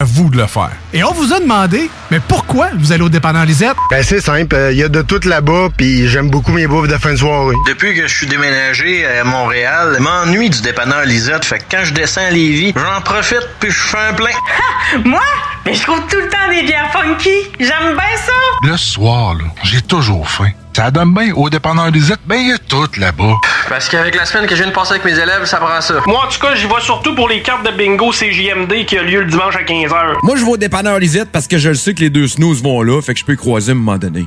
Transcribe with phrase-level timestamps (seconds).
[0.00, 0.70] À vous de le faire.
[0.94, 3.76] Et on vous a demandé, mais pourquoi vous allez au dépanneur Lisette?
[3.90, 6.96] Ben c'est simple, il y a de tout là-bas, puis j'aime beaucoup mes bouffes de
[6.96, 7.54] fin de soirée.
[7.68, 11.84] Depuis que je suis déménagé à Montréal, je m'ennuie du dépanneur Lisette, fait que quand
[11.84, 14.30] je descends à Lévis, j'en profite puis je fais un plein.
[15.04, 15.20] Moi?
[15.66, 17.36] Mais je trouve tout le temps des bières funky.
[17.58, 18.68] J'aime bien ça.
[18.70, 20.48] Le soir, là, j'ai toujours faim.
[20.72, 23.34] Ça donne bien au dépanneur Lisette, ben il y a tout là-bas.
[23.68, 25.94] Parce qu'avec la semaine que je viens de passer avec mes élèves, ça prend ça.
[26.06, 29.02] Moi, en tout cas, j'y vais surtout pour les cartes de bingo CJMD qui a
[29.02, 30.18] lieu le dimanche à 15h.
[30.22, 32.62] Moi, je vais au dépanneur Lisette parce que je le sais que les deux snooze
[32.62, 34.26] vont là, fait que je peux y croiser à un moment donné.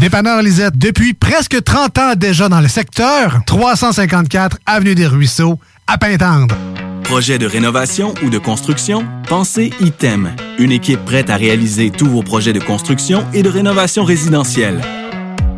[0.00, 5.98] Dépanneur Lisette, depuis presque 30 ans déjà dans le secteur, 354 Avenue des Ruisseaux, à
[5.98, 6.56] Pintendre.
[7.04, 9.06] Projet de rénovation ou de construction?
[9.28, 14.04] Pensez ITEM, une équipe prête à réaliser tous vos projets de construction et de rénovation
[14.04, 14.80] résidentielle.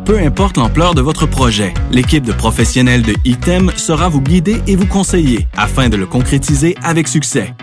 [0.05, 4.75] Peu importe l'ampleur de votre projet, l'équipe de professionnels de ITEM sera vous guider et
[4.75, 7.55] vous conseiller afin de le concrétiser avec succès.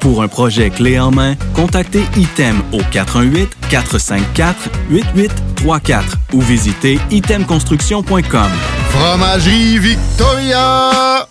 [0.00, 2.80] Pour un projet clé en main, contactez ITEM au
[3.70, 8.50] 418-454-8834 ou visitez itemconstruction.com.
[8.88, 11.26] Fromagerie Victoria!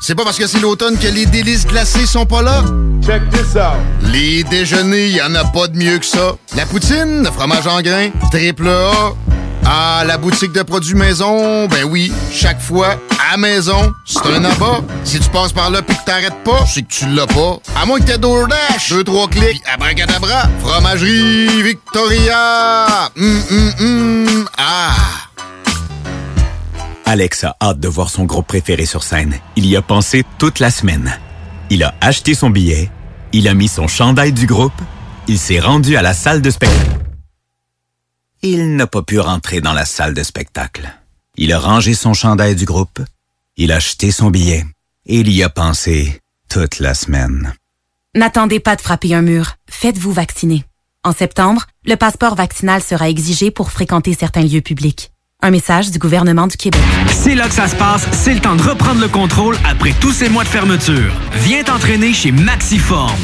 [0.00, 2.64] C'est pas parce que c'est l'automne que les délices glacées sont pas là?
[3.04, 3.76] Check this out!
[4.10, 6.36] Les déjeuners, y en a pas de mieux que ça.
[6.56, 9.12] La poutine, le fromage en grains, triple A.
[9.68, 13.00] Ah, la boutique de produits maison, ben oui, chaque fois,
[13.32, 14.80] à maison, c'est un abat.
[15.02, 17.58] Si tu passes par là pis que t'arrêtes pas, c'est que tu l'as pas.
[17.74, 23.10] À moins que t'aies DoorDash, deux, trois clics, abracadabra, fromagerie Victoria!
[23.16, 24.94] Hum, hum, hum, ah!
[27.04, 29.34] Alex a hâte de voir son groupe préféré sur scène.
[29.56, 31.18] Il y a pensé toute la semaine.
[31.70, 32.88] Il a acheté son billet,
[33.32, 34.80] il a mis son chandail du groupe,
[35.26, 37.05] il s'est rendu à la salle de spectacle.
[38.48, 40.88] Il n'a pas pu rentrer dans la salle de spectacle.
[41.36, 43.00] Il a rangé son chandail du groupe,
[43.56, 44.64] il a acheté son billet
[45.04, 47.54] et il y a pensé toute la semaine.
[48.14, 49.54] N'attendez pas de frapper un mur.
[49.68, 50.64] Faites-vous vacciner.
[51.02, 55.10] En septembre, le passeport vaccinal sera exigé pour fréquenter certains lieux publics.
[55.42, 56.80] Un message du gouvernement du Québec.
[57.08, 60.12] C'est là que ça se passe, c'est le temps de reprendre le contrôle après tous
[60.12, 61.12] ces mois de fermeture.
[61.32, 63.18] Viens t'entraîner chez Maxiform.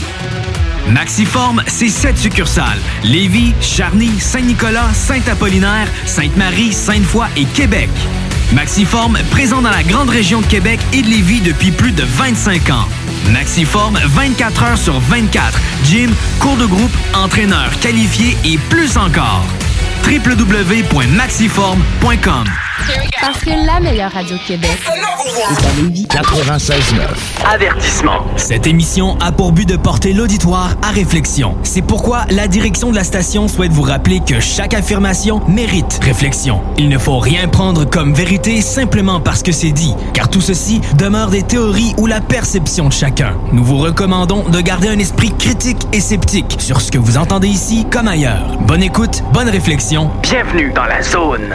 [0.89, 2.79] Maxiform, c'est sept succursales.
[3.05, 7.91] Lévis, Charny, Saint-Nicolas, Saint-Apollinaire, Sainte-Marie, Sainte-Foy et Québec.
[8.53, 12.71] Maxiform, présent dans la grande région de Québec et de Lévis depuis plus de 25
[12.71, 12.89] ans.
[13.31, 15.59] Maxiform, 24 heures sur 24.
[15.85, 19.47] Gym, cours de groupe, entraîneur qualifié et plus encore.
[20.05, 22.45] www.maxiform.com
[23.21, 26.07] Parce que la meilleure radio de Québec est à Lévis.
[26.11, 26.73] 96.9.
[27.53, 28.19] Avertissement.
[28.37, 31.57] Cette émission a pour but de porter l'auditoire à réflexion.
[31.63, 36.61] C'est pourquoi la direction de la station souhaite vous rappeler que chaque affirmation mérite réflexion.
[36.79, 40.81] Il ne faut rien prendre comme vérité simplement parce que c'est dit, car tout ceci
[40.99, 43.35] demeure des théories ou la perception de chacun.
[43.53, 47.49] Nous vous recommandons de garder un esprit critique et sceptique sur ce que vous entendez
[47.49, 48.59] ici comme ailleurs.
[48.67, 49.92] Bonne écoute, bonne réflexion.
[49.93, 51.55] Bienvenue dans la zone.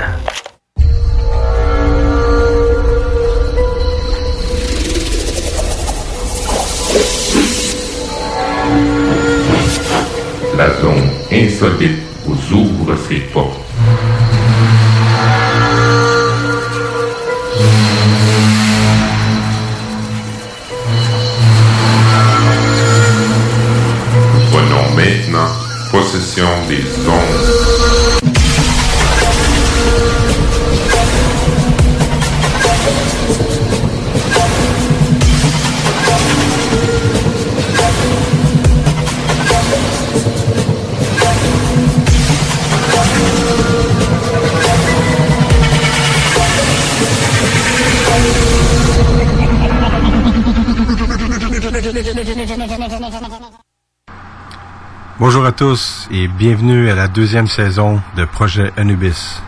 [10.56, 11.98] La zone insolite
[12.28, 13.60] vous ouvre ses portes.
[24.52, 25.50] Prenons maintenant
[25.92, 28.07] possession des ondes.
[55.20, 59.42] Bonjour à tous et bienvenue à la deuxième saison de Projet Anubis.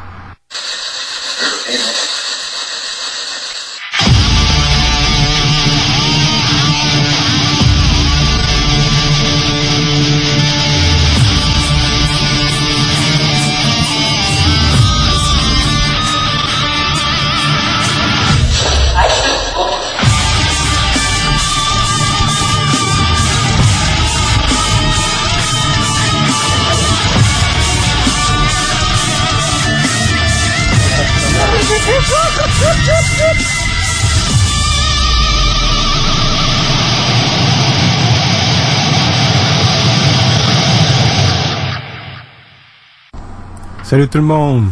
[43.89, 44.68] Salut tout le monde!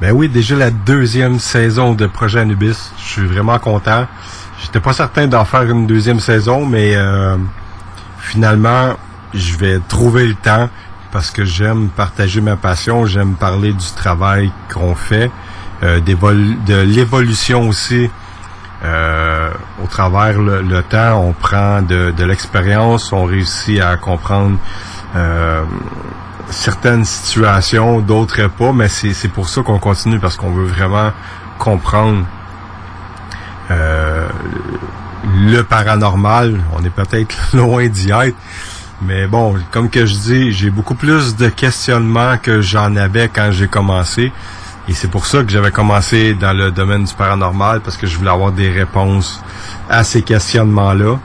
[0.00, 2.92] Ben oui, déjà la deuxième saison de Projet Anubis.
[2.98, 4.06] Je suis vraiment content.
[4.62, 7.36] J'étais pas certain d'en faire une deuxième saison, mais euh,
[8.20, 8.94] finalement,
[9.34, 10.70] je vais trouver le temps
[11.10, 15.32] parce que j'aime partager ma passion, j'aime parler du travail qu'on fait,
[15.82, 18.08] euh, de l'évolution aussi.
[18.84, 19.50] Euh,
[19.82, 24.58] au travers le, temps, on prend de, de l'expérience, on réussit à comprendre
[25.16, 25.64] euh,
[26.50, 31.12] certaines situations, d'autres pas, mais c'est pour ça qu'on continue, parce qu'on veut vraiment
[31.58, 32.24] comprendre
[33.70, 34.28] euh,
[35.46, 36.60] le paranormal.
[36.76, 38.36] On est peut-être loin d'y être,
[39.02, 43.50] mais bon, comme que je dis, j'ai beaucoup plus de questionnements que j'en avais quand
[43.50, 44.32] j'ai commencé.
[44.86, 48.16] Et c'est pour ça que j'avais commencé dans le domaine du paranormal, parce que je
[48.18, 49.42] voulais avoir des réponses
[49.88, 51.18] à ces questionnements-là.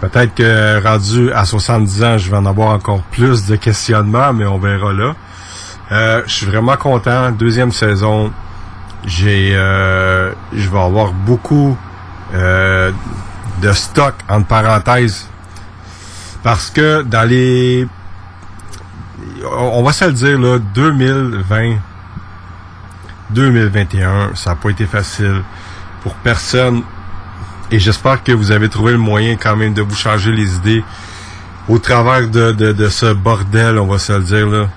[0.00, 4.46] Peut-être que rendu à 70 ans, je vais en avoir encore plus de questionnements, mais
[4.46, 5.14] on verra là.
[5.90, 7.32] Euh, je suis vraiment content.
[7.32, 8.32] Deuxième saison,
[9.04, 11.76] j'ai, euh, je vais avoir beaucoup
[12.34, 12.92] euh,
[13.60, 15.26] de stock entre parenthèses
[16.42, 17.88] parce que dans les,
[19.44, 21.76] on va se le dire là, 2020,
[23.30, 25.42] 2021, ça n'a pas été facile
[26.02, 26.82] pour personne
[27.70, 30.84] et j'espère que vous avez trouvé le moyen quand même de vous changer les idées
[31.68, 34.68] au travers de, de, ce bordel, on va se le dire là.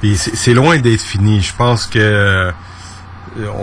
[0.00, 1.40] Puis c'est loin d'être fini.
[1.40, 2.52] Je pense que euh,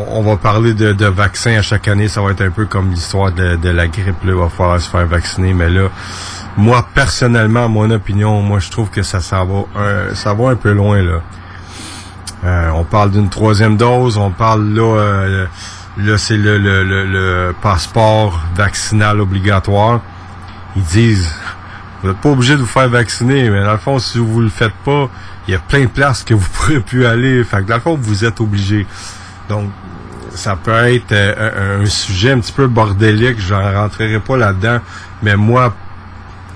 [0.10, 2.08] on, va parler de, de, vaccins à chaque année.
[2.08, 4.24] Ça va être un peu comme l'histoire de, de, la grippe.
[4.24, 5.54] Là, il va falloir se faire vacciner.
[5.54, 5.90] Mais là,
[6.58, 10.56] moi personnellement, mon opinion, moi je trouve que ça, ça va un, ça va un
[10.56, 11.22] peu loin là.
[12.44, 14.18] Euh, on parle d'une troisième dose.
[14.18, 15.00] On parle là.
[15.00, 15.46] Euh,
[15.98, 20.02] Là, c'est le, le, le, passeport vaccinal obligatoire.
[20.76, 21.34] Ils disent,
[22.02, 24.50] vous n'êtes pas obligé de vous faire vacciner, mais dans le fond, si vous le
[24.50, 25.10] faites pas,
[25.48, 27.44] il y a plein de places que vous pourrez plus aller.
[27.44, 28.86] Fait que dans le fond, vous êtes obligé.
[29.48, 29.70] Donc,
[30.32, 33.40] ça peut être euh, un, sujet un petit peu bordélique.
[33.40, 34.80] J'en rentrerai pas là-dedans.
[35.24, 35.74] Mais moi,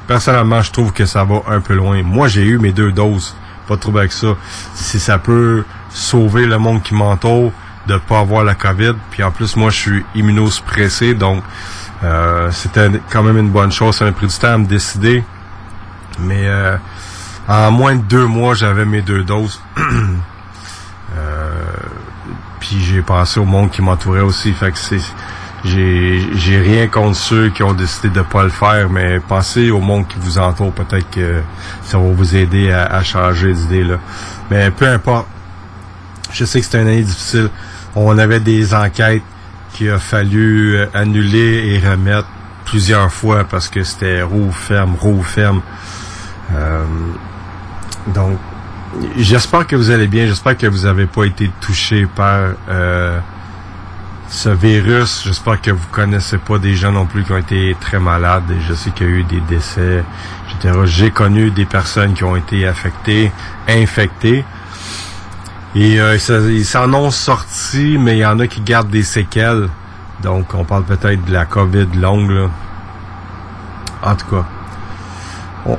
[0.05, 2.03] personnellement, je trouve que ça va un peu loin.
[2.03, 3.35] Moi, j'ai eu mes deux doses.
[3.67, 4.35] Pas de trouble avec ça.
[4.73, 7.53] Si ça peut sauver le monde qui m'entoure,
[7.89, 8.93] de pas avoir la COVID.
[9.11, 11.43] Puis en plus, moi, je suis immunosuppressé, donc
[12.03, 13.95] euh, c'était quand même une bonne chose.
[13.95, 15.23] Ça m'a pris du temps à me décider.
[16.19, 16.77] Mais euh,
[17.47, 19.61] en moins de deux mois, j'avais mes deux doses.
[21.17, 21.51] euh,
[22.59, 24.53] puis j'ai pensé au monde qui m'entourait aussi.
[24.53, 25.01] Fait que c'est
[25.65, 30.07] j'ai rien contre ceux qui ont décidé de pas le faire, mais pensez au monde
[30.07, 30.71] qui vous entoure.
[30.71, 31.41] Peut-être que
[31.83, 33.97] ça va vous aider à, à changer d'idée là.
[34.49, 35.27] Mais peu importe.
[36.31, 37.49] Je sais que c'est une année difficile
[37.95, 39.23] on avait des enquêtes
[39.73, 42.27] qu'il a fallu euh, annuler et remettre
[42.65, 45.61] plusieurs fois parce que c'était roue ferme, roue ferme.
[46.53, 46.83] Euh,
[48.07, 48.37] donc,
[49.17, 50.27] j'espère que vous allez bien.
[50.27, 53.19] J'espère que vous n'avez pas été touché par euh,
[54.29, 55.23] ce virus.
[55.25, 58.43] J'espère que vous connaissez pas des gens non plus qui ont été très malades.
[58.67, 60.03] Je sais qu'il y a eu des décès.
[60.85, 63.31] J'ai connu des personnes qui ont été affectées,
[63.67, 64.43] infectées.
[65.75, 66.17] Et euh,
[66.49, 69.69] ils s'en ont sorti, mais il y en a qui gardent des séquelles.
[70.23, 72.31] Donc, on parle peut-être de la COVID longue.
[72.31, 72.49] Là.
[74.01, 74.45] En tout cas,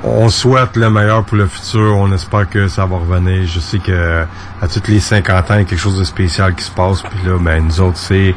[0.05, 1.97] on, souhaite le meilleur pour le futur.
[1.97, 3.47] On espère que ça va revenir.
[3.47, 4.25] Je sais que
[4.61, 7.03] à toutes les 50 ans, il y a quelque chose de spécial qui se passe.
[7.03, 8.35] Puis là, ben, nous autres, c'est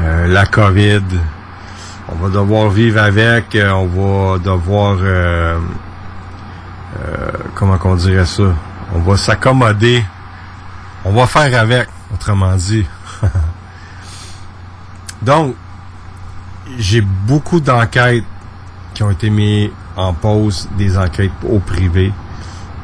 [0.00, 1.02] euh, la COVID.
[2.08, 3.54] On va devoir vivre avec.
[3.54, 4.96] Euh, on va devoir...
[5.00, 5.58] Euh,
[7.54, 8.54] comment qu'on dirait ça?
[8.94, 10.04] On va s'accommoder
[11.04, 12.86] on va faire avec, autrement dit.
[15.22, 15.54] Donc,
[16.78, 18.24] j'ai beaucoup d'enquêtes
[18.94, 22.12] qui ont été mises en pause, des enquêtes au privé.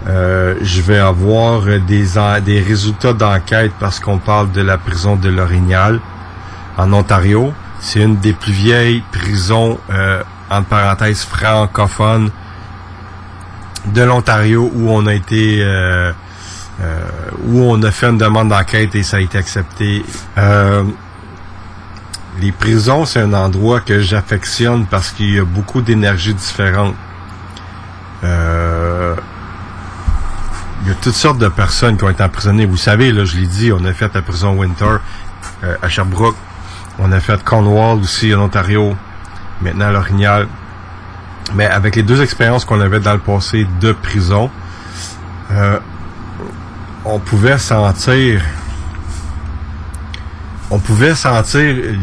[0.07, 6.01] Euh, je vais avoir des, résultats d'enquête parce qu'on parle de la prison de l'Orignal
[6.77, 7.53] en Ontario.
[7.81, 12.31] C'est une des plus vieilles prisons euh, entre parenthèses, francophone
[13.87, 16.13] de l'Ontario où on a été euh,
[16.81, 17.01] euh,
[17.47, 20.05] où on a fait une demande d'enquête et ça a été accepté.
[20.37, 20.85] Euh,
[22.41, 26.95] les prisons, c'est un endroit que j'affectionne parce qu'il y a beaucoup d'énergie différente.
[28.25, 29.15] Euh,
[30.83, 32.67] il y a toutes sortes de personnes qui ont été emprisonnées.
[32.67, 34.99] Vous savez, là, je l'ai dit, on a fait la prison Winter
[35.65, 36.37] euh, à Sherbrooke.
[36.99, 38.95] On a fait Cornwall aussi en Ontario.
[39.63, 40.47] Maintenant l'Orignal.
[41.55, 44.51] Mais avec les deux expériences qu'on avait dans le passé de prison,
[45.53, 45.79] euh,
[47.07, 48.43] on pouvait sentir
[50.71, 51.95] on pouvait sentir euh,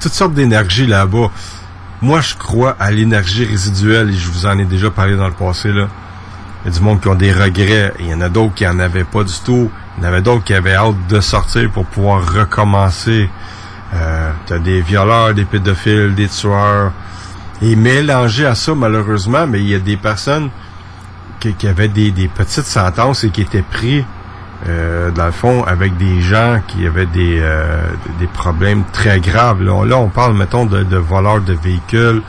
[0.00, 1.30] toutes sortes d'énergie là-bas.
[2.00, 5.32] Moi, je crois à l'énergie résiduelle et je vous en ai déjà parlé dans le
[5.32, 5.70] passé.
[5.72, 5.86] Là.
[6.64, 7.94] Il y a du monde qui ont des regrets.
[8.00, 9.70] Il y en a d'autres qui en avaient pas du tout.
[9.96, 13.30] Il y en avait d'autres qui avaient hâte de sortir pour pouvoir recommencer.
[13.94, 16.90] Euh, T'as des violeurs, des pédophiles, des tueurs.
[17.60, 20.50] Et mélangé à ça, malheureusement, mais il y a des personnes
[21.42, 24.04] qui, qui avaient des, des petites sentences et qui étaient pris
[24.68, 27.82] euh, dans le fond, avec des gens qui avaient des, euh,
[28.20, 29.60] des problèmes très graves.
[29.62, 32.22] Là, on parle, mettons, de, de voleurs de véhicules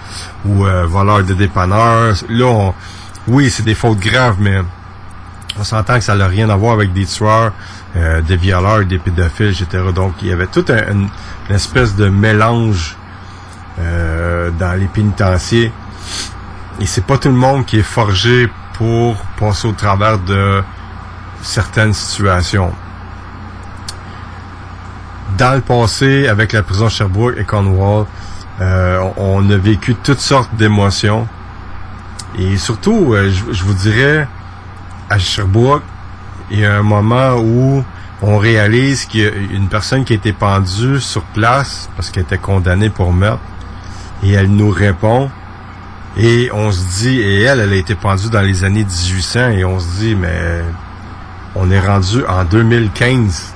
[0.46, 2.16] ou euh, voleurs de dépanneurs.
[2.30, 2.74] Là, on,
[3.28, 4.62] oui, c'est des fautes graves, mais
[5.60, 7.54] on s'entend que ça n'a rien à voir avec des tueurs,
[7.96, 9.84] euh, des violeurs, des pédophiles, etc.
[9.94, 11.10] Donc, il y avait toute un, une,
[11.50, 12.98] une, espèce de mélange
[13.80, 15.72] euh, dans les pénitenciers.
[16.82, 20.64] Et c'est pas tout le monde qui est forgé pour passer au travers de
[21.42, 22.74] certaines situations.
[25.38, 28.06] Dans le passé, avec la prison Sherbrooke et Cornwall,
[28.62, 31.28] euh, on a vécu toutes sortes d'émotions.
[32.38, 34.28] Et surtout, euh, je, je, vous dirais,
[35.10, 35.84] à Sherbrooke,
[36.52, 37.84] il y a un moment où
[38.22, 42.24] on réalise qu'il y a une personne qui a été pendue sur place parce qu'elle
[42.24, 43.42] était condamnée pour meurtre.
[44.24, 45.30] Et elle nous répond.
[46.16, 49.66] Et on se dit, et elle, elle a été pendue dans les années 1800, et
[49.66, 50.62] on se dit, mais
[51.56, 53.54] on est rendu en 2015.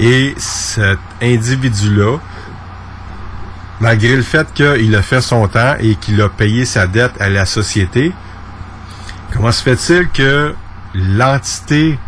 [0.00, 2.18] Et cet individu-là,
[3.80, 7.28] malgré le fait qu'il a fait son temps et qu'il a payé sa dette à
[7.28, 8.12] la société,
[9.32, 10.54] comment se fait-il que
[10.94, 11.98] l'entité,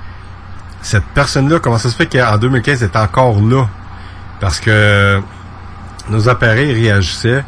[0.83, 3.69] cette personne-là, comment ça se fait qu'en 2015, est encore là?
[4.41, 5.21] Parce que
[6.11, 7.45] nos appareils réagissaient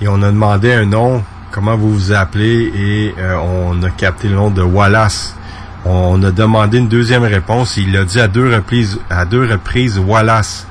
[0.00, 4.28] et on a demandé un nom, comment vous vous appelez, et euh, on a capté
[4.28, 5.36] le nom de Wallace.
[5.84, 7.76] On a demandé une deuxième réponse.
[7.76, 10.66] Il a dit à deux reprises, à deux reprises Wallace.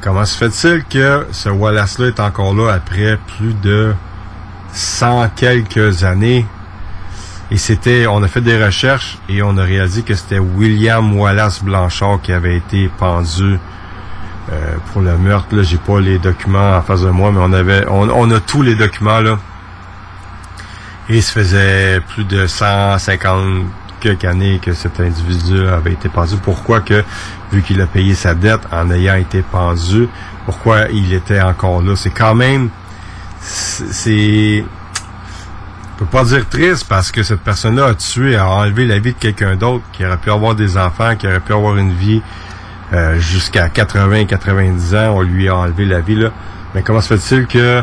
[0.00, 3.94] Comment se fait-il que ce Wallace-là est encore là après plus de
[4.72, 6.44] cent quelques années?
[7.50, 11.62] Et c'était, on a fait des recherches et on a réalisé que c'était William Wallace
[11.62, 13.58] Blanchard qui avait été pendu
[14.50, 15.54] euh, pour le meurtre.
[15.54, 18.40] Là, j'ai pas les documents en face de moi, mais on avait, on, on a
[18.40, 19.38] tous les documents là.
[21.08, 23.64] Et ça faisait plus de 150
[24.00, 26.34] quelques années que cet individu avait été pendu.
[26.42, 27.04] Pourquoi que,
[27.52, 30.08] vu qu'il a payé sa dette en ayant été pendu,
[30.44, 31.96] pourquoi il était encore là?
[31.96, 32.68] C'est quand même,
[33.40, 38.98] c'est, je peux pas dire triste parce que cette personne-là a tué, a enlevé la
[38.98, 41.92] vie de quelqu'un d'autre qui aurait pu avoir des enfants, qui aurait pu avoir une
[41.92, 42.22] vie
[42.92, 45.14] euh, jusqu'à 80, 90 ans.
[45.16, 46.30] On lui a enlevé la vie là.
[46.74, 47.82] Mais comment se fait-il que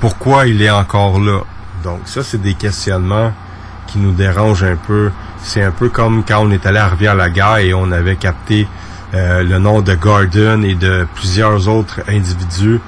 [0.00, 1.40] pourquoi il est encore là?
[1.82, 3.32] Donc ça, c'est des questionnements
[3.86, 5.10] qui nous dérangent un peu.
[5.42, 8.68] C'est un peu comme quand on est allé à Rivière-la-Guerre et on avait capté
[9.14, 12.80] euh, le nom de Gordon et de plusieurs autres individus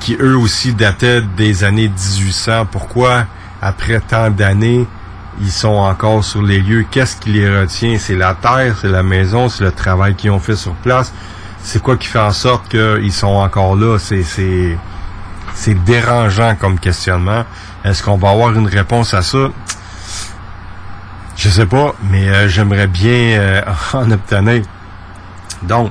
[0.00, 2.66] qui eux aussi dataient des années 1800.
[2.70, 3.24] Pourquoi,
[3.62, 4.86] après tant d'années,
[5.40, 6.86] ils sont encore sur les lieux?
[6.90, 7.98] Qu'est-ce qui les retient?
[7.98, 11.12] C'est la terre, c'est la maison, c'est le travail qu'ils ont fait sur place.
[11.62, 13.98] C'est quoi qui fait en sorte qu'ils sont encore là?
[13.98, 17.44] C'est, dérangeant comme questionnement.
[17.84, 19.48] Est-ce qu'on va avoir une réponse à ça?
[21.36, 23.62] Je sais pas, mais euh, j'aimerais bien euh,
[23.92, 24.62] en obtenir.
[25.62, 25.90] Donc,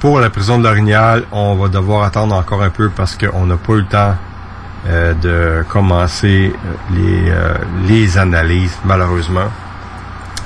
[0.00, 3.56] pour la prison de l'Orignal, on va devoir attendre encore un peu parce qu'on n'a
[3.56, 4.16] pas eu le temps
[4.86, 6.52] euh, de commencer
[6.92, 7.32] les,
[7.86, 9.48] les analyses, malheureusement.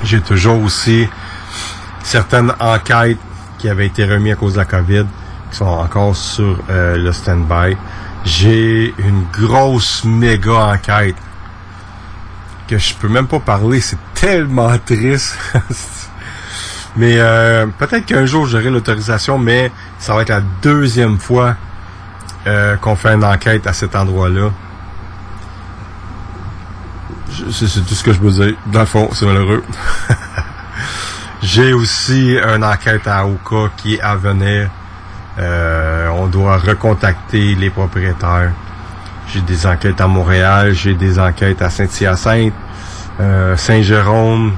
[0.03, 1.09] J'ai toujours aussi
[2.03, 3.19] certaines enquêtes
[3.59, 5.07] qui avaient été remises à cause de la COVID
[5.51, 7.77] qui sont encore sur le stand-by
[8.25, 11.17] j'ai une grosse méga enquête
[12.67, 15.37] que je peux même pas parler, c'est tellement triste.
[16.97, 21.57] mais euh, peut-être qu'un jour j'aurai l'autorisation, mais ça va être la deuxième fois
[22.47, 24.51] euh, qu'on fait une enquête à cet endroit-là.
[27.51, 28.55] C'est tout ce que je peux dire.
[28.67, 29.65] Dans le fond, c'est malheureux.
[31.43, 34.71] J'ai aussi une enquête à Oka qui est à venir.
[35.39, 38.53] Euh, on doit recontacter les propriétaires.
[39.29, 42.53] J'ai des enquêtes à Montréal, j'ai des enquêtes à Saint-Hyacinthe,
[43.21, 44.53] euh, Saint-Jérôme.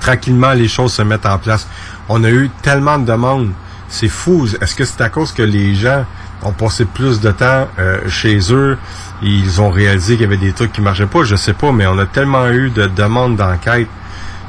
[0.00, 1.66] Tranquillement, les choses se mettent en place.
[2.08, 3.50] On a eu tellement de demandes.
[3.88, 4.46] C'est fou.
[4.60, 6.04] Est-ce que c'est à cause que les gens
[6.42, 8.78] ont passé plus de temps euh, chez eux?
[9.22, 11.86] Ils ont réalisé qu'il y avait des trucs qui marchaient pas, je sais pas, mais
[11.86, 13.88] on a tellement eu de demandes d'enquête.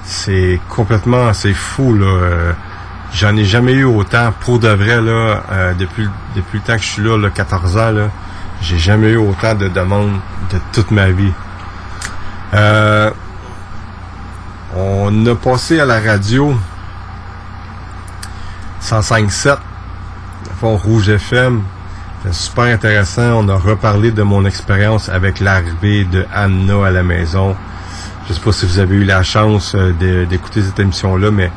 [0.04, 2.06] C'est complètement, c'est fou, là.
[2.06, 2.52] Euh,
[3.12, 6.84] J'en ai jamais eu autant pour de vrai, là, euh, depuis, depuis le temps que
[6.84, 8.10] je suis là, là 14 ans, là.
[8.62, 10.20] J'ai jamais eu autant de demandes
[10.52, 11.34] de toute ma vie.
[14.76, 16.56] On a passé à la radio
[18.82, 19.58] 105.7,
[20.60, 21.64] fond Rouge FM.
[22.24, 23.44] C'est super intéressant.
[23.46, 27.56] On a reparlé de mon expérience avec l'arrivée de Anna à la maison.
[28.28, 31.50] Je sais pas si vous avez eu la chance euh, d'écouter cette émission-là, mais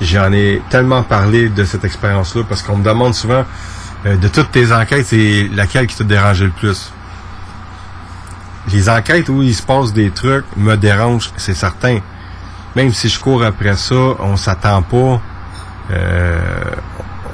[0.00, 3.44] j'en ai tellement parlé de cette expérience-là parce qu'on me demande souvent
[4.06, 6.92] euh, de toutes tes enquêtes, c'est laquelle qui te dérangeait le plus?
[8.72, 12.00] Les enquêtes où il se passe des trucs me dérangent, c'est certain.
[12.74, 15.20] Même si je cours après ça, on s'attend pas.
[15.92, 16.40] euh,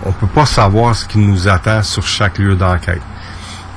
[0.04, 3.02] on peut pas savoir ce qui nous attend sur chaque lieu d'enquête.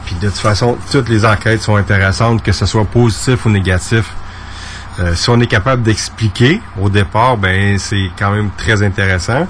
[0.06, 4.12] Puis de toute façon, toutes les enquêtes sont intéressantes, que ce soit positif ou négatif.
[5.00, 9.48] Euh, si on est capable d'expliquer au départ, ben c'est quand même très intéressant.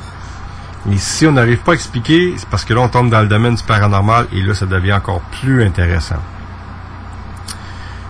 [0.86, 3.28] Mais si on n'arrive pas à expliquer, c'est parce que là on tombe dans le
[3.28, 6.22] domaine du paranormal et là ça devient encore plus intéressant.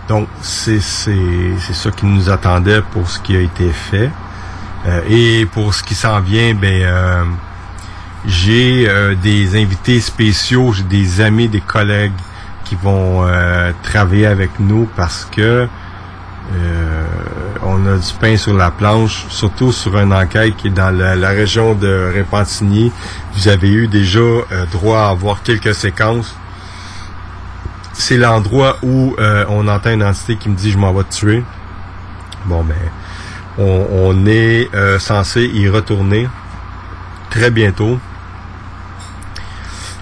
[0.08, 4.10] Donc c'est ça qui nous attendait pour ce qui a été fait
[4.86, 7.24] Euh, et pour ce qui s'en vient, ben euh,
[8.26, 12.12] j'ai euh, des invités spéciaux, j'ai des amis, des collègues
[12.64, 15.68] qui vont euh, travailler avec nous parce que
[16.52, 17.04] euh,
[17.62, 21.28] on a du pain sur la planche, surtout sur une enquête qui est dans la,
[21.30, 22.92] région de Repentigny.
[23.34, 24.20] Vous avez eu déjà
[24.72, 26.36] droit à avoir quelques séquences.
[27.92, 29.16] C'est l'endroit où
[29.48, 31.42] on entend une entité qui me dit je m'en vais tuer.
[32.44, 32.76] Bon ben,
[33.58, 36.28] on, est censé y retourner
[37.30, 37.98] très bientôt.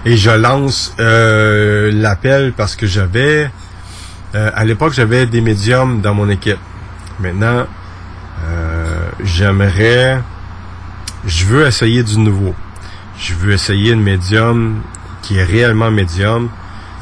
[0.05, 3.49] Et je lance euh, l'appel parce que j'avais
[4.35, 6.59] euh, à l'époque, j'avais des médiums dans mon équipe.
[7.19, 7.65] Maintenant,
[8.45, 10.21] euh, j'aimerais,
[11.25, 12.53] je veux essayer du nouveau.
[13.17, 14.81] Je veux essayer une médium
[15.21, 16.49] qui est réellement médium.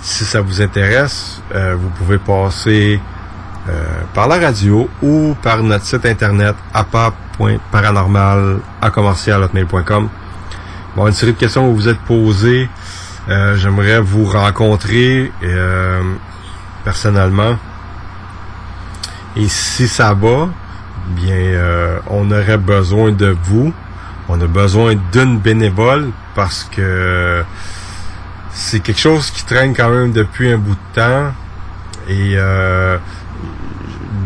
[0.02, 3.00] Si ça vous intéresse, euh, vous pouvez passer
[3.68, 10.10] euh, par la radio ou par notre site internet apa.paranormal à commercial.com.
[10.96, 12.70] Bon, une série de questions que vous êtes posées.
[13.30, 15.32] Euh, J'aimerais vous rencontrer.
[15.44, 16.02] Euh,
[16.84, 17.58] personnellement.
[19.36, 20.50] Et si ça va,
[21.08, 23.74] bien, euh, on aurait besoin de vous.
[24.30, 27.44] On a besoin d'une bénévole parce que
[28.52, 31.34] c'est quelque chose qui traîne quand même depuis un bout de temps.
[32.08, 32.98] Et euh,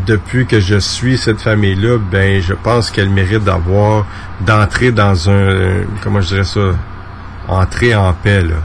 [0.06, 4.04] depuis que je suis cette famille-là, ben, je pense qu'elle mérite d'avoir,
[4.40, 6.60] d'entrer dans un, comment je dirais ça,
[7.48, 8.56] entrer en paix, là.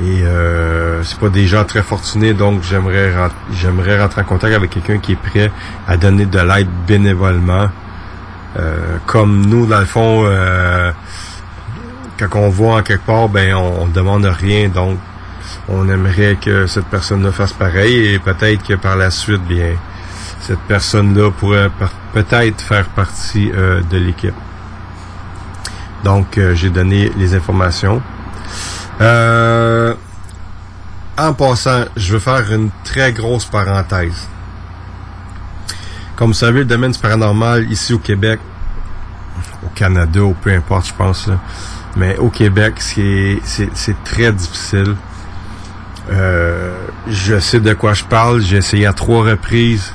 [0.00, 4.54] Et euh, c'est pas des gens très fortunés, donc j'aimerais rent- j'aimerais rentrer en contact
[4.54, 5.50] avec quelqu'un qui est prêt
[5.88, 7.68] à donner de l'aide bénévolement.
[8.58, 10.92] Euh, comme nous, dans le fond, euh,
[12.16, 14.98] quand on va en quelque part, ben on, on demande rien, donc
[15.68, 19.72] on aimerait que cette personne-là fasse pareil et peut-être que par la suite, bien,
[20.40, 21.70] cette personne-là pourrait
[22.12, 24.34] peut-être faire partie euh, de l'équipe.
[26.04, 28.00] Donc, euh, j'ai donné les informations.
[29.00, 29.94] Euh,
[31.16, 34.28] en passant, je veux faire une très grosse parenthèse.
[36.16, 38.40] Comme vous savez, le domaine du paranormal ici au Québec,
[39.64, 41.30] au Canada, ou peu importe, je pense,
[41.96, 44.96] mais au Québec, c'est très difficile.
[46.10, 46.74] Euh,
[47.06, 48.40] je sais de quoi je parle.
[48.40, 49.92] J'ai essayé à trois reprises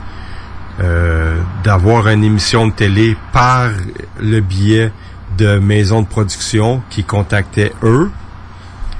[0.79, 3.69] euh, d'avoir une émission de télé par
[4.19, 4.91] le biais
[5.37, 8.11] de maisons de production qui contactaient eux,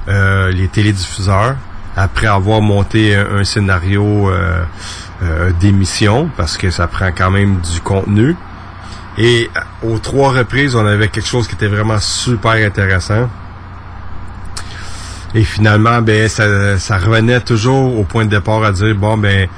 [0.08, 1.56] euh, les télédiffuseurs,
[1.96, 4.62] après avoir monté un, scénario euh,
[5.22, 8.36] euh, d'émission, parce que ça prend quand même du contenu.
[9.16, 13.28] Et euh, aux trois reprises, on avait quelque chose qui était vraiment super intéressant.
[15.34, 19.48] Et finalement, ben ça, ça revenait toujours au point de départ à dire bon ben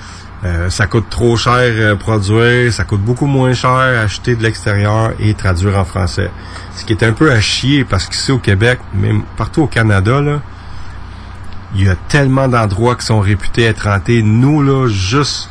[0.44, 5.12] euh, ça coûte trop cher euh, produire, ça coûte beaucoup moins cher acheter de l'extérieur
[5.18, 6.30] et traduire en français.
[6.76, 10.20] Ce qui est un peu à chier parce qu'ici au Québec, même partout au Canada,
[10.20, 10.40] là,
[11.74, 14.22] il y a tellement d'endroits qui sont réputés être hantés.
[14.22, 15.50] Nous, là, juste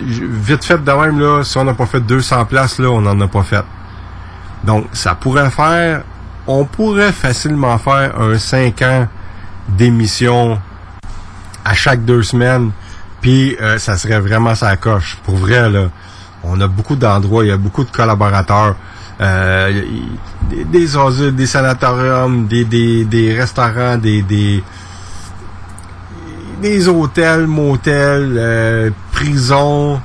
[0.00, 3.20] vite fait de même, là, si on n'a pas fait 200 places, là, on n'en
[3.20, 3.64] a pas fait.
[4.64, 6.02] Donc, ça pourrait faire
[6.46, 9.08] on pourrait facilement faire un 5 ans
[9.68, 10.58] d'émission
[11.64, 12.72] à chaque deux semaines,
[13.20, 15.18] puis euh, ça serait vraiment sa coche.
[15.24, 15.90] Pour vrai, là,
[16.42, 18.74] on a beaucoup d'endroits, il y a beaucoup de collaborateurs.
[19.22, 19.82] Euh,
[20.50, 24.62] des, des asiles, des sanatoriums, des, des, des restaurants, des, des,
[26.60, 30.00] des hôtels, motels, euh, prisons.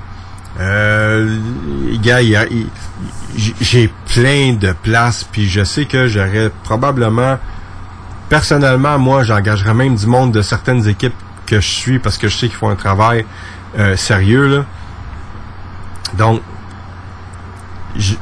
[0.60, 1.38] Euh,
[2.02, 2.20] gars,
[3.62, 7.38] j'ai plein de places, puis je sais que j'aurais probablement,
[8.30, 11.14] personnellement, moi, j'engagerais même du monde de certaines équipes
[11.46, 13.26] que je suis parce que je sais qu'ils font un travail
[13.80, 14.66] euh, sérieux là.
[16.18, 16.42] Donc,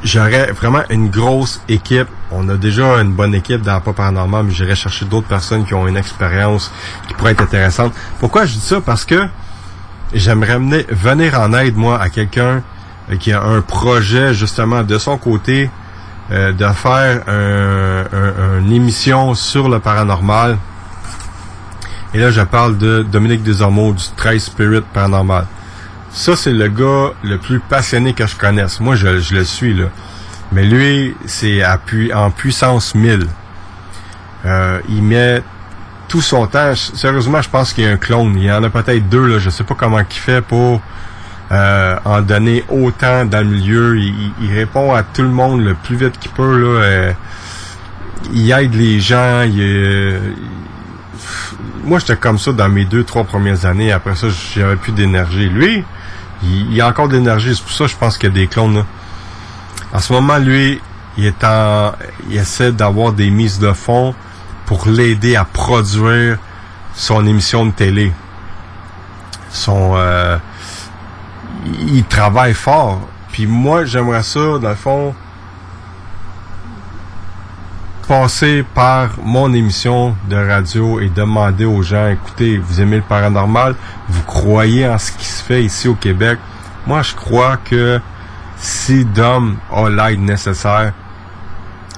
[0.02, 2.08] j'aurais vraiment une grosse équipe.
[2.30, 5.74] On a déjà une bonne équipe dans Pas Paranormal, mais j'irais chercher d'autres personnes qui
[5.74, 6.72] ont une expérience
[7.06, 7.92] qui pourrait être intéressante.
[8.18, 8.80] Pourquoi je dis ça?
[8.80, 9.26] Parce que
[10.14, 10.58] j'aimerais
[10.90, 12.62] venir en aide, moi, à quelqu'un
[13.10, 15.70] euh, qui a un projet, justement, de son côté,
[16.32, 20.58] euh, de faire un- un- une émission sur le paranormal.
[22.14, 25.46] Et là, je parle de Dominique Desormeaux du 13 Spirit Paranormal.
[26.16, 28.80] Ça, c'est le gars le plus passionné que je connaisse.
[28.80, 29.84] Moi, je, le suis, là.
[30.50, 33.26] Mais lui, c'est pu- en puissance 1000.
[34.46, 35.42] Euh, il met
[36.08, 36.74] tout son temps.
[36.74, 38.32] Sérieusement, je pense qu'il y a un clone.
[38.38, 39.38] Il y en a peut-être deux, là.
[39.38, 40.80] Je sais pas comment il fait pour
[41.52, 43.98] euh, en donner autant dans le milieu.
[43.98, 47.12] Il, répond à tout le monde le plus vite qu'il peut, là.
[48.32, 49.44] Il aide les gens.
[49.46, 50.18] Euh,
[51.84, 53.92] moi, j'étais comme ça dans mes deux, trois premières années.
[53.92, 55.50] Après ça, j'avais plus d'énergie.
[55.50, 55.84] Lui,
[56.42, 57.54] il, il a encore de l'énergie.
[57.54, 58.76] C'est pour ça que je pense qu'il y a des clones.
[58.76, 58.86] Là.
[59.92, 60.80] En ce moment, lui,
[61.16, 61.92] il est en,
[62.28, 64.14] il essaie d'avoir des mises de fonds
[64.66, 66.38] pour l'aider à produire
[66.94, 68.12] son émission de télé.
[69.50, 70.36] Son, euh,
[71.66, 73.00] il il travaille fort.
[73.30, 75.14] Puis moi, j'aimerais ça, dans le fond,
[78.06, 83.74] passer par mon émission de radio et demander aux gens, écoutez, vous aimez le paranormal,
[84.08, 86.38] vous croyez en ce qui se fait ici au Québec?
[86.86, 88.00] Moi, je crois que
[88.56, 90.92] si Dom a l'aide nécessaire,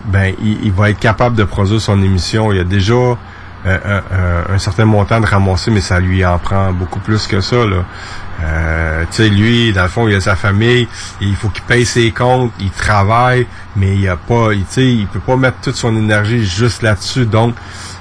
[0.06, 2.52] ben, il, va être capable de produire son émission.
[2.52, 3.16] Il y a déjà euh,
[3.66, 7.40] un, un- un certain montant de ramasser, mais ça lui en prend beaucoup plus que
[7.40, 7.56] ça.
[7.66, 7.84] Là.
[8.40, 10.86] Euh, tu sais, lui, dans le fond, il a sa famille,
[11.20, 13.46] il faut qu'il paye ses comptes, il travaille,
[13.76, 17.26] mais il a pas, tu sais, il peut pas mettre toute son énergie juste là-dessus.
[17.26, 17.54] Donc,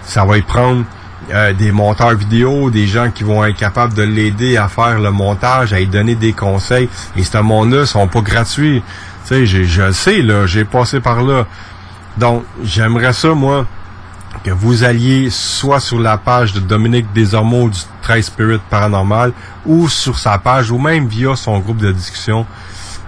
[0.04, 0.86] ça va y prendre
[1.34, 5.12] euh, des monteurs vidéo, des gens qui vont être capables de l'aider à faire le
[5.12, 6.88] montage, à lui donner des conseils.
[7.16, 8.84] Et ce monde-là sont pas gratuits.
[9.28, 11.46] Tu sais, je le sais, là, j'ai passé par là.
[12.18, 13.66] Donc, j'aimerais ça, moi,
[14.48, 19.34] que vous alliez soit sur la page de Dominique Desormeaux du 13 Spirit Paranormal
[19.66, 22.46] ou sur sa page ou même via son groupe de discussion.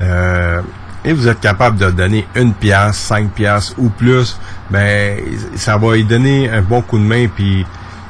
[0.02, 0.62] Euh,
[1.06, 4.38] et vous êtes capable de donner une pièce, cinq pièces ou plus,
[4.70, 5.18] ben
[5.56, 7.66] ça va lui donner un bon coup de main puis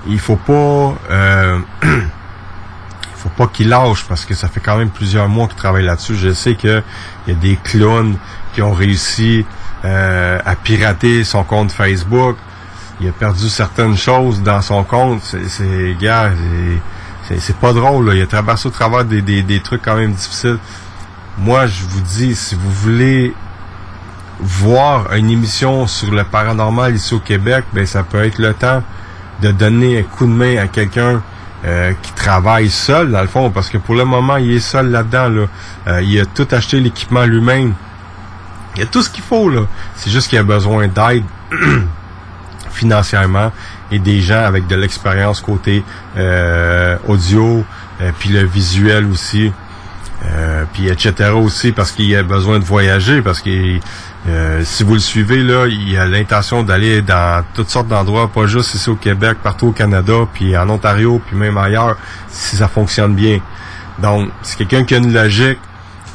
[0.08, 1.60] il faut pas euh,
[3.16, 6.16] faut pas qu'il lâche parce que ça fait quand même plusieurs mois qu'il travaille là-dessus.
[6.16, 6.82] Je sais que
[7.28, 8.18] il y a des clowns
[8.56, 9.46] qui ont réussi
[9.86, 12.36] euh, à pirater son compte Facebook.
[13.02, 15.22] Il a perdu certaines choses dans son compte.
[15.24, 16.32] C'est, gars,
[17.28, 18.08] c'est, pas drôle.
[18.08, 18.16] Là.
[18.16, 20.60] Il a traversé au travers des, des, des trucs quand même difficiles.
[21.38, 23.34] Moi, je vous dis, si vous voulez
[24.42, 28.84] voir une émission sur le paranormal ici au Québec, ben ça peut être le temps
[29.42, 31.22] de donner un coup de main à quelqu'un
[31.66, 34.92] euh, qui travaille seul, dans le fond, parce que pour le moment, il est seul
[34.92, 35.30] là-dedans.
[35.30, 35.46] Là.
[35.88, 37.74] Euh, il a tout acheté l'équipement lui-même.
[38.76, 39.62] Il a tout ce qu'il faut, là.
[39.96, 41.24] C'est juste qu'il a besoin d'aide
[42.80, 43.52] financièrement
[43.92, 45.84] et des gens avec de l'expérience côté
[46.18, 47.66] euh, audio,
[48.02, 49.52] euh, puis le visuel aussi,
[50.26, 51.32] euh, puis etc.
[51.32, 53.80] aussi, parce qu'il a besoin de voyager, parce que
[54.28, 58.48] euh, si vous le suivez, là, il a l'intention d'aller dans toutes sortes d'endroits, pas
[58.48, 61.98] juste ici au Québec, partout au Canada, puis en Ontario, puis même ailleurs,
[62.30, 63.40] si ça fonctionne bien.
[64.00, 65.60] Donc, c'est quelqu'un qui a une logique,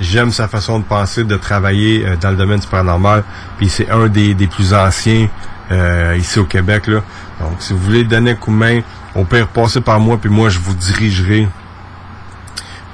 [0.01, 3.23] J'aime sa façon de penser, de travailler euh, dans le domaine du paranormal.
[3.59, 5.29] Puis c'est un des, des plus anciens
[5.71, 6.87] euh, ici au Québec.
[6.87, 7.01] Là.
[7.41, 8.81] Donc, si vous voulez donner un coup de main,
[9.15, 11.49] au pire, passez par moi, puis moi, je vous dirigerai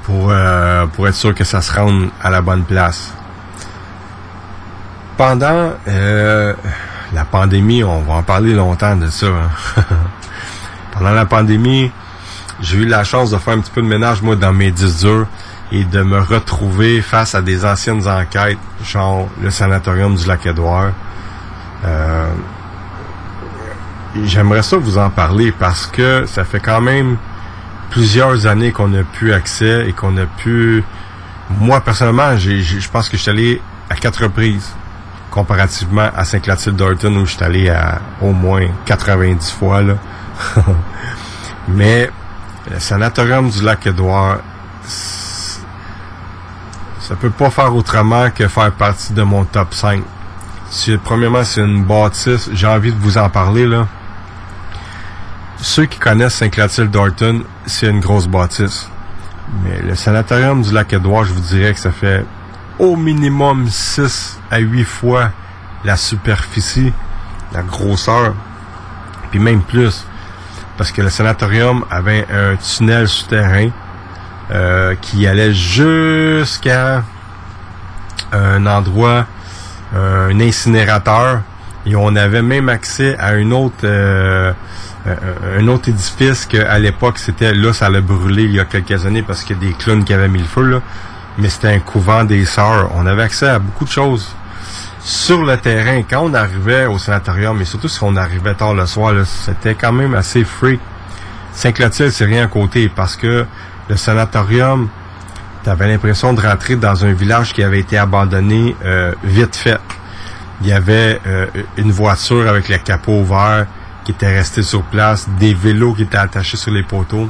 [0.05, 3.13] pour, euh, pour être sûr que ça se rende à la bonne place.
[5.17, 6.55] Pendant euh,
[7.13, 9.27] la pandémie, on va en parler longtemps de ça.
[9.27, 9.83] hein.
[10.93, 11.91] Pendant la pandémie,
[12.61, 15.01] j'ai eu la chance de faire un petit peu de ménage, moi, dans mes disques
[15.01, 15.27] durs
[15.73, 20.91] et de me retrouver face à des anciennes enquêtes, genre le sanatorium du Lac-Édouard.
[21.85, 22.33] Euh,
[24.25, 27.17] J'aimerais ça vous en parler parce que ça fait quand même
[27.91, 30.83] plusieurs années qu'on n'a plus accès et qu'on a pu...
[31.59, 34.73] Moi, personnellement, je pense que je suis allé à quatre reprises.
[35.31, 39.81] comparativement à Saint-Clotilde-Dorton où je suis allé à au moins 90 fois.
[39.83, 39.95] Là.
[41.69, 42.11] Mais
[42.71, 44.39] le sanatorium du Lac-Édouard,
[47.01, 50.03] ça peut pas faire autrement que faire partie de mon top 5.
[50.69, 52.51] C'est- premièrement, c'est une bâtisse.
[52.53, 53.67] J'ai envie de vous en parler.
[53.67, 53.87] là.
[55.63, 58.89] Ceux qui connaissent Saint-Clotilde-Dorton, c'est une grosse bâtisse.
[59.63, 62.25] Mais le sanatorium du Lac-Édouard, je vous dirais que ça fait
[62.79, 65.31] au minimum 6 à 8 fois
[65.85, 66.95] la superficie,
[67.53, 68.35] la grosseur,
[69.31, 70.07] puis même plus.
[70.79, 73.69] Parce que le sanatorium avait un tunnel souterrain
[74.51, 77.05] euh, qui allait jusqu'à
[78.33, 79.27] un endroit,
[79.95, 81.43] un incinérateur,
[81.85, 84.53] et on avait même accès à une autre, euh,
[85.07, 89.23] un autre édifice qu'à l'époque c'était là, ça allait brûler il y a quelques années
[89.23, 90.81] parce qu'il y a des clowns qui avaient mis le feu là,
[91.39, 92.91] mais c'était un couvent des sœurs.
[92.95, 94.35] On avait accès à beaucoup de choses
[95.03, 96.03] sur le terrain.
[96.09, 99.93] Quand on arrivait au sanatorium, et surtout si on arrivait tard le soir, c'était quand
[99.93, 100.81] même assez freak.
[101.53, 103.45] Saint-Clotilde, c'est rien à côté parce que
[103.89, 104.89] le sanatorium,
[105.65, 109.81] t'avais l'impression de rentrer dans un village qui avait été abandonné euh, vite fait.
[110.63, 113.67] Il y avait euh, une voiture avec le capot ouvert
[114.11, 117.29] qui était restée sur place, des vélos qui étaient attachés sur les poteaux.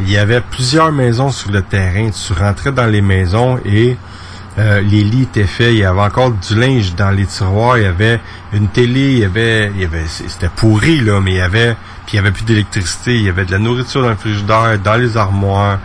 [0.00, 2.08] Il y avait plusieurs maisons sur le terrain.
[2.10, 3.96] Tu rentrais dans les maisons et
[4.58, 5.72] euh, les lits étaient faits.
[5.72, 7.78] Il y avait encore du linge dans les tiroirs.
[7.78, 8.20] Il y avait
[8.52, 9.12] une télé.
[9.12, 11.74] Il y avait, il y avait, c'était pourri là, mais il y avait,
[12.06, 13.16] puis il y avait plus d'électricité.
[13.16, 15.78] Il y avait de la nourriture dans le frigidaire, dans les armoires.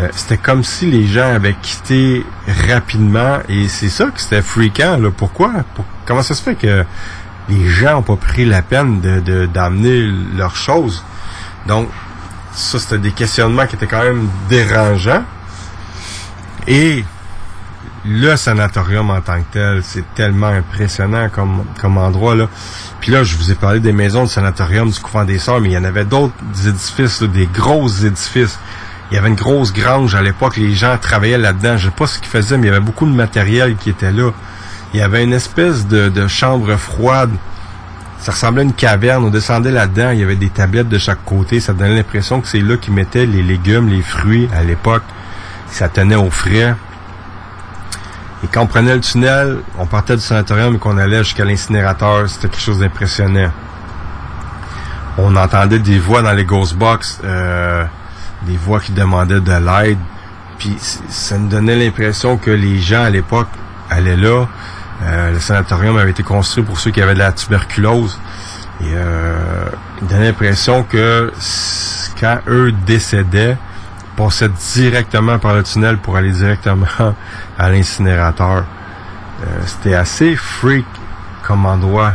[0.00, 2.24] Euh, c'était comme si les gens avaient quitté
[2.68, 4.96] rapidement et c'est ça que c'était fréquent.
[4.98, 5.10] Là.
[5.14, 5.52] Pourquoi?
[5.74, 6.84] Pour- comment ça se fait que
[7.48, 11.04] les gens n'ont pas pris la peine de, d'amener leurs choses?
[11.66, 11.88] Donc,
[12.52, 15.24] ça, c'était des questionnements qui étaient quand même dérangeants.
[16.66, 17.04] Et
[18.04, 22.34] le sanatorium en tant que tel, c'est tellement impressionnant comme, comme endroit.
[22.34, 22.48] Là.
[23.00, 25.70] Puis là, je vous ai parlé des maisons du sanatorium du couvent des Sœurs, mais
[25.70, 26.34] il y en avait d'autres
[26.66, 28.58] édifices, des gros édifices.
[29.10, 31.76] Il y avait une grosse grange à l'époque, les gens travaillaient là-dedans.
[31.76, 34.12] Je sais pas ce qu'ils faisaient, mais il y avait beaucoup de matériel qui était
[34.12, 34.30] là.
[34.92, 37.30] Il y avait une espèce de, chambre froide.
[38.20, 39.24] Ça ressemblait à une caverne.
[39.24, 40.10] On descendait là-dedans.
[40.10, 41.60] Il y avait des tablettes de chaque côté.
[41.60, 45.02] Ça donnait l'impression que c'est là qu'ils mettaient les légumes, les fruits à l'époque.
[45.68, 46.74] Ça tenait au frais.
[48.44, 52.28] Et quand on prenait le tunnel, on partait du sanatorium et qu'on allait jusqu'à l'incinérateur,
[52.28, 53.50] c'était quelque chose d'impressionnant.
[55.16, 57.84] On entendait des voix dans les ghost box, euh,
[58.42, 59.98] des voix qui demandaient de l'aide.
[60.58, 60.76] Puis
[61.08, 63.48] ça nous donnait l'impression que les gens à l'époque
[63.90, 64.46] allaient là.
[65.02, 68.20] Euh, le sanatorium avait été construit pour ceux qui avaient de la tuberculose.
[68.80, 69.68] Et euh,
[70.00, 71.32] il donnait l'impression que
[72.20, 76.86] quand eux décédaient, ils passaient directement par le tunnel pour aller directement
[77.58, 78.64] à l'incinérateur.
[79.42, 80.86] Euh, C'était assez freak
[81.42, 82.12] comme endroit.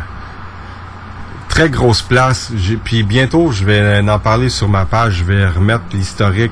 [1.49, 2.51] Très grosse place.
[2.83, 5.15] Puis bientôt, je vais en parler sur ma page.
[5.15, 6.51] Je vais remettre l'historique,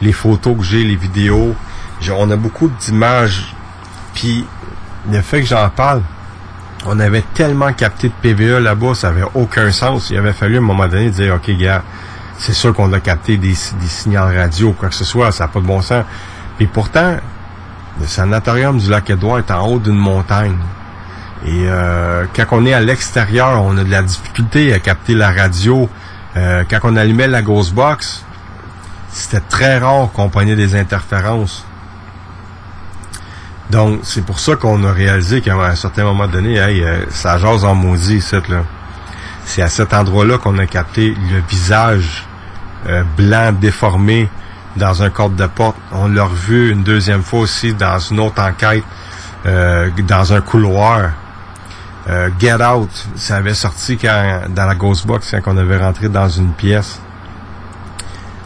[0.00, 1.54] les photos que j'ai, les vidéos.
[2.10, 3.54] On a beaucoup d'images.
[4.14, 4.46] Puis
[5.10, 6.02] le fait que j'en parle,
[6.86, 10.10] on avait tellement capté de PVE là-bas, ça avait aucun sens.
[10.10, 11.82] Il avait fallu à un moment donné dire, OK, gars,
[12.38, 15.60] c'est sûr qu'on a capté des, signaux radio quoi que ce soit, ça n'a pas
[15.60, 16.04] de bon sens.
[16.56, 17.16] Puis pourtant,
[18.00, 20.56] le sanatorium du lac Édouard est en haut d'une montagne.
[21.44, 25.30] Et euh, quand on est à l'extérieur, on a de la difficulté à capter la
[25.30, 25.88] radio.
[26.36, 28.24] Euh, quand on allumait la Ghost Box,
[29.10, 31.64] c'était très rare qu'on pognait des interférences.
[33.70, 37.38] Donc, c'est pour ça qu'on a réalisé qu'à un certain moment donné, hey, euh, ça
[37.38, 38.62] jase en maudit, ici, là.
[39.44, 42.26] C'est à cet endroit-là qu'on a capté le visage
[42.88, 44.28] euh, blanc déformé
[44.76, 45.76] dans un cadre de porte.
[45.92, 48.84] On l'a revu une deuxième fois aussi dans une autre enquête,
[49.46, 51.10] euh, dans un couloir.
[52.08, 56.08] Euh, Get Out, ça avait sorti quand, dans la Ghost Box quand on avait rentré
[56.08, 57.00] dans une pièce.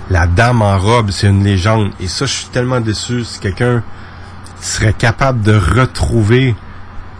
[0.09, 1.93] La dame en robe, c'est une légende.
[2.01, 3.25] Et ça, je suis tellement déçu.
[3.25, 3.83] Si quelqu'un
[4.61, 6.55] serait capable de retrouver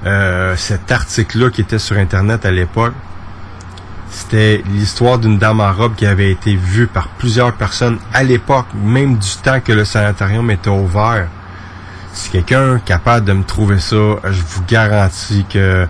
[0.07, 2.95] euh, cet article-là qui était sur Internet à l'époque,
[4.11, 8.67] c'était l'histoire d'une dame en robe qui avait été vue par plusieurs personnes à l'époque,
[8.75, 11.29] même du temps que le sanatorium était ouvert.
[12.13, 15.87] Si quelqu'un est capable de me trouver ça, je vous garantis que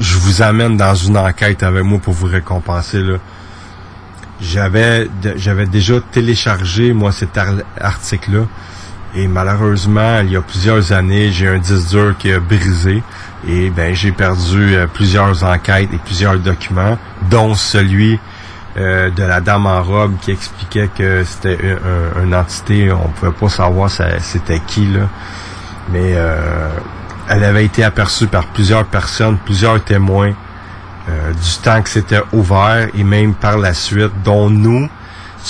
[0.00, 3.00] je vous amène dans une enquête avec moi pour vous récompenser.
[3.02, 3.18] Là.
[4.40, 8.46] J'avais j'avais déjà téléchargé moi cet ar- article-là
[9.14, 13.02] et malheureusement il y a plusieurs années j'ai un disque dur qui a brisé.
[13.48, 16.98] Et ben j'ai perdu euh, plusieurs enquêtes et plusieurs documents
[17.30, 18.20] dont celui
[18.76, 23.08] euh, de la dame en robe qui expliquait que c'était un- un- une entité on
[23.08, 25.08] pouvait pas savoir c'était qui là.
[25.90, 26.68] Mais euh,
[27.30, 30.32] elle avait été aperçue par plusieurs personnes, plusieurs témoins
[31.08, 34.86] euh, du temps que c'était ouvert et même par la suite, dont nous,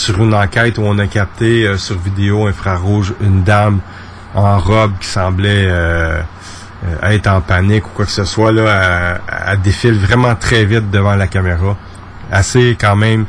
[0.01, 3.81] sur une enquête où on a capté euh, sur vidéo infrarouge une dame
[4.35, 6.23] en robe qui semblait euh,
[6.87, 8.51] euh, être en panique ou quoi que ce soit.
[8.51, 11.77] Là, elle, elle défile vraiment très vite devant la caméra.
[12.33, 13.27] Assez quand même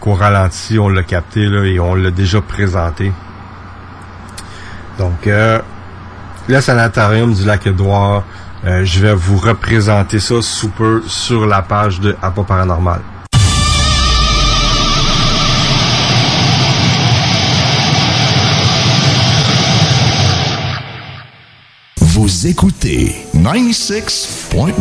[0.00, 3.10] qu'au ralenti, on l'a capté là, et on l'a déjà présenté.
[4.98, 8.22] Donc, le sanatorium du lac Édouard,
[8.64, 13.00] je vais vous représenter ça sous peu sur la page de Appa Paranormal.
[22.42, 24.80] Vous écoutez 96.9,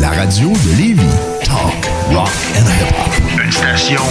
[0.00, 1.02] la radio de Lévis.
[1.42, 3.42] Talk, rock and hip-hop.
[3.44, 4.02] Une station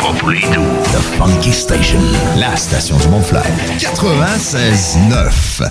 [0.00, 0.66] pas pour les doux.
[0.92, 2.00] The Funky Station,
[2.36, 3.38] la station du Mont-Fly.
[3.78, 5.70] 96.9.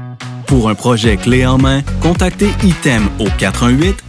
[0.51, 3.27] Pour un projet clé en main, contactez ITEM au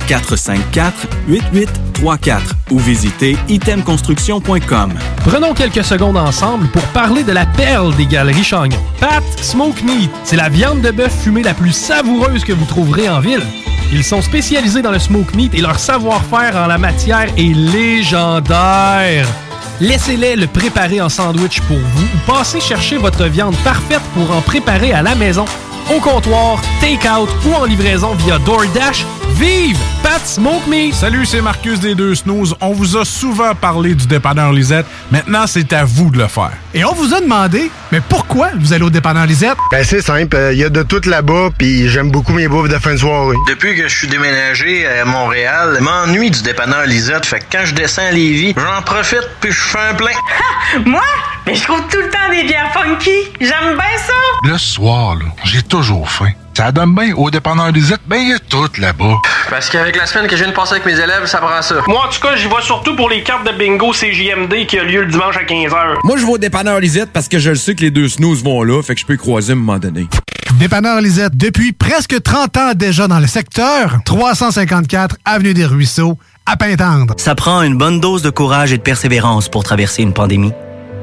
[0.09, 2.40] 418-454-8834
[2.72, 4.92] ou visitez itemconstruction.com.
[5.24, 8.76] Prenons quelques secondes ensemble pour parler de la perle des galeries Chagnon.
[8.98, 13.09] Pat Smoke Meat, c'est la viande de bœuf fumée la plus savoureuse que vous trouverez
[13.09, 13.46] en ville.
[13.92, 19.28] Ils sont spécialisés dans le smoke meat et leur savoir-faire en la matière est légendaire.
[19.81, 24.40] Laissez-les le préparer en sandwich pour vous ou passez chercher votre viande parfaite pour en
[24.40, 25.44] préparer à la maison,
[25.90, 29.07] au comptoir, take-out ou en livraison via DoorDash.
[29.35, 30.95] Vive Pat Smoke Meat!
[30.95, 32.55] Salut, c'est Marcus des Deux Snooze.
[32.61, 34.87] On vous a souvent parlé du dépanneur Lisette.
[35.11, 36.53] Maintenant, c'est à vous de le faire.
[36.75, 39.57] Et on vous a demandé, mais pourquoi vous allez au dépanneur Lisette?
[39.71, 42.79] Ben c'est simple, il y a de tout là-bas, puis j'aime beaucoup mes bouffes de
[42.79, 43.37] fin de soirée.
[43.49, 47.27] Depuis que je suis déménagé à Montréal, je m'ennuie du dépanneur Lisette.
[47.27, 50.12] Fait que quand je descends à Lévis, j'en profite puis je fais un plein.
[50.85, 51.03] Moi?
[51.46, 53.11] Mais je trouve tout le temps des bières funky.
[53.40, 54.12] J'aime bien ça.
[54.44, 56.31] Le soir, là, j'ai toujours faim.
[56.57, 57.14] Ça donne bien.
[57.14, 59.16] Au dépanneur Lisette, ben, il y a tout là-bas.
[59.50, 61.76] Parce qu'avec la semaine que je viens de passer avec mes élèves, ça prend ça.
[61.88, 64.85] Moi, en tout cas, j'y vais surtout pour les cartes de bingo CJMD qui a
[64.85, 65.96] lieu le dimanche à 15h.
[66.05, 68.44] Moi, je vais au dépanneur Lisette parce que je le sais que les deux snooze
[68.44, 70.07] vont là, fait que je peux y croiser à un moment donné.
[70.61, 76.57] Dépanneur Lisette, depuis presque 30 ans déjà dans le secteur, 354 Avenue des Ruisseaux, à
[76.57, 77.14] Pintendre.
[77.16, 80.52] Ça prend une bonne dose de courage et de persévérance pour traverser une pandémie.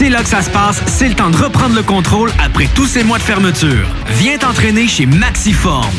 [0.00, 2.86] C'est là que ça se passe, c'est le temps de reprendre le contrôle après tous
[2.86, 3.86] ces mois de fermeture.
[4.16, 5.92] Viens t'entraîner chez Maxiform.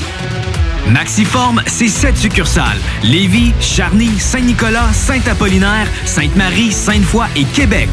[0.88, 2.80] Maxiform, c'est sept succursales.
[3.04, 7.90] Lévis, Charny, Saint-Nicolas, Saint-Apollinaire, Sainte-Marie, Sainte-Foy et Québec.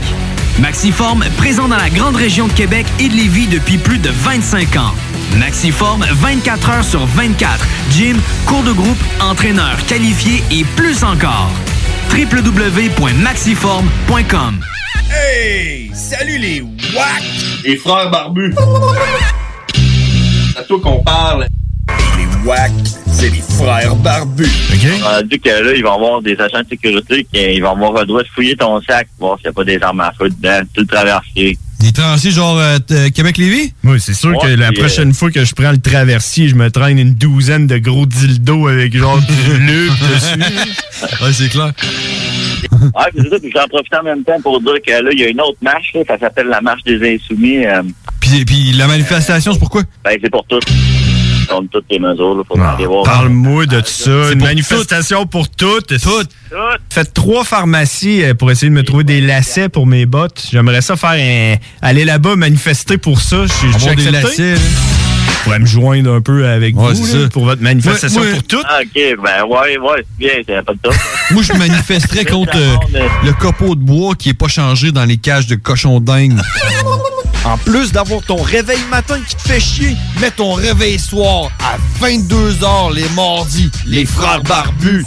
[0.61, 4.77] Maxiform, présent dans la grande région de Québec et de Lévis depuis plus de 25
[4.77, 4.95] ans.
[5.37, 7.67] Maxiform, 24 heures sur 24.
[7.91, 11.53] Gym, cours de groupe, entraîneur qualifié et plus encore.
[12.11, 14.61] www.maxiform.com
[15.11, 15.91] Hey!
[15.95, 17.23] Salut les WAC!
[17.65, 18.55] Les frères barbus!
[20.53, 21.47] C'est à toi qu'on parle.
[22.19, 22.73] Les WAC,
[23.13, 24.49] c'est les frères barbus.
[25.03, 27.71] On a dit que là, ils vont avoir des agents de sécurité qui ils vont
[27.73, 30.13] avoir le droit de fouiller ton sac, voir s'il n'y a pas des armes à
[30.13, 31.59] feu dedans, tout le traverser.
[31.81, 33.73] Des tranciers genre euh, t- Québec-Lévis?
[33.85, 36.71] Oui, c'est sûr Ouais, que la prochaine fois que je prends le traversier, je me
[36.71, 40.41] traîne une douzaine de gros dildos avec genre du lube dessus.
[41.23, 41.73] ouais, c'est clair.
[42.73, 45.21] Ouais, puis c'est ça, puis j'en profite en même temps pour dire que là, il
[45.21, 47.65] y a une autre marche, là, ça s'appelle la marche des insoumis.
[47.65, 47.83] euh,
[48.21, 49.83] Puis, puis la manifestation, c'est pourquoi?
[50.05, 50.61] ben, c'est pour tous.
[51.71, 53.03] Toutes les mesures, voir.
[53.05, 54.33] Parle-moi de ça.
[54.33, 55.99] Une manifestation pour toutes.
[56.01, 56.31] Toutes.
[56.91, 60.47] Faites trois pharmacies euh, pour essayer de me trouver des lacets pour mes bottes.
[60.51, 61.57] J'aimerais ça faire un...
[61.83, 63.45] aller là-bas manifester pour ça.
[63.47, 64.61] Je suis des lacets, là.
[65.39, 68.33] Je pourrais me joindre un peu avec Ouais, vous là, pour votre manifestation Ouais, ouais.
[68.35, 68.67] pour toutes.
[68.69, 70.95] Ah, OK, ben, ouais, ouais, c'est bien, c'est pas de top.
[71.31, 72.77] Moi, je manifesterais contre euh,
[73.25, 76.35] le copeau de bois qui est pas changé dans les cages de cochons dingues.
[77.49, 81.79] En plus d'avoir ton réveil matin qui te fait chier, mets ton réveil soir à
[82.05, 83.71] 22h les mardis.
[83.87, 85.07] Les frères barbus.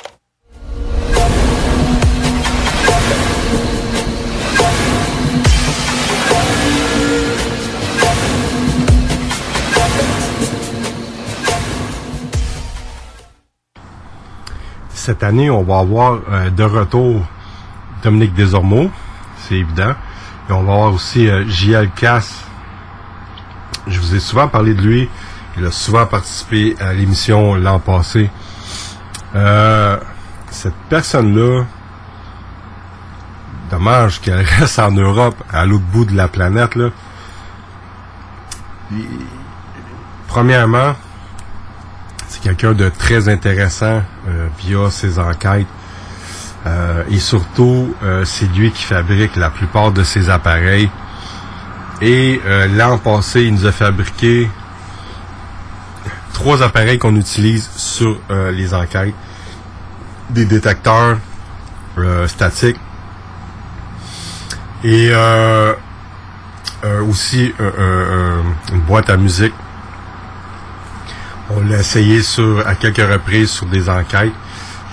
[15.03, 17.25] Cette année, on va avoir euh, de retour
[18.03, 18.91] Dominique Desormeaux,
[19.39, 19.95] c'est évident.
[20.47, 22.45] Et on va avoir aussi euh, JL Cass.
[23.87, 25.09] Je vous ai souvent parlé de lui.
[25.57, 28.29] Il a souvent participé à l'émission l'an passé.
[29.33, 29.97] Euh,
[30.51, 31.65] cette personne-là,
[33.71, 36.75] dommage qu'elle reste en Europe, à l'autre bout de la planète.
[36.75, 36.89] Là.
[40.27, 40.93] Premièrement,
[42.31, 45.67] c'est quelqu'un de très intéressant euh, via ses enquêtes.
[46.65, 50.89] Euh, et surtout, euh, c'est lui qui fabrique la plupart de ses appareils.
[52.01, 52.41] Et
[52.75, 54.49] l'an passé, il nous a fabriqué
[56.33, 58.19] trois appareils qu'on utilise sur
[58.51, 59.13] les enquêtes.
[60.31, 61.19] Des détecteurs
[62.25, 62.79] statiques
[64.83, 65.11] et
[67.07, 69.53] aussi une boîte à musique
[71.55, 74.33] on l'a essayé sur à quelques reprises sur des enquêtes.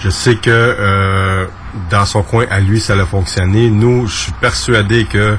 [0.00, 1.46] Je sais que euh,
[1.90, 3.70] dans son coin à lui, ça a fonctionné.
[3.70, 5.36] Nous, je suis persuadé que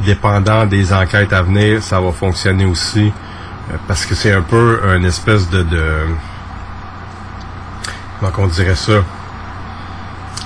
[0.00, 3.12] dépendant des enquêtes à venir, ça va fonctionner aussi.
[3.70, 5.84] euh, parce que c'est un peu une espèce de, de
[8.20, 9.02] comment qu'on dirait ça?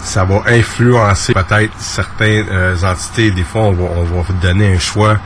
[0.03, 3.31] Ça va influencer peut-être certaines euh, entités.
[3.31, 3.85] Des fois, on va,
[4.17, 5.19] on va donner un choix.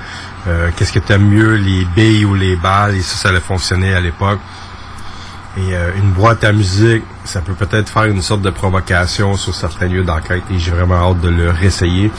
[0.48, 2.96] Euh, Qu'est-ce que tu mieux, les billes ou les balles?
[2.96, 4.40] Et ça, ça a fonctionné à l'époque.
[5.58, 9.54] Et euh, une boîte à musique, ça peut peut-être faire une sorte de provocation sur
[9.54, 12.10] certains lieux d'enquête et j'ai vraiment hâte de le réessayer.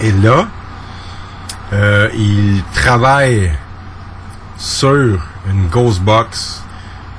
[0.00, 0.48] Et là,
[1.72, 3.50] euh, il travaille
[4.58, 5.18] sur
[5.50, 6.62] une Ghost Box.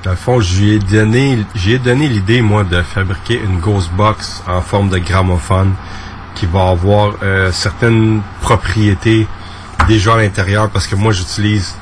[0.04, 3.90] Dans le fond, je lui ai donné, j'ai donné l'idée, moi, de fabriquer une Ghost
[3.92, 5.74] Box en forme de gramophone
[6.36, 9.26] qui va avoir euh, certaines propriétés
[9.88, 11.74] déjà à l'intérieur parce que moi, j'utilise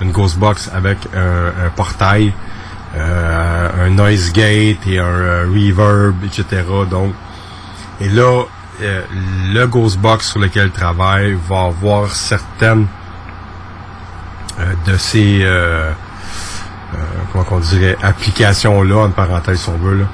[0.00, 2.32] une Ghost Box avec un, un portail,
[2.96, 6.62] euh, un noise gate et un euh, reverb, etc.
[6.90, 7.12] Donc,
[8.00, 8.42] et là,
[8.82, 9.02] euh,
[9.52, 12.86] le Ghost Box sur lequel il travaille va avoir certaines
[14.60, 15.90] euh, de ces, euh,
[16.94, 16.96] euh,
[17.32, 19.98] comment qu'on dirait, applications-là, en parenthèse si on veut.
[20.00, 20.04] Là.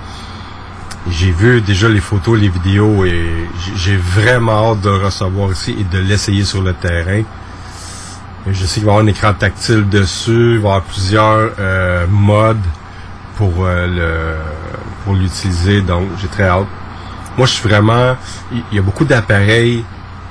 [1.11, 5.83] J'ai vu déjà les photos, les vidéos et j'ai- vraiment hâte de recevoir ici et
[5.85, 7.23] de l'essayer sur le terrain.
[8.47, 11.51] Je sais qu'il va y avoir un écran tactile dessus, il va y avoir plusieurs
[11.61, 12.65] euh, modes
[13.37, 14.37] pour euh, le
[15.05, 16.67] pour l'utiliser, donc j'ai très hâte.
[17.37, 18.17] Moi, je suis vraiment...
[18.53, 19.85] Il y a beaucoup d'appareils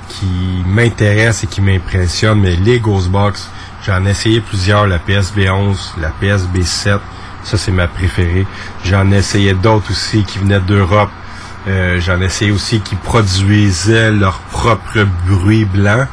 [0.08, 3.48] qui m'intéressent et qui m'impressionnent, mais les Ghostbox,
[3.84, 7.00] j'en ai essayé plusieurs, la PSB 11, la PSB 7,
[7.44, 8.46] ça c'est ma préférée.
[8.84, 11.10] J'en ai essayé d'autres aussi qui venaient d'Europe.
[11.68, 16.06] Euh, J'en ai essayé aussi qui produisaient leur propre bruit blanc,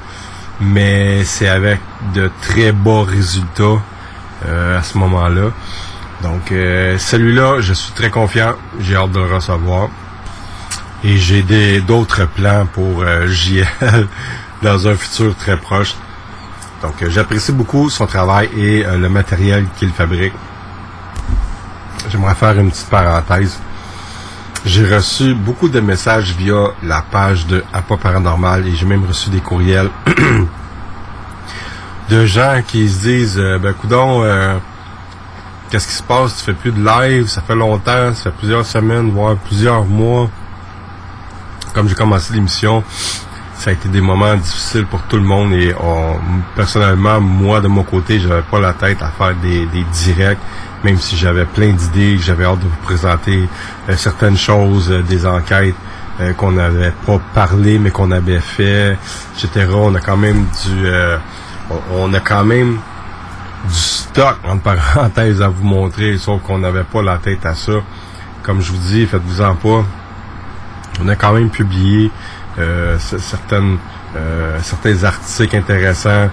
[0.61, 1.79] mais c'est avec
[2.13, 3.81] de très bas résultats
[4.45, 5.51] euh, à ce moment-là.
[6.21, 9.89] Donc euh, celui-là, je suis très confiant, j'ai hâte de le recevoir.
[11.03, 14.07] Et j'ai des d'autres plans pour euh, JL
[14.61, 15.95] dans un futur très proche.
[16.81, 20.33] Donc euh, j'apprécie beaucoup son travail et euh, le matériel qu'il fabrique.
[22.09, 23.59] J'aimerais faire une petite parenthèse.
[24.65, 29.29] J'ai reçu beaucoup de messages via la page de Appa Paranormal et j'ai même reçu
[29.29, 29.89] des courriels
[32.09, 34.57] de gens qui se disent, euh, ben coudon, euh,
[35.69, 36.37] qu'est-ce qui se passe?
[36.37, 40.29] Tu fais plus de live, ça fait longtemps, ça fait plusieurs semaines, voire plusieurs mois.
[41.73, 42.83] Comme j'ai commencé l'émission,
[43.55, 46.19] ça a été des moments difficiles pour tout le monde et on,
[46.55, 50.39] personnellement, moi de mon côté, j'avais pas la tête à faire des, des directs,
[50.83, 53.47] même si j'avais plein d'idées, j'avais hâte de vous présenter
[53.89, 55.75] euh, certaines choses, euh, des enquêtes
[56.21, 58.97] euh, qu'on n'avait pas parlé mais qu'on avait fait,
[59.35, 59.67] etc.
[59.73, 60.87] On a quand même du,
[61.91, 62.77] on, a quand même
[63.67, 67.73] du stock entre parenthèses à vous montrer, sauf qu'on n'avait pas la tête à ça.
[68.43, 69.83] Comme je vous dis, faites-vous-en pas.
[71.01, 72.09] On a quand même publié
[72.97, 73.77] certaines,
[74.15, 76.09] euh, certains articles intéressants.
[76.09, 76.29] Euh,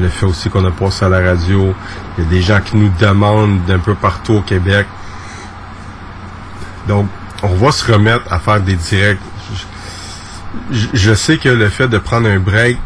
[0.00, 1.74] le fait aussi qu'on a passé à la radio.
[2.16, 4.86] Il y a des gens qui nous demandent d'un peu partout au Québec.
[6.88, 7.08] Donc,
[7.42, 9.18] on va se remettre à faire des directs.
[10.70, 12.78] Je, sais que le fait de prendre un break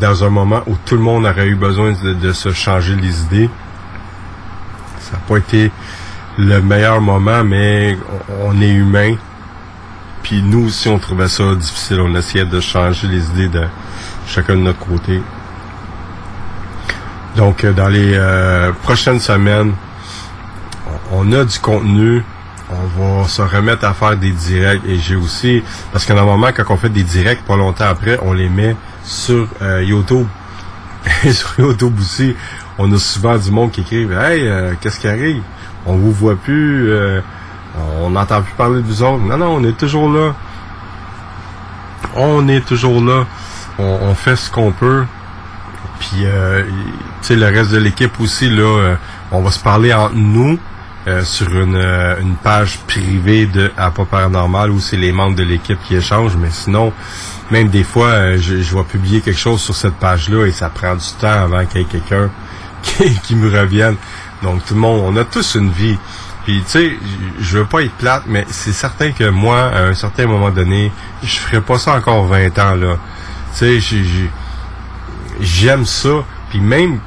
[0.00, 3.48] dans un moment où tout le monde aurait eu besoin de, se changer les idées,
[5.00, 5.70] ça n'a pas été
[6.36, 7.96] le meilleur moment, mais
[8.44, 9.14] on est humain.
[10.26, 12.00] Puis nous aussi, on trouvait ça difficile.
[12.00, 13.62] On essayait de changer les idées de
[14.26, 15.22] chacun de notre côté.
[17.36, 19.72] Donc, euh, dans les euh, prochaines semaines,
[21.12, 22.24] on, a du contenu.
[22.68, 24.82] On va se remettre à faire des directs.
[24.88, 25.62] Et j'ai aussi...
[25.92, 28.74] Parce que normalement, quand on fait des directs, pas longtemps après, on les met
[29.04, 30.26] sur euh, YouTube.
[31.24, 32.34] Et sur YouTube aussi,
[32.78, 34.50] on a souvent du monde qui écrit Hey,
[34.80, 35.40] qu'est-ce qui arrive?
[35.86, 36.90] On vous voit plus,
[38.00, 39.22] on n'entend plus parler de vous autres.
[39.22, 40.34] Non, non, on est toujours là.
[42.14, 43.24] On est toujours là.
[43.78, 45.04] On, fait ce qu'on peut.
[45.98, 46.62] Puis, euh,
[47.20, 48.94] tu sais, le reste de l'équipe aussi, là, euh,
[49.30, 50.58] on va se parler entre nous
[51.08, 55.36] euh, sur une, euh, une page privée de À pas paranormal où c'est les membres
[55.36, 56.36] de l'équipe qui échangent.
[56.36, 56.92] Mais sinon,
[57.52, 60.68] même des fois, euh, je, je vais publier quelque chose sur cette page-là et ça
[60.68, 62.28] prend du temps avant qu'il y ait quelqu'un
[62.82, 63.94] qui, qui me revienne.
[64.42, 65.96] Donc, tout le monde, on a tous une vie.
[66.46, 66.92] Puis, tu sais,
[67.40, 70.92] je veux pas être plate, mais c'est certain que moi, à un certain moment donné,
[71.24, 72.96] je ferai pas ça encore 20 ans, là.
[73.52, 74.30] Tu sais, j'ai- j'ai-
[75.40, 76.24] j'aime ça.
[76.50, 77.00] Puis même,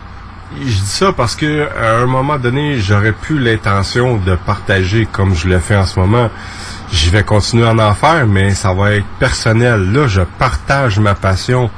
[0.60, 5.34] je dis ça parce que à un moment donné, j'aurais plus l'intention de partager comme
[5.34, 6.30] je le fais en ce moment.
[6.92, 9.90] Je vais continuer à en faire, mais ça va être personnel.
[9.94, 11.70] Là, je partage ma passion.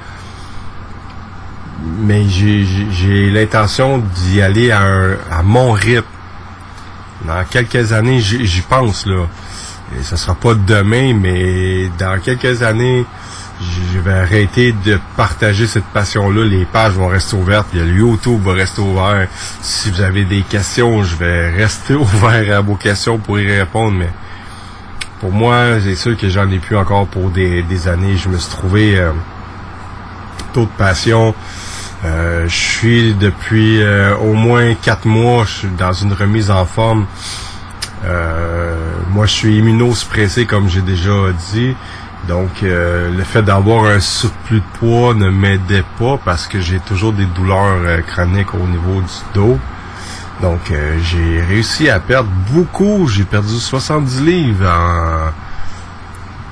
[1.99, 4.81] Mais j'ai- l'intention d'y aller à,
[5.31, 6.05] à mon rythme.
[7.25, 9.27] Dans quelques années, j'y pense, là.
[9.97, 13.05] Et ce sera pas demain, mais dans quelques années,
[13.93, 16.45] je vais arrêter de partager cette passion-là.
[16.45, 17.67] Les pages vont rester ouvertes.
[17.73, 19.27] Le YouTube va rester ouvert.
[19.61, 23.97] Si vous avez des questions, je vais rester ouvert à vos questions pour y répondre.
[23.97, 24.09] Mais
[25.19, 28.17] pour moi, c'est sûr que j'en ai plus encore pour des, années.
[28.17, 29.11] Je me suis trouvé euh,
[30.53, 31.35] taux de passion.
[32.03, 36.65] Euh, je suis depuis euh, au moins quatre mois, je suis dans une remise en
[36.65, 37.05] forme.
[38.05, 38.75] Euh,
[39.11, 41.11] moi, je suis immunosuppressé, comme j'ai déjà
[41.53, 41.75] dit.
[42.27, 46.79] Donc, euh, le fait d'avoir un surplus de poids ne m'aidait pas parce que j'ai
[46.79, 49.59] toujours des douleurs euh, chroniques au niveau du dos.
[50.41, 53.07] Donc, euh, j'ai réussi à perdre beaucoup.
[53.07, 55.31] J'ai perdu 70 livres en...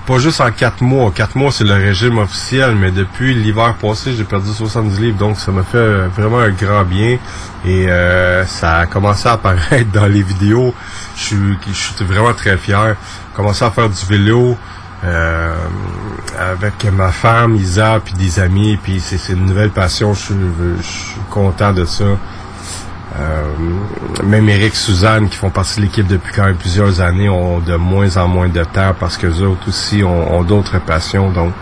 [0.10, 1.12] Pas juste en 4 mois.
[1.14, 5.20] 4 mois, c'est le régime officiel, mais depuis l'hiver passé, j'ai perdu 70 livres.
[5.20, 7.20] Donc, ça m'a fait euh, vraiment un grand bien.
[7.64, 10.74] Et euh, ça a commencé à apparaître dans les vidéos.
[11.16, 12.95] Je suis, je suis vraiment très fier.
[13.36, 14.57] Commencé à faire du vélo
[15.03, 15.53] euh,
[16.39, 18.80] avec ma femme, Isa, puis des amis.
[18.82, 20.16] Puis c'est c'est une nouvelle passion.
[20.16, 20.36] Je suis,
[20.80, 22.18] je suis content de ça.
[23.18, 23.43] Euh,
[24.24, 27.76] même Eric, Suzanne, qui font partie de l'équipe depuis quand même plusieurs années, ont de
[27.76, 31.32] moins en moins de temps parce que eux autres aussi ont, d'autres passions.
[31.32, 31.53] Donc,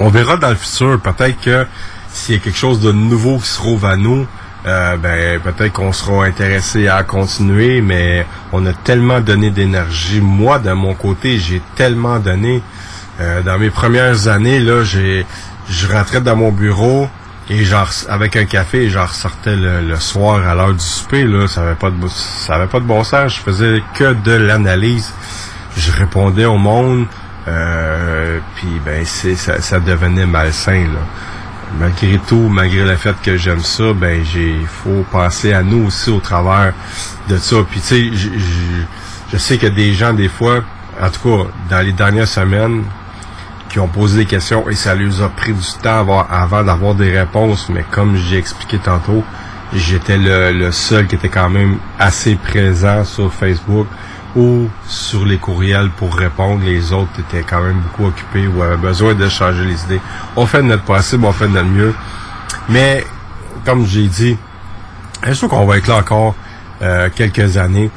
[0.00, 0.98] on verra dans le futur.
[1.00, 1.66] Peut-être que
[2.08, 4.26] s'il y a quelque chose de nouveau qui se trouve à nous,
[4.66, 10.20] euh, ben peut-être qu'on sera intéressé à continuer, mais on a tellement donné d'énergie.
[10.20, 12.62] Moi, de mon côté, j'ai tellement donné.
[13.20, 15.26] Euh, dans mes premières années, là, j'ai
[15.68, 17.08] je rentrais dans mon bureau
[17.50, 21.24] et genre avec un café j'en ressortais le, le soir à l'heure du souper.
[21.24, 23.36] Là, ça avait pas de ça avait pas de bon sens.
[23.36, 25.12] Je faisais que de l'analyse.
[25.76, 27.06] Je répondais au monde.
[27.46, 31.00] Euh, puis ben c'est ça, ça devenait malsain là.
[31.78, 36.10] Malgré tout, malgré le fait que j'aime ça, ben j'ai faut penser à nous aussi
[36.10, 36.72] au travers
[37.28, 37.56] de ça.
[37.70, 38.28] Puis tu sais,
[39.32, 40.60] je sais que des gens des fois,
[41.00, 42.84] en tout cas dans les dernières semaines,
[43.68, 47.16] qui ont posé des questions et ça leur a pris du temps avant, d'avoir des
[47.18, 47.68] réponses.
[47.68, 49.22] Mais comme j'ai expliqué tantôt,
[49.74, 53.86] j'étais le, seul qui était quand même assez présent sur Facebook
[54.36, 56.62] ou sur les courriels pour répondre.
[56.64, 60.00] Les autres étaient quand même beaucoup occupés ou avaient besoin de changer les idées.
[60.36, 61.94] On fait de notre possible, on fait de notre mieux.
[62.68, 63.04] Mais
[63.64, 64.36] comme j'ai dit,
[65.26, 66.34] je sûr qu'on va être là encore
[66.80, 67.90] euh, quelques années.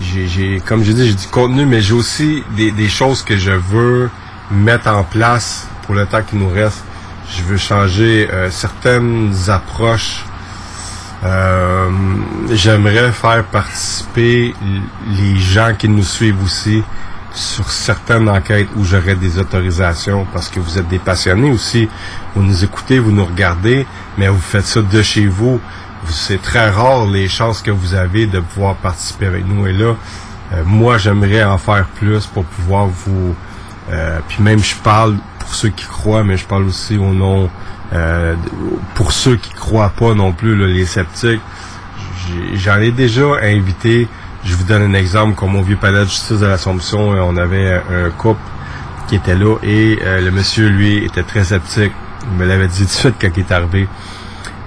[0.00, 3.50] J'ai- comme j'ai dit, j'ai du contenu, mais j'ai aussi des, des choses que je
[3.52, 4.08] veux
[4.50, 6.82] mettre en place pour le temps qui nous reste.
[7.36, 10.24] Je veux changer euh, certaines approches.
[11.22, 11.90] Euh,
[12.50, 14.54] j'aimerais faire participer
[15.08, 16.82] les gens qui nous suivent aussi
[17.32, 21.88] sur certaines enquêtes où j'aurais des autorisations parce que vous êtes des passionnés aussi.
[22.34, 23.86] Vous nous écoutez, vous nous regardez,
[24.18, 25.60] mais vous faites ça de chez vous.
[26.04, 29.66] Vous- C'est très rare les chances que vous avez de pouvoir participer avec nous.
[29.66, 29.94] Et là,
[30.54, 33.34] euh, moi, j'aimerais en faire plus pour pouvoir vous...
[33.90, 37.50] euh, puis même, je parle pour ceux qui croient, mais je parle aussi au nom...
[37.92, 38.34] euh,
[38.94, 41.40] pour ceux qui croient pas non plus, là, les sceptiques.
[42.54, 44.06] J'en ai déjà invité.
[44.44, 47.36] Je vous donne un exemple, comme au vieux palais de justice de l'Assomption, euh, on
[47.36, 48.40] avait un couple
[49.10, 51.92] qui était là et euh, le monsieur, lui, était très sceptique.
[52.30, 53.88] Il me l'avait dit tout de suite quand il est arrivé.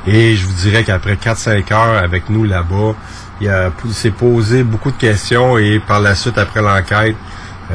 [0.06, 2.94] Et je vous dirais qu'après 4-5 heures avec nous là-bas,
[3.40, 3.50] il,
[3.94, 7.16] s'est posé beaucoup de questions et par la suite, après l'enquête,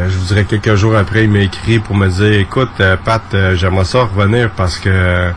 [0.08, 3.22] je vous dirais quelques jours après, il m'a écrit pour me dire, écoute, euh, Pat,
[3.34, 5.30] euh, j'aimerais ça revenir parce que euh,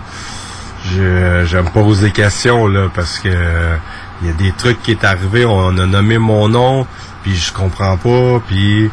[0.85, 3.75] je, je me pose des questions là parce que euh,
[4.21, 6.85] il y a des trucs qui est arrivé, on a nommé mon nom,
[7.23, 8.91] puis je comprends pas, puis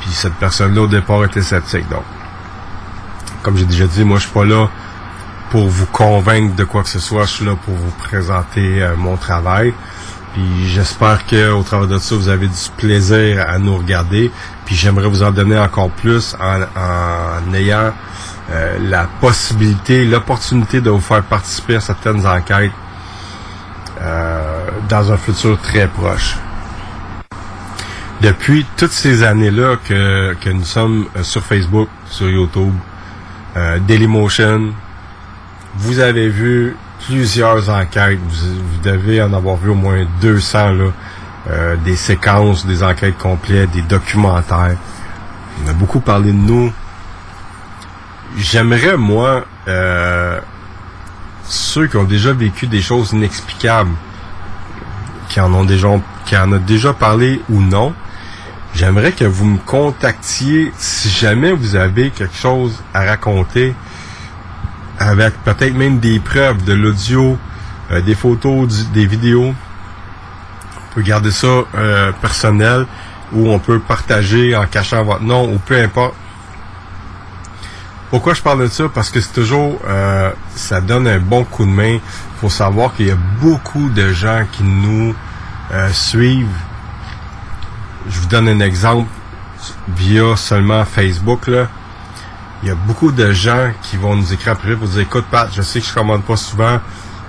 [0.00, 1.88] puis cette personne-là au départ était sceptique.
[1.88, 2.04] Donc,
[3.42, 4.68] comme j'ai déjà dit, moi je suis pas là
[5.50, 8.96] pour vous convaincre de quoi que ce soit, je suis là pour vous présenter euh,
[8.96, 9.72] mon travail.
[10.34, 14.32] Puis j'espère que au travers de ça, vous avez du plaisir à nous regarder.
[14.66, 17.92] Puis j'aimerais vous en donner encore plus en, en ayant
[18.50, 22.72] euh, la possibilité, l'opportunité de vous faire participer à certaines enquêtes
[24.00, 26.36] euh, dans un futur très proche.
[28.20, 32.72] Depuis toutes ces années-là que, que nous sommes euh, sur Facebook, sur YouTube,
[33.56, 34.72] euh, Dailymotion,
[35.76, 38.18] vous avez vu plusieurs enquêtes.
[38.18, 40.84] Vous, vous devez en avoir vu au moins 200 là,
[41.50, 44.76] euh, des séquences, des enquêtes complètes, des documentaires.
[45.64, 46.72] On a beaucoup parlé de nous.
[48.36, 50.40] J'aimerais moi euh,
[51.44, 53.92] ceux qui ont déjà vécu des choses inexplicables,
[55.28, 55.88] qui en ont déjà,
[56.24, 57.94] qui en ont déjà parlé ou non,
[58.74, 63.74] j'aimerais que vous me contactiez si jamais vous avez quelque chose à raconter
[64.98, 67.36] avec peut-être même des preuves de l'audio,
[67.90, 69.54] euh, des photos, des vidéos.
[70.94, 72.86] Peut garder ça euh, personnel
[73.32, 76.14] ou on peut partager en cachant votre nom ou peu importe.
[78.10, 78.84] Pourquoi je parle de ça?
[78.94, 81.94] Parce que c'est toujours, euh, ça donne un bon coup de main.
[81.94, 82.00] Il
[82.40, 85.14] faut savoir qu'il y a beaucoup de gens qui nous
[85.72, 86.46] euh, suivent.
[88.08, 89.08] Je vous donne un exemple
[89.88, 91.48] via seulement Facebook.
[91.48, 91.66] Là.
[92.62, 95.50] Il y a beaucoup de gens qui vont nous écrire après pour dire écoute Pat,
[95.52, 96.80] je sais que je commande pas souvent,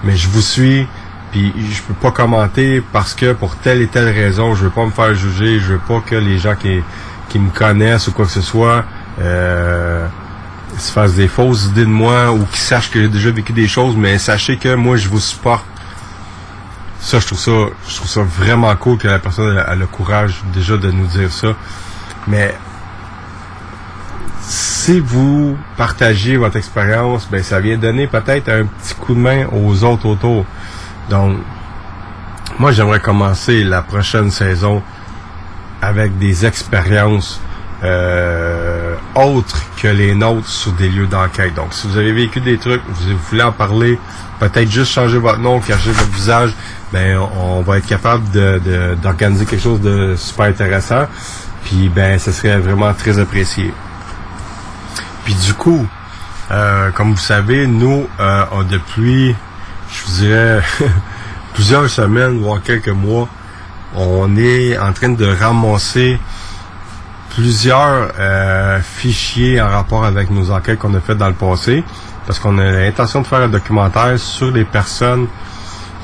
[0.03, 0.88] mais je vous suis,
[1.36, 4.86] puis je peux pas commenter parce que pour telle et telle raison, je veux pas
[4.86, 6.80] me faire juger, je veux pas que les gens qui,
[7.28, 8.86] qui me connaissent ou quoi que ce soit
[9.20, 10.08] euh,
[10.78, 13.68] se fassent des fausses idées de moi ou qui sachent que j'ai déjà vécu des
[13.68, 15.66] choses, mais sachez que moi je vous supporte.
[17.02, 17.52] Ça, je trouve ça,
[17.90, 21.34] je trouve ça vraiment cool que la personne ait le courage déjà de nous dire
[21.34, 21.50] ça.
[22.28, 22.56] Mais
[24.42, 29.48] si vous partagez votre expérience, ben ça vient donner peut-être un petit coup de main
[29.52, 30.46] aux autres autour.
[31.10, 31.38] Donc,
[32.60, 34.82] moi j'aimerais commencer la prochaine saison
[35.82, 37.39] avec des expériences
[37.84, 41.53] euh, autres que les nôtres sur des lieux d'enquête.
[41.53, 43.99] Donc, si vous avez vécu des trucs, vous, voulez en parler,
[44.39, 46.51] peut-être juste changer votre nom, cacher votre visage,
[46.93, 51.06] ben on, va être capable de- de- d'organiser quelque chose de super intéressant.
[51.66, 53.74] Puis ben, ce serait vraiment très apprécié.
[55.26, 55.86] Puis du coup,
[56.51, 59.36] euh, comme vous savez, nous, euh, depuis,
[59.96, 60.62] je vous dirais,
[61.54, 63.28] plusieurs semaines, voire quelques mois,
[63.96, 66.20] on est en train de ramasser
[67.30, 71.84] plusieurs euh, fichiers en rapport avec nos enquêtes qu'on a faites dans le passé,
[72.26, 75.28] parce qu'on a l'intention de faire un documentaire sur les personnes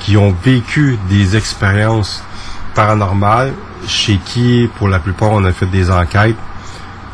[0.00, 2.22] qui ont vécu des expériences
[2.74, 3.52] paranormales,
[3.86, 6.36] chez qui, pour la plupart, on a fait des enquêtes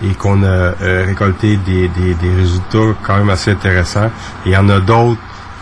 [0.03, 4.11] et qu'on a euh, récolté des, des, résultats quand même assez intéressants.
[4.47, 5.18] Et il y en a d'autres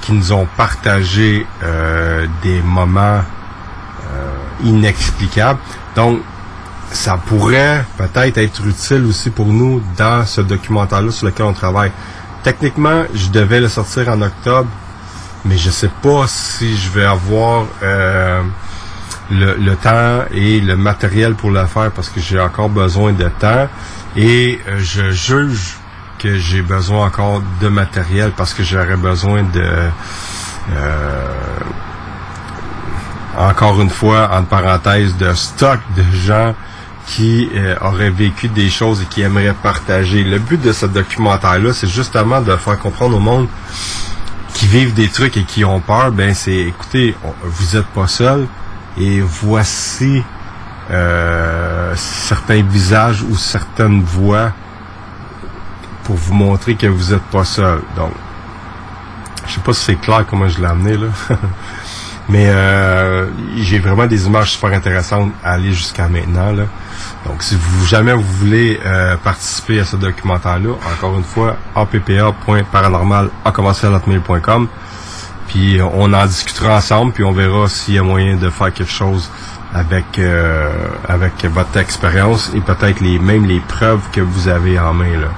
[0.06, 5.58] qui nous ont partagé euh, des moments euh, inexplicables.
[5.96, 6.20] Donc,
[6.92, 11.90] ça pourrait peut-être être utile aussi pour nous dans ce documentaire-là sur lequel on travaille.
[12.44, 14.68] Techniquement, je devais le sortir en octobre,
[15.44, 18.42] mais je sais pas si je vais avoir euh,
[19.32, 23.68] le, temps et le matériel pour le faire parce que j'ai encore besoin de temps
[24.14, 25.78] et je juge
[26.18, 29.90] que j'ai besoin encore de matériel parce que j'aurais besoin de
[30.72, 31.28] euh,
[33.36, 36.54] encore une fois, entre parenthèses, de stock de gens
[37.06, 40.24] qui euh, auraient vécu des choses et qui aimeraient partager.
[40.24, 43.46] Le but de ce documentaire-là, c'est justement de faire comprendre au monde
[44.54, 47.14] qui vivent des trucs et qui ont peur, ben c'est, écoutez,
[47.44, 48.46] vous êtes pas seul
[48.98, 50.22] et voici
[50.90, 54.52] euh, certains visages ou certaines voix
[56.06, 57.80] pour vous montrer que vous êtes pas seul.
[57.96, 58.12] Donc,
[59.46, 61.08] je sais pas si c'est clair comment je l'ai amené là.
[62.28, 66.52] Mais euh, j'ai vraiment des images super intéressantes à aller jusqu'à maintenant.
[66.52, 66.64] Là.
[67.24, 74.68] Donc, si vous jamais vous voulez euh, participer à ce documentaire-là, encore une fois, appa.paranormal.com.
[75.48, 78.92] Puis on en discutera ensemble, puis on verra s'il y a moyen de faire quelque
[78.92, 79.30] chose
[79.72, 84.94] avec euh, avec votre expérience et peut-être les même les preuves que vous avez en
[84.94, 85.28] main là.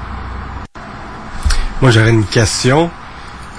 [1.80, 2.90] Moi j'aurais une question.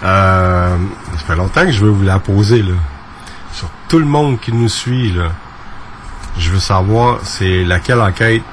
[0.04, 0.78] Euh,
[1.14, 2.76] ça fait longtemps que je veux vous la poser là
[3.90, 5.32] tout le monde qui nous suit, là,
[6.38, 8.44] je veux savoir, c'est laquelle enquête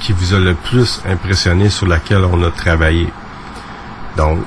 [0.00, 3.12] qui vous a le plus impressionné sur laquelle on a travaillé?
[4.16, 4.38] Donc,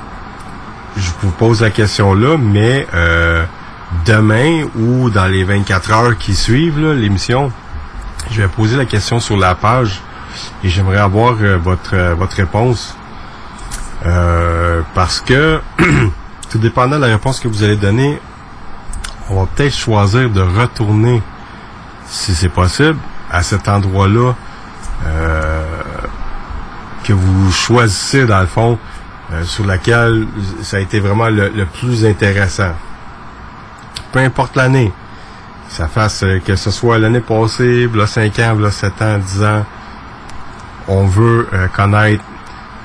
[0.96, 3.44] je vous pose la question là, mais euh,
[4.06, 7.52] demain ou dans les 24 heures qui suivent l'émission,
[8.32, 10.00] je vais poser la question sur la page
[10.64, 12.96] et j'aimerais avoir euh, votre euh, votre réponse.
[14.04, 15.60] Parce que
[16.50, 18.20] tout dépendant de la réponse que vous allez donner,
[19.30, 21.22] on va peut-être choisir de retourner,
[22.08, 22.98] si c'est possible,
[23.32, 24.34] à cet endroit-là
[25.06, 25.64] euh,
[27.04, 28.78] que vous choisissez dans le fond,
[29.32, 30.28] euh, sur laquelle
[30.62, 32.74] ça a été vraiment le, plus intéressant.
[34.12, 34.92] Peu importe l'année,
[35.70, 39.44] ça fasse euh, que ce soit l'année passée, là 5 ans, là 7 ans, 10
[39.46, 39.66] ans,
[40.90, 42.24] on veut connaître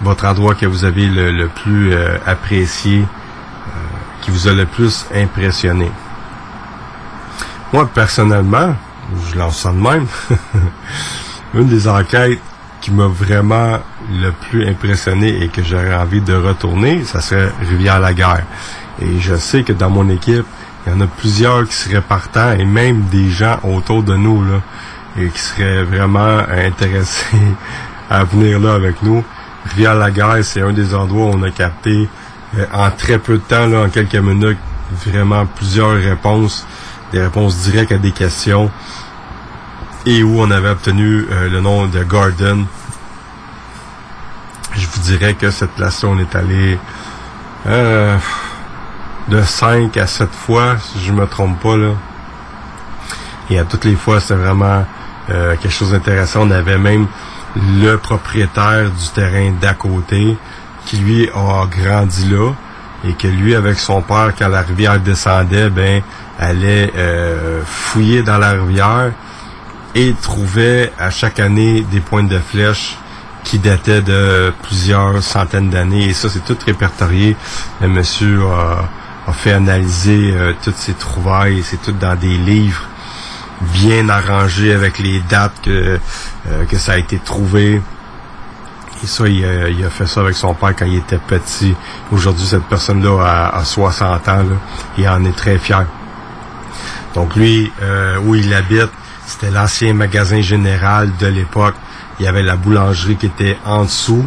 [0.02, 1.94] votre endroit que vous avez le, plus
[2.26, 3.04] apprécié,
[4.22, 5.90] qui vous a le plus impressionné?
[7.72, 8.76] Moi, personnellement,
[9.30, 10.06] je lance ça de même,
[11.54, 12.40] une des enquêtes
[12.80, 13.78] qui m'a vraiment
[14.12, 18.44] le plus impressionné et que j'aurais envie de retourner, ça serait Rivière-la-Guerre.
[19.00, 20.46] Et je sais que dans mon équipe,
[20.86, 24.44] il y en a plusieurs qui seraient partants et même des gens autour de nous
[24.44, 24.60] là,
[25.18, 27.36] et qui seraient vraiment intéressés
[28.08, 29.24] à venir là avec nous.
[29.70, 32.08] Rivière-la-Guerre, c'est un des endroits où on a capté
[32.56, 34.58] euh, en très peu de temps, là, en quelques minutes,
[35.06, 36.66] vraiment plusieurs réponses
[37.12, 38.70] des réponses directes à des questions
[40.04, 42.66] et où on avait obtenu euh, le nom de Garden.
[44.74, 46.78] Je vous dirais que cette place-là, on est allé
[47.66, 48.16] euh,
[49.28, 51.76] de 5 à 7 fois, si je me trompe pas.
[51.76, 51.92] Là.
[53.50, 54.84] Et à toutes les fois, c'était vraiment
[55.28, 56.42] quelque chose d'intéressant.
[56.42, 57.08] On avait même
[57.56, 60.36] le propriétaire du terrain d'à côté
[60.84, 62.52] qui lui a grandi là
[63.04, 66.02] et que lui avec son père quand la rivière descendait ben
[66.38, 69.12] allait euh, fouiller dans la rivière
[69.94, 72.98] et trouvait à chaque année des pointes de flèches
[73.44, 76.06] qui dataient de plusieurs centaines d'années.
[76.06, 77.36] Et ça, c'est tout répertorié.
[77.80, 81.62] Le monsieur a, fait analyser euh, toutes ces trouvailles.
[81.64, 82.82] C'est tout dans des livres
[83.60, 85.98] bien arrangés avec les dates que,
[86.48, 87.80] euh, que ça a été trouvé.
[89.02, 89.44] Et ça, il
[89.84, 91.74] a, fait ça avec son père quand il était petit.
[92.10, 94.36] Aujourd'hui, cette personne-là a, 60 ans.
[94.36, 94.44] Là,
[94.96, 95.86] il en est très fier.
[97.14, 98.90] Donc lui, euh, où il habite,
[99.26, 101.74] c'était l'ancien magasin général de l'époque.
[102.18, 104.26] Il y avait la boulangerie qui était en dessous.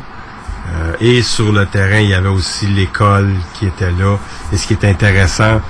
[0.72, 4.18] Euh, et sur le terrain, il y avait aussi l'école qui était là.
[4.52, 5.62] Et ce qui est intéressant,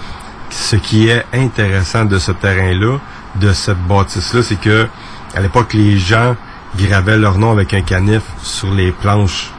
[0.49, 2.97] ce qui est intéressant de ce terrain-là,
[3.39, 4.87] de cette bâtisse-là, c'est que
[5.35, 6.35] à l'époque, les gens
[6.77, 9.51] gravaient leur nom avec un canif sur les planches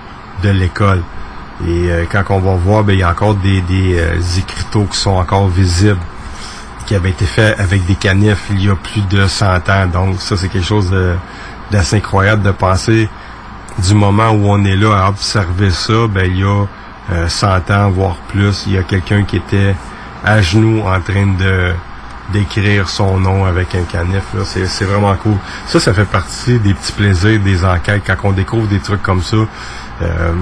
[0.43, 1.03] de l'école.
[1.67, 4.97] Et euh, quand on va voir, ben, il y a encore des, des écriteaux qui
[4.97, 6.01] sont encore visibles
[6.91, 9.87] qui avait été fait avec des canifs il y a plus de 100 ans.
[9.93, 10.93] Donc ça, c'est quelque chose
[11.71, 13.09] d'assez incroyable de penser
[13.79, 17.59] du moment où on est là à observer ça, ben il y a 100 euh,
[17.71, 19.77] ans, voire plus, il y a quelqu'un qui était
[20.25, 21.73] à genoux en train de
[22.33, 24.25] d'écrire son nom avec un canif.
[24.45, 25.37] C'est vraiment cool.
[25.67, 28.03] Ça, ça fait partie des petits plaisirs des enquêtes.
[28.07, 29.37] Quand on découvre des trucs comme ça,
[30.03, 30.33] euh,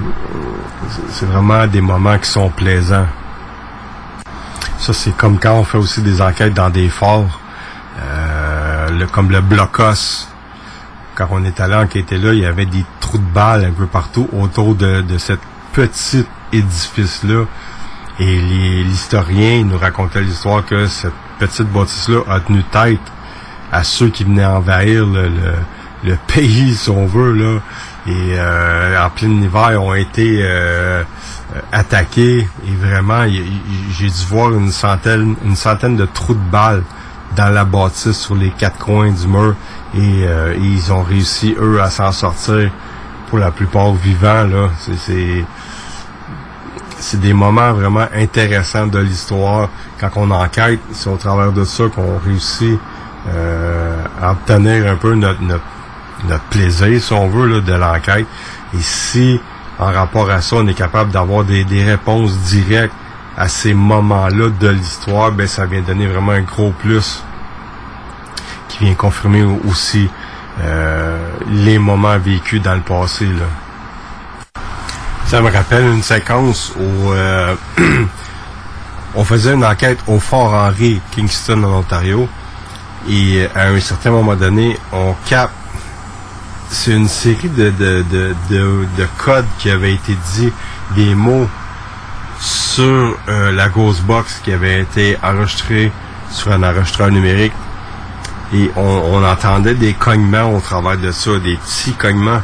[1.11, 3.07] c'est vraiment des moments qui sont plaisants.
[4.79, 7.41] Ça, c'est comme quand on fait aussi des enquêtes dans des forts,
[8.01, 10.29] euh, le, comme le blocos.
[11.15, 13.87] Quand on est allé enquêter là, il y avait des trous de balles un peu
[13.87, 15.41] partout autour de, de cet
[15.73, 17.45] petit édifice-là.
[18.21, 18.41] Et
[18.85, 23.01] l'historien nous racontait l'histoire que cette petite bâtisse-là a tenu tête
[23.73, 25.29] à ceux qui venaient envahir le,
[26.05, 27.61] le, pays, si on veut, là.
[28.07, 31.03] Et euh, en plein hiver, ont été euh,
[31.55, 36.83] euh, attaqué et vraiment, j'ai dû voir une centaine, une centaine de trous de balles
[37.37, 39.55] dans la bâtisse sur les quatre coins du mur
[39.95, 42.71] et euh, ils ont réussi eux à s'en sortir
[43.29, 44.71] pour la plupart vivants là.
[44.97, 45.45] C'est-
[47.01, 49.69] C'est des moments vraiment intéressants de l'histoire
[50.01, 50.81] quand on enquête.
[50.93, 52.79] C'est au travers de ça qu'on réussit
[53.29, 55.63] euh, à obtenir un peu notre, notre,
[56.29, 58.27] notre plaisir, si on veut, là, de l'enquête.
[58.75, 59.41] Et si,
[59.79, 62.95] en rapport à ça, on est capable d'avoir des, des réponses directes
[63.37, 67.23] à ces moments-là de l'histoire, ben ça vient donner vraiment un gros plus
[68.69, 70.11] qui vient confirmer au- aussi
[70.61, 73.27] euh, les moments vécus dans le passé.
[73.27, 73.45] Là.
[75.29, 77.55] Ça me rappelle une séquence où euh,
[79.15, 82.27] on faisait une enquête au Fort Henry, Kingston, en Ontario.
[83.11, 85.53] Et à un certain moment donné, on capte.
[86.71, 90.51] C'est une série de, de, de, de, de codes qui avaient été dit,
[90.97, 91.47] des mots
[92.41, 95.93] sur euh, la Ghost Box qui avait été enregistrée
[96.31, 97.53] sur un enregistreur numérique.
[98.55, 102.41] Et on, on entendait des cognements au travers de ça, des petits cognements.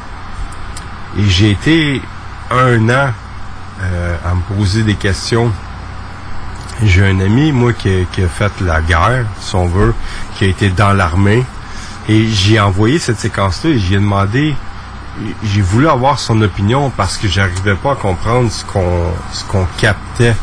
[1.18, 2.02] Et j'ai été
[2.58, 3.12] un an
[3.82, 5.50] euh, à me poser des questions.
[6.82, 9.94] J'ai un ami, moi, qui, a- qui a fait la guerre, si on veut,
[10.36, 11.44] qui a été dans l'armée.
[12.08, 14.54] Et j'ai envoyé cette séquence-là et j'ai demandé,
[15.42, 19.66] j'ai voulu avoir son opinion parce que j'arrivais pas à comprendre ce qu'on ce qu'on
[19.78, 20.34] captait.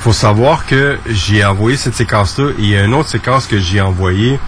[0.00, 3.58] Faut savoir que j'ai envoyé cette séquence-là et il y a une autre séquence que
[3.58, 4.38] j'ai envoyée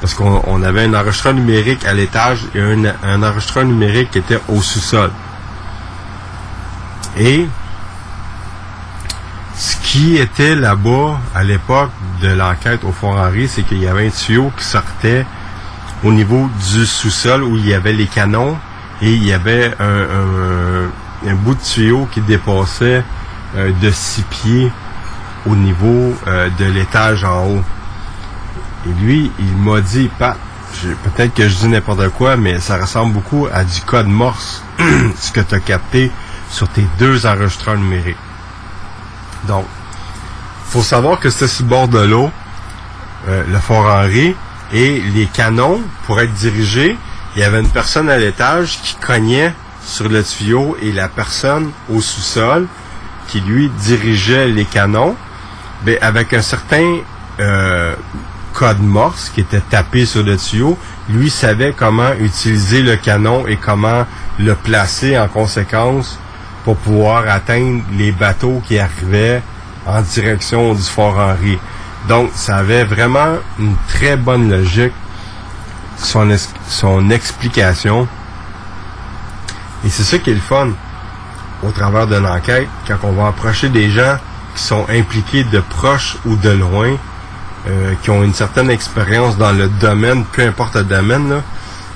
[0.00, 4.38] parce qu'on on avait un enregistreur numérique à l'étage et un, un numérique qui était
[4.48, 5.10] au sous-sol.
[7.18, 7.46] Et
[9.56, 11.90] ce qui était là-bas à l'époque
[12.20, 15.24] de l'enquête au Fort Henry, c'est qu'il y avait un tuyau qui sortait
[16.04, 18.56] au niveau du sous-sol où il y avait les canons
[19.00, 23.02] et il y avait un bout de tuyau qui dépassait
[23.56, 24.70] euh, de six pieds
[25.46, 27.62] au niveau euh, de l'étage en haut.
[28.86, 33.48] Et lui, il m'a dit, peut-être que je dis n'importe quoi, mais ça ressemble beaucoup
[33.52, 34.62] à du code morse,
[35.18, 36.10] ce que tu as capté
[36.50, 38.16] sur tes deux enregistreurs numériques.
[39.46, 39.64] Donc,
[40.66, 42.30] faut savoir que c'était sur le bord de l'eau,
[43.28, 44.34] euh, le Fort Henry,
[44.72, 46.96] et les canons, pour être dirigés,
[47.34, 51.70] il y avait une personne à l'étage qui cognait sur le tuyau et la personne
[51.88, 52.66] au sous-sol
[53.28, 55.16] qui lui dirigeait les canons,
[55.82, 56.98] ben, avec un certain
[57.40, 57.94] euh,
[58.56, 60.78] code morse qui était tapé sur le tuyau,
[61.10, 64.06] lui savait comment utiliser le canon et comment
[64.38, 66.18] le placer en conséquence
[66.64, 69.42] pour pouvoir atteindre les bateaux qui arrivaient
[69.86, 71.58] en direction du Fort Henry.
[72.08, 74.92] Donc, ça avait vraiment une très bonne logique,
[75.98, 78.08] son, explication.
[79.84, 80.70] Et c'est ça qui est le fun
[81.62, 84.16] au travers d'une enquête, quand on va approcher des gens
[84.54, 86.96] qui sont impliqués de proche ou de loin,
[87.68, 91.42] euh, qui ont une certaine expérience dans le domaine, peu importe le domaine, là,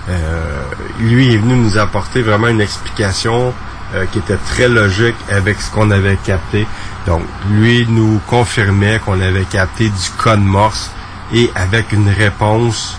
[0.09, 0.63] euh,
[1.01, 3.53] lui est venu nous apporter vraiment une explication
[3.95, 6.67] euh, qui était très logique avec ce qu'on avait capté.
[7.07, 10.91] Donc, lui nous confirmait qu'on avait capté du code morse
[11.33, 12.99] et avec une réponse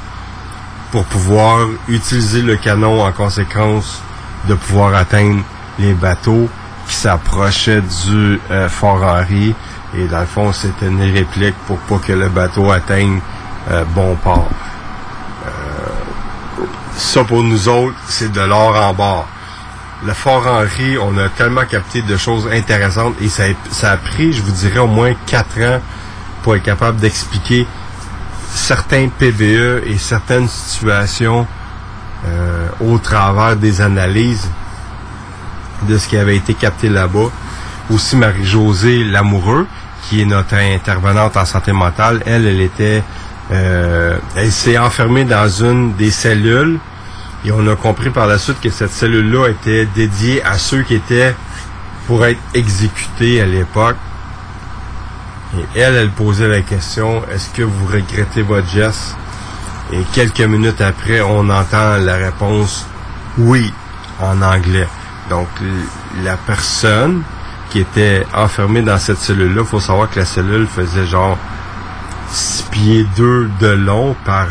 [0.91, 4.01] pour pouvoir utiliser le canon en conséquence
[4.47, 5.41] de pouvoir atteindre
[5.79, 6.49] les bateaux
[6.87, 9.55] qui s'approchaient du euh, Fort Henry.
[9.97, 13.19] Et dans le fond, c'était une réplique pour pas que le bateau atteigne
[13.69, 14.49] euh, bon port.
[15.45, 16.63] Euh,
[16.95, 19.27] ça, pour nous autres, c'est de l'or en bord.
[20.03, 24.41] Le Fort Henry, on a tellement capté de choses intéressantes et ça a, pris, je
[24.41, 25.79] vous dirais, au moins quatre ans
[26.41, 27.67] pour être capable d'expliquer
[28.51, 31.45] certains PVE et certaines situations
[32.25, 34.49] euh, au travers des analyses
[35.87, 37.29] de ce qui avait été capté là-bas.
[37.91, 39.67] Aussi Marie-Josée Lamoureux,
[40.03, 43.03] qui est notre intervenante en santé mentale, elle, elle était
[43.51, 46.79] euh, elle s'est enfermée dans une des cellules
[47.43, 50.95] et on a compris par la suite que cette cellule-là était dédiée à ceux qui
[50.95, 51.35] étaient
[52.07, 53.97] pour être exécutés à l'époque.
[55.75, 59.17] Et elle, elle posait la question, est-ce que vous regrettez votre geste?
[59.91, 62.85] Et quelques minutes après, on entend la réponse
[63.37, 63.73] oui
[64.21, 64.87] en anglais.
[65.29, 65.47] Donc,
[66.23, 67.23] la personne
[67.71, 71.37] qui était enfermée dans cette cellule-là, faut savoir que la cellule faisait genre
[72.29, 74.47] 6 pieds 2 de long par...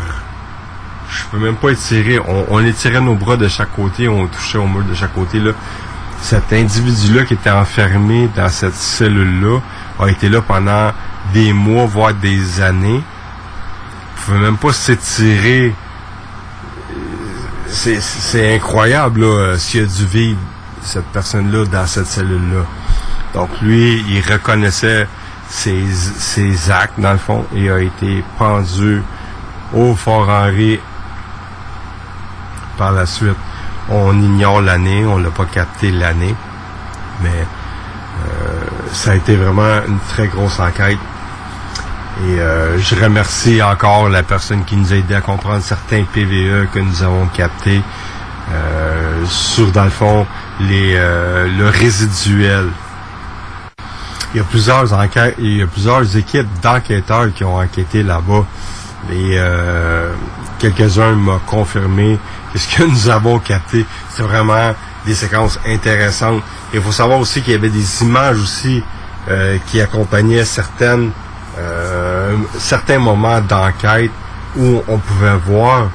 [1.09, 2.19] Je peux même pas étirer.
[2.49, 5.39] On, étirait nos bras de chaque côté, on touchait au mur de chaque côté.
[5.39, 5.51] Là.
[6.21, 9.59] Cet individu-là qui était enfermé dans cette cellule-là
[9.99, 10.91] a été là pendant
[11.33, 13.01] des mois, voire des années.
[13.03, 15.75] Il pouvait même pas s'étirer.
[17.67, 20.39] C'est- incroyable là, euh, qu'il a dû vivre.
[20.83, 22.65] cette personne-là dans cette cellule-là.
[23.33, 25.07] Donc lui, il reconnaissait
[25.49, 29.01] ses, actes, dans le fond, et a été pendu
[29.73, 30.79] au Fort Henri
[32.77, 33.37] par la suite.
[33.89, 36.35] On ignore l'année, on l'a pas capté l'année,
[37.21, 38.61] mais euh,
[38.91, 40.97] ça a été vraiment une très grosse enquête.
[42.27, 46.67] Et euh, je remercie encore la personne qui nous a aidé à comprendre certains PVE
[46.71, 47.81] que nous avons captés
[48.53, 50.27] euh, sur, dans le fond,
[50.59, 52.67] les, le résiduel.
[54.33, 58.45] Il y a plusieurs enquêtes, il y a plusieurs équipes d'enquêteurs qui ont enquêté là-bas.
[59.11, 59.37] Et
[60.59, 62.19] quelques-uns m'ont confirmé
[62.53, 64.73] que ce que nous avons capté, c'est vraiment
[65.05, 66.41] des séquences intéressantes.
[66.73, 68.83] Il faut savoir aussi qu'il y avait des images aussi
[69.29, 71.11] euh, qui accompagnaient certaines
[71.59, 74.11] euh, certains moments d'enquête
[74.55, 75.89] où on pouvait voir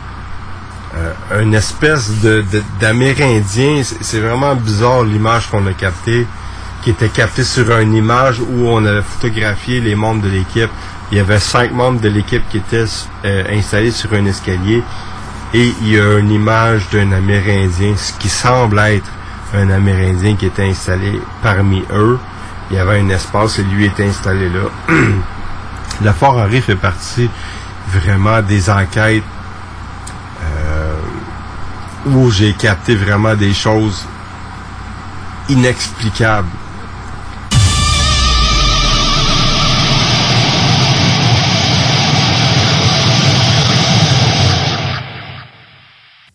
[0.96, 2.44] euh, une espèce de,
[2.78, 3.82] d'Amérindien.
[4.00, 6.26] C'est vraiment bizarre l'image qu'on a captée,
[6.86, 10.70] qui était captée sur une image où on avait photographié les membres de l'équipe.
[11.10, 12.84] Il y avait cinq membres de l'équipe qui étaient
[13.50, 14.84] installés sur un escalier
[15.52, 19.10] et il y a une image d'un Amérindien, ce qui semble être
[19.52, 22.20] un Amérindien qui était installé parmi eux.
[22.70, 24.70] Il y avait un espace et lui était installé là.
[26.04, 27.28] Le Fort fait partie
[27.88, 29.24] vraiment des enquêtes
[30.40, 30.94] euh,
[32.06, 34.06] où j'ai capté vraiment des choses
[35.48, 36.46] inexplicables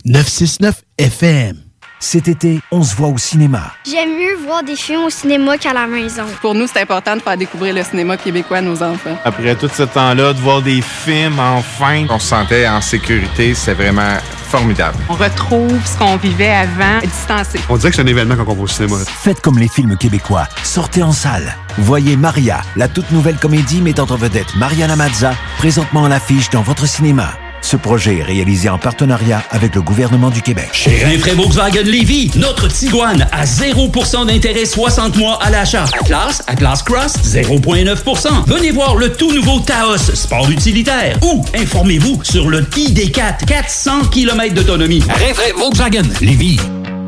[0.05, 1.57] 969 FM.
[1.99, 3.73] Cet été, on se voit au cinéma.
[3.85, 6.23] J'aime mieux voir des films au cinéma qu'à la maison.
[6.41, 9.15] Pour nous, c'est important de faire découvrir le cinéma québécois à nos enfants.
[9.23, 13.75] Après tout ce temps-là, de voir des films, enfin, on se sentait en sécurité, c'est
[13.75, 14.17] vraiment
[14.49, 14.97] formidable.
[15.09, 17.59] On retrouve ce qu'on vivait avant, distancé.
[17.69, 18.97] On dirait que c'est un événement quand on va au cinéma.
[19.05, 20.47] Faites comme les films québécois.
[20.63, 21.55] Sortez en salle.
[21.77, 26.63] Voyez Maria, la toute nouvelle comédie mettant en vedette Mariana Mazza, présentement à l'affiche dans
[26.63, 27.29] votre cinéma.
[27.61, 30.69] Ce projet est réalisé en partenariat avec le gouvernement du Québec.
[30.73, 35.85] Chez Rinfraie Volkswagen Lévy, notre Tiguan à 0% d'intérêt 60 mois à l'achat.
[35.99, 38.45] Atlas, Atlas Cross, 0,9%.
[38.47, 41.17] Venez voir le tout nouveau Taos, sport utilitaire.
[41.23, 45.03] Ou informez-vous sur le ID4, 400 km d'autonomie.
[45.07, 46.59] Rinfraie Volkswagen Lévy.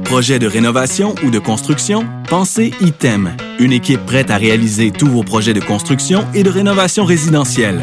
[0.04, 2.06] Projet de rénovation ou de construction?
[2.30, 3.36] Pensez ITEM.
[3.60, 7.82] Une équipe prête à réaliser tous vos projets de construction et de rénovation résidentielle.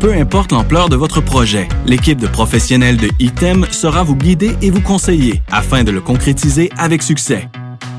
[0.00, 4.70] Peu importe l'ampleur de votre projet, l'équipe de professionnels de ITEM sera vous guider et
[4.70, 7.50] vous conseiller afin de le concrétiser avec succès.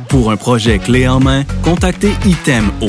[0.09, 2.87] Pour un projet clé en main, contactez ITEM au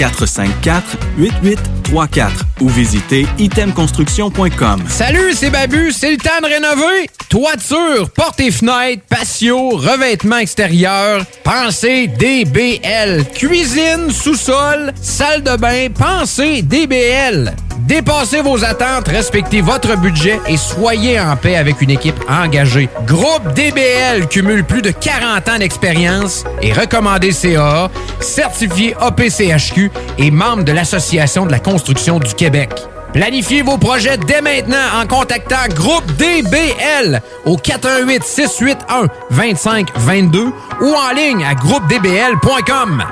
[0.00, 2.30] 418-454-8834
[2.60, 4.84] ou visitez itemconstruction.com.
[4.88, 7.10] Salut, c'est Babu, c'est le temps de rénover.
[7.28, 13.26] Toiture, portes et fenêtres, patio, revêtement extérieur, pensez DBL.
[13.34, 17.54] Cuisine, sous-sol, salle de bain, pensez DBL.
[17.90, 22.88] Dépassez vos attentes, respectez votre budget et soyez en paix avec une équipe engagée.
[23.06, 27.90] Groupe DBL cumule plus de 40 ans d'expérience et recommandé CAA,
[28.20, 32.70] certifié APCHQ et membre de l'Association de la construction du Québec.
[33.12, 41.14] Planifiez vos projets dès maintenant en contactant Groupe DBL au 418 681 2522 ou en
[41.14, 43.04] ligne à groupedbl.com.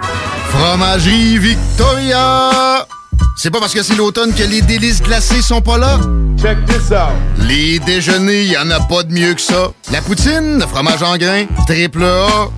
[0.51, 2.87] Fromagerie Victoria
[3.41, 6.01] c'est pas parce que c'est l'automne que les délices glacées sont pas là?
[6.43, 7.15] Check this out.
[7.47, 9.71] Les déjeuners, y en a pas de mieux que ça.
[9.93, 12.49] La poutine, le fromage en grains, triple A.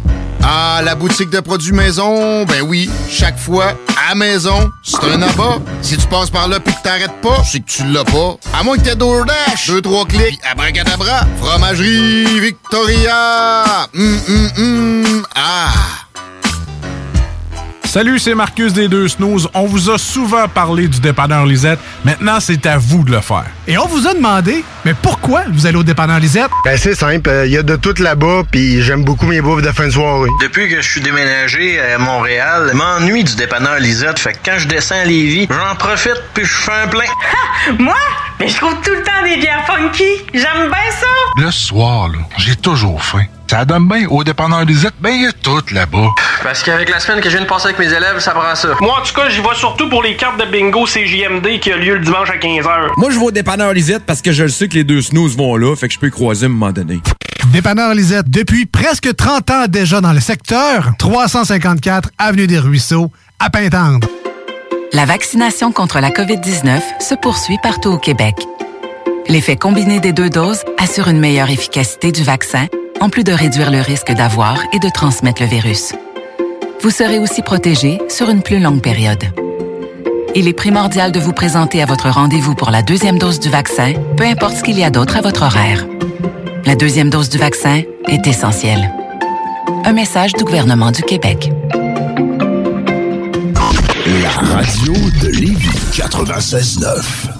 [0.42, 3.74] Ah, la boutique de produits maison, ben oui, chaque fois,
[4.10, 5.58] à maison, c'est un abat.
[5.82, 8.36] Si tu passes par là pis que t'arrêtes pas, c'est que tu l'as pas.
[8.58, 13.86] À moins que t'aies DoorDash, deux, trois clics, abracadabra, fromagerie Victoria.
[13.94, 15.72] Hum, hum, hum, ah...
[17.90, 19.48] Salut, c'est Marcus des Deux Snooze.
[19.52, 21.80] On vous a souvent parlé du dépanneur Lisette.
[22.04, 23.46] Maintenant, c'est à vous de le faire.
[23.66, 26.52] Et on vous a demandé, mais pourquoi vous allez au dépanneur Lisette?
[26.64, 27.28] Ben, c'est simple.
[27.46, 30.28] Il y a de tout là-bas, puis j'aime beaucoup mes bouffes de fin de soirée.
[30.40, 34.20] Depuis que je suis déménagé à Montréal, je m'ennuie du dépanneur Lisette.
[34.20, 37.00] Fait que quand je descends à Lévis, j'en profite, puis je fais un plein.
[37.10, 37.72] Ha!
[37.76, 37.96] Moi?
[38.38, 40.04] Mais je trouve tout le temps des bières funky.
[40.32, 41.06] J'aime bien ça.
[41.44, 43.24] Le soir, là, j'ai toujours faim.
[43.50, 44.06] Ça donne bien.
[44.06, 46.10] Au dépanneur Lisette, ben il y a tout là-bas.
[46.44, 48.68] Parce qu'avec la semaine que je viens de passer avec mes élèves, ça prend ça.
[48.80, 51.76] Moi, en tout cas, j'y vais surtout pour les cartes de bingo CJMD qui a
[51.76, 52.90] lieu le dimanche à 15h.
[52.96, 55.36] Moi, je vais au dépanneur Lisette parce que je le sais que les deux snooze
[55.36, 57.00] vont là, fait que je peux y croiser à un moment donné.
[57.46, 63.50] Dépanneur Lisette, depuis presque 30 ans déjà dans le secteur, 354 Avenue des Ruisseaux, à
[63.50, 64.06] Pintendre.
[64.92, 68.36] La vaccination contre la COVID-19 se poursuit partout au Québec.
[69.26, 72.68] L'effet combiné des deux doses assure une meilleure efficacité du vaccin
[73.00, 75.92] en plus de réduire le risque d'avoir et de transmettre le virus.
[76.82, 79.24] Vous serez aussi protégé sur une plus longue période.
[80.34, 83.94] Il est primordial de vous présenter à votre rendez-vous pour la deuxième dose du vaccin,
[84.16, 85.86] peu importe ce qu'il y a d'autre à votre horaire.
[86.64, 88.92] La deuxième dose du vaccin est essentielle.
[89.84, 91.50] Un message du gouvernement du Québec.
[94.22, 97.39] La radio de Lévis 96.9.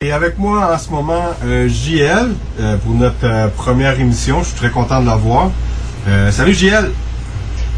[0.00, 2.28] Et avec moi en ce moment, euh, JL,
[2.60, 4.44] euh, pour notre euh, première émission.
[4.44, 5.50] Je suis très content de l'avoir.
[6.30, 6.92] Salut JL.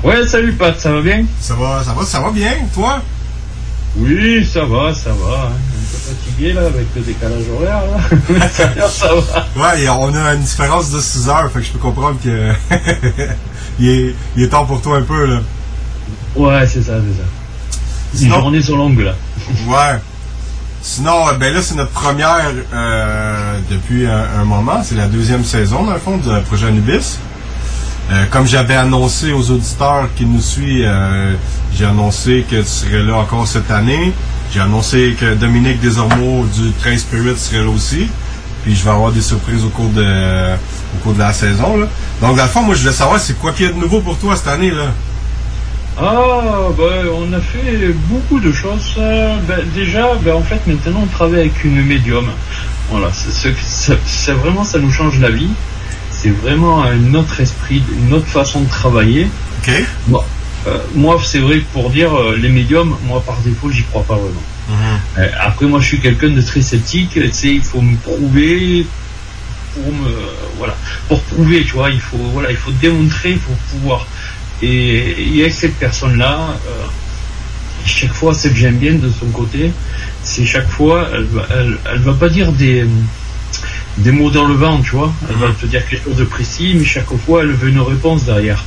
[0.05, 1.25] Ouais, salut Pat, ça va bien?
[1.41, 3.01] Ça va, ça va, ça va bien, toi?
[3.97, 5.47] Oui, ça va, ça va.
[5.47, 5.53] hein.
[5.53, 8.49] Un peu fatigué là avec le décalage horaire là.
[8.51, 9.47] Ça, ça va.
[9.73, 12.53] Ouais, et on a une différence de 6 heures, fait que je peux comprendre que
[13.81, 15.41] il, est, il est tard pour toi un peu là.
[16.37, 17.29] Ouais, c'est ça, c'est ça.
[18.13, 19.15] Les Sinon- journées sont longues là.
[19.67, 19.99] Ouais.
[20.83, 24.83] Sinon, euh, ben là, c'est notre première euh, depuis un, moment.
[24.83, 27.19] C'est la deuxième saison, dans le fond, du projet Anubis.
[28.11, 31.35] Euh, comme j'avais annoncé aux auditeurs qui nous suivent, euh,
[31.73, 34.13] j'ai annoncé que tu serais là encore cette année.
[34.53, 38.09] J'ai annoncé que Dominique Desormeaux du Train Spirit serait là aussi.
[38.65, 41.77] Puis je vais avoir des surprises au cours de au cours de la saison.
[41.79, 41.87] Là.
[42.21, 44.01] Donc dans le fond, moi je voulais savoir c'est quoi qu'il y a de nouveau
[44.01, 44.93] pour toi cette année là?
[46.03, 48.95] Ah, ben, on a fait beaucoup de choses.
[48.97, 52.27] Ben, déjà, ben, en fait, maintenant, on travaille avec une médium.
[52.89, 55.51] Voilà, c'est vraiment, ça nous change la vie.
[56.11, 59.29] C'est vraiment un autre esprit, une autre façon de travailler.
[59.63, 59.73] Ok.
[60.07, 60.23] Bon,
[60.67, 64.03] euh, moi, c'est vrai que pour dire euh, les médiums, moi, par défaut, j'y crois
[64.03, 64.43] pas vraiment.
[65.19, 67.11] Euh, après, moi, je suis quelqu'un de très sceptique.
[67.13, 68.87] Tu sais, il faut me prouver
[69.75, 70.11] pour me,
[70.59, 70.77] voilà,
[71.09, 74.07] pour prouver, tu vois, il faut, voilà, il faut démontrer, il faut pouvoir.
[74.63, 76.87] Et il y a cette personne-là, euh,
[77.87, 79.73] chaque fois, ce que j'aime bien de son côté,
[80.23, 82.87] c'est chaque fois, elle va, elle, elle va pas dire des,
[83.99, 85.13] des mots dans le vent, tu vois.
[85.29, 88.25] Elle va te dire quelque chose de précis, mais chaque fois, elle veut une réponse
[88.25, 88.65] derrière.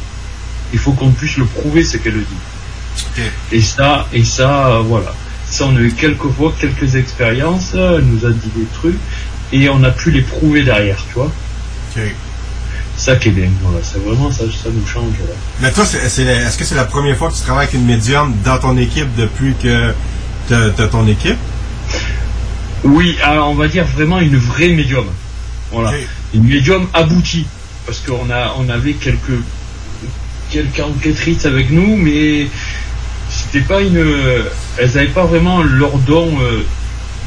[0.73, 3.21] Il faut qu'on puisse le prouver ce qu'elle dit.
[3.51, 5.13] Et ça, et ça, euh, voilà.
[5.49, 8.97] Ça, on a eu quelques fois, quelques expériences, elle nous a dit des trucs,
[9.51, 11.31] et on a pu les prouver derrière, tu vois.
[13.03, 13.79] Ça qui est bien, voilà.
[13.83, 15.11] C'est vraiment ça, ça nous change.
[15.27, 15.35] là.
[15.59, 18.57] Mais toi, est-ce que c'est la première fois que tu travailles avec une médium dans
[18.59, 19.93] ton équipe depuis que
[20.47, 21.35] tu as ton équipe?
[22.85, 25.05] Oui, alors on va dire vraiment une vraie médium.
[25.71, 25.91] Voilà.
[26.33, 27.45] Une médium aboutie.
[27.85, 29.41] Parce qu'on a, on avait quelques,
[30.49, 32.47] quelques enquêtrices avec nous, mais
[33.29, 33.97] c'était pas une,
[34.77, 36.63] elles n'avaient pas vraiment leur don euh,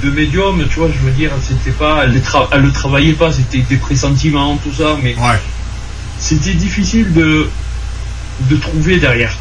[0.02, 3.58] de médium, tu vois, je veux dire, c'était pas, tra- elles le travaillaient pas, c'était
[3.58, 5.14] des pressentiments, tout ça, mais
[6.18, 7.48] c'était difficile de,
[8.40, 9.36] de trouver derrière.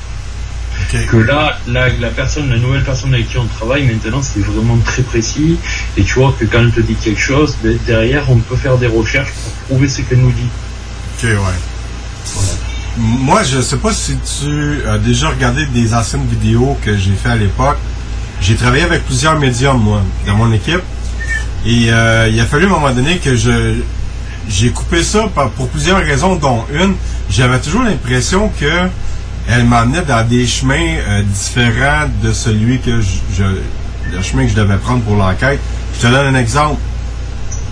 [0.91, 4.77] Que là, la, la personne, la nouvelle personne avec qui on travaille maintenant, c'est vraiment
[4.85, 5.57] très précis.
[5.97, 8.77] Et tu vois que quand elle te dit quelque chose, ben, derrière, on peut faire
[8.77, 10.49] des recherches pour prouver ce qu'elle nous dit.
[11.17, 11.37] Ok, ouais.
[12.97, 17.29] Moi, je sais pas si tu as déjà regardé des anciennes vidéos que j'ai fait
[17.29, 17.77] à l'époque.
[18.41, 20.83] J'ai travaillé avec plusieurs médiums, moi, dans mon équipe.
[21.65, 23.75] Et euh, il a fallu à un moment donné que je
[24.49, 26.95] j'ai coupé ça pour plusieurs raisons, dont une,
[27.29, 28.89] j'avais toujours l'impression que
[29.47, 33.43] elle m'emmenait dans des chemins euh, différents de celui que je,
[34.11, 35.59] le chemin que je devais prendre pour l'enquête.
[35.95, 36.79] Je te donne un exemple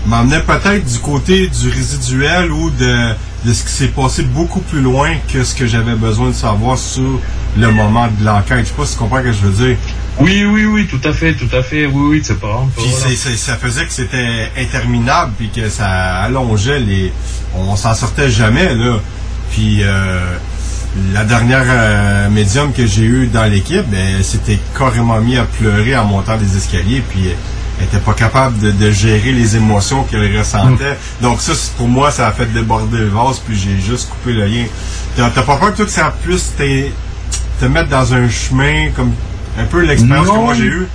[0.06, 3.14] m'emmenait peut-être du côté du résiduel ou de,
[3.44, 6.78] de ce qui s'est passé beaucoup plus loin que ce que j'avais besoin de savoir
[6.78, 7.20] sur
[7.56, 8.60] le moment de l'enquête.
[8.60, 9.76] Je sais pas si tu comprends ce que je veux dire.
[10.20, 12.68] Oui, oui, oui, tout à fait, tout à fait, oui, oui, c'est pas grave.
[12.76, 15.88] Puis c'est- c'est- ça faisait que c'était interminable, puis que ça
[16.22, 17.12] allongeait les...
[17.56, 18.98] On s'en sortait jamais, là.
[19.50, 20.20] Puis euh,
[21.12, 25.44] la dernière euh, médium que j'ai eue dans l'équipe, ben, elle s'était carrément mis à
[25.44, 27.28] pleurer en montant des escaliers, puis
[27.80, 30.96] elle était pas capable de, de gérer les émotions qu'elle ressentait.
[31.20, 34.32] Donc ça, c'est- pour moi, ça a fait déborder le vase, puis j'ai juste coupé
[34.32, 34.64] le lien.
[35.16, 39.12] T'as t'as pas peur, toi, que ça puisse te mettre dans un chemin comme
[39.58, 40.86] un peu l'expérience que moi j'ai eue?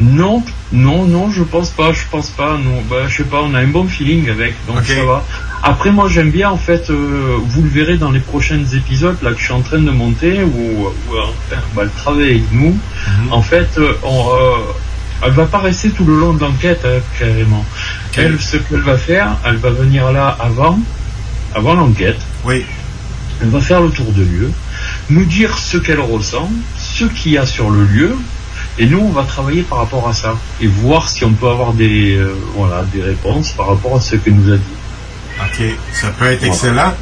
[0.00, 2.82] Non, non, non, je pense pas, je pense pas, non.
[2.90, 5.24] Bah, je sais pas, on a un bon feeling avec, donc ça va.
[5.62, 9.32] Après, moi, j'aime bien, en fait, euh, vous le verrez dans les prochains épisodes, là,
[9.32, 12.76] que je suis en train de monter, où, où enfin, bah, elle travaille avec nous.
[13.30, 14.72] En fait, euh, on, euh,
[15.24, 17.64] elle va pas rester tout le long de l'enquête, hein, carrément.
[18.16, 20.80] Elle, ce qu'elle va faire, elle va venir là avant,
[21.54, 22.20] avant l'enquête.
[22.44, 22.64] Oui.
[23.40, 24.50] Elle va faire le tour de lieu,
[25.10, 26.50] nous dire ce qu'elle ressent,
[27.08, 28.16] ce qu'il y a sur le lieu.
[28.78, 31.72] Et nous, on va travailler par rapport à ça et voir si on peut avoir
[31.72, 34.62] des, euh, voilà, des réponses par rapport à ce que nous a dit.
[35.40, 35.62] OK.
[35.92, 36.94] Ça peut être excellent.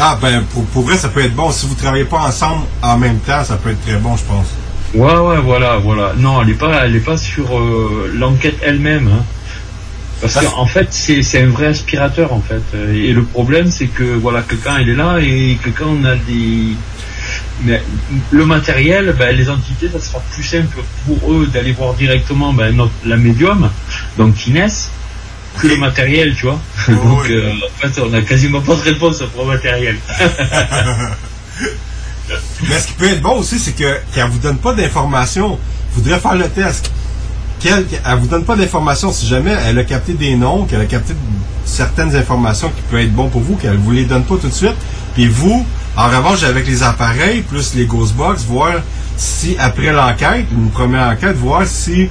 [0.00, 1.50] Ah, ben, pour, pour vrai, ça peut être bon.
[1.50, 4.46] Si vous travaillez pas ensemble en même temps, ça peut être très bon, je pense.
[4.94, 6.12] Ouais, ouais, voilà, voilà.
[6.16, 9.08] Non, elle est pas, elle est pas sur euh, l'enquête elle-même.
[9.08, 9.24] hein.
[10.20, 12.62] Parce qu'en fait, c'est un vrai aspirateur, en fait.
[12.92, 16.04] Et le problème, c'est que, voilà, que quand elle est là et que quand on
[16.04, 16.74] a des...
[17.62, 17.82] Mais
[18.30, 22.74] le matériel, ben, les entités, ça sera plus simple pour eux d'aller voir directement ben,
[22.74, 23.70] notre, la médium,
[24.16, 24.90] donc Inès,
[25.58, 26.60] que le matériel, tu vois.
[26.88, 29.96] donc, euh, en fait, on a quasiment pas de réponse pour le matériel.
[32.68, 35.58] Mais ce qui peut être bon aussi, c'est que qu'elle vous donne pas d'informations.
[35.92, 36.90] Vous devriez faire le test.
[37.60, 39.12] Qu'elle, elle vous donne pas d'informations.
[39.12, 41.14] Si jamais elle a capté des noms, qu'elle a capté
[41.64, 44.52] certaines informations qui peuvent être bonnes pour vous, qu'elle vous les donne pas tout de
[44.52, 44.76] suite.
[45.14, 45.66] Puis vous,
[45.98, 48.74] en revanche, avec les appareils, plus les Ghostbox, voir
[49.16, 52.08] si après l'enquête, une première enquête, voir si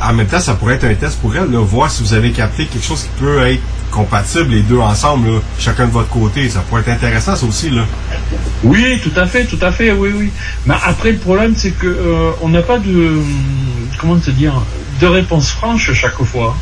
[0.00, 2.66] en même temps, ça pourrait être un test pour elle, voir si vous avez capté
[2.66, 6.48] quelque chose qui peut être compatible les deux ensemble, chacun de votre côté.
[6.48, 7.70] Ça pourrait être intéressant, ça aussi.
[7.70, 7.82] Là.
[8.62, 10.30] Oui, tout à fait, tout à fait, oui, oui.
[10.66, 13.20] Mais après, le problème, c'est que euh, n'a pas de,
[13.98, 14.62] comment te dire,
[15.00, 16.56] de réponse franche chaque fois.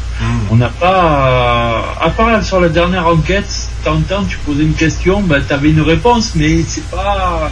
[0.51, 5.43] On n'a pas, à part sur la dernière enquête, t'entends, tu posais une question, ben,
[5.43, 7.51] t'avais une réponse, mais c'est pas,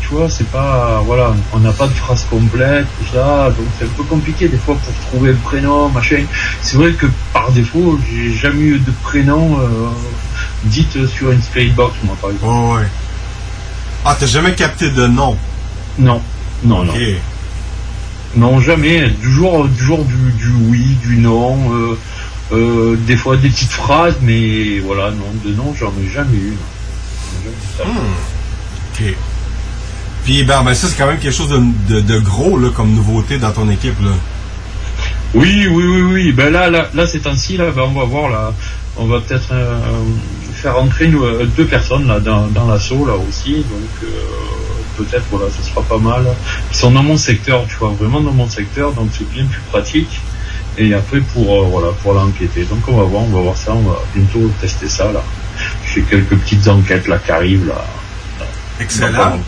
[0.00, 3.86] tu vois, c'est pas, voilà, on n'a pas de phrase complète, tout ça, donc c'est
[3.86, 6.24] un peu compliqué des fois pour trouver le prénom, machin.
[6.62, 9.88] C'est vrai que par défaut, j'ai jamais eu de prénom euh,
[10.64, 12.52] dit sur une spirit box, moi, par exemple.
[12.54, 12.86] Oh, ouais.
[14.04, 15.36] Ah, t'as jamais capté de nom?
[15.98, 16.22] Non,
[16.64, 16.92] non, non.
[18.36, 19.10] Non, jamais.
[19.22, 21.72] Toujours, toujours du, du oui, du non.
[21.74, 21.98] euh,
[22.52, 26.56] euh, des fois des petites phrases, mais voilà, non, de non, j'en ai jamais eu.
[27.84, 27.84] non.
[28.92, 29.14] OK.
[30.24, 32.92] Puis, ben, ben, ça, c'est quand même quelque chose de, de- de gros, là, comme
[32.94, 34.10] nouveauté dans ton équipe, là.
[35.34, 36.32] Oui, oui, oui, oui.
[36.32, 38.52] Ben là, là, là ces temps-ci, là, ben, on va voir là.
[38.96, 39.78] On va peut-être euh,
[40.52, 41.24] faire entrer nous,
[41.56, 43.54] deux personnes là dans, dans l'assaut là aussi.
[43.54, 44.06] Donc euh,
[45.02, 46.26] peut-être voilà, ce sera pas mal.
[46.70, 49.62] Ils sont dans mon secteur, tu vois, vraiment dans mon secteur, donc c'est bien plus
[49.70, 50.20] pratique.
[50.78, 52.64] Et après pour euh, voilà pour l'enquêter.
[52.64, 55.22] Donc on va voir, on va voir ça, on va bientôt tester ça là.
[55.92, 57.84] J'ai quelques petites enquêtes là qui arrivent là.
[58.80, 59.38] Excellent.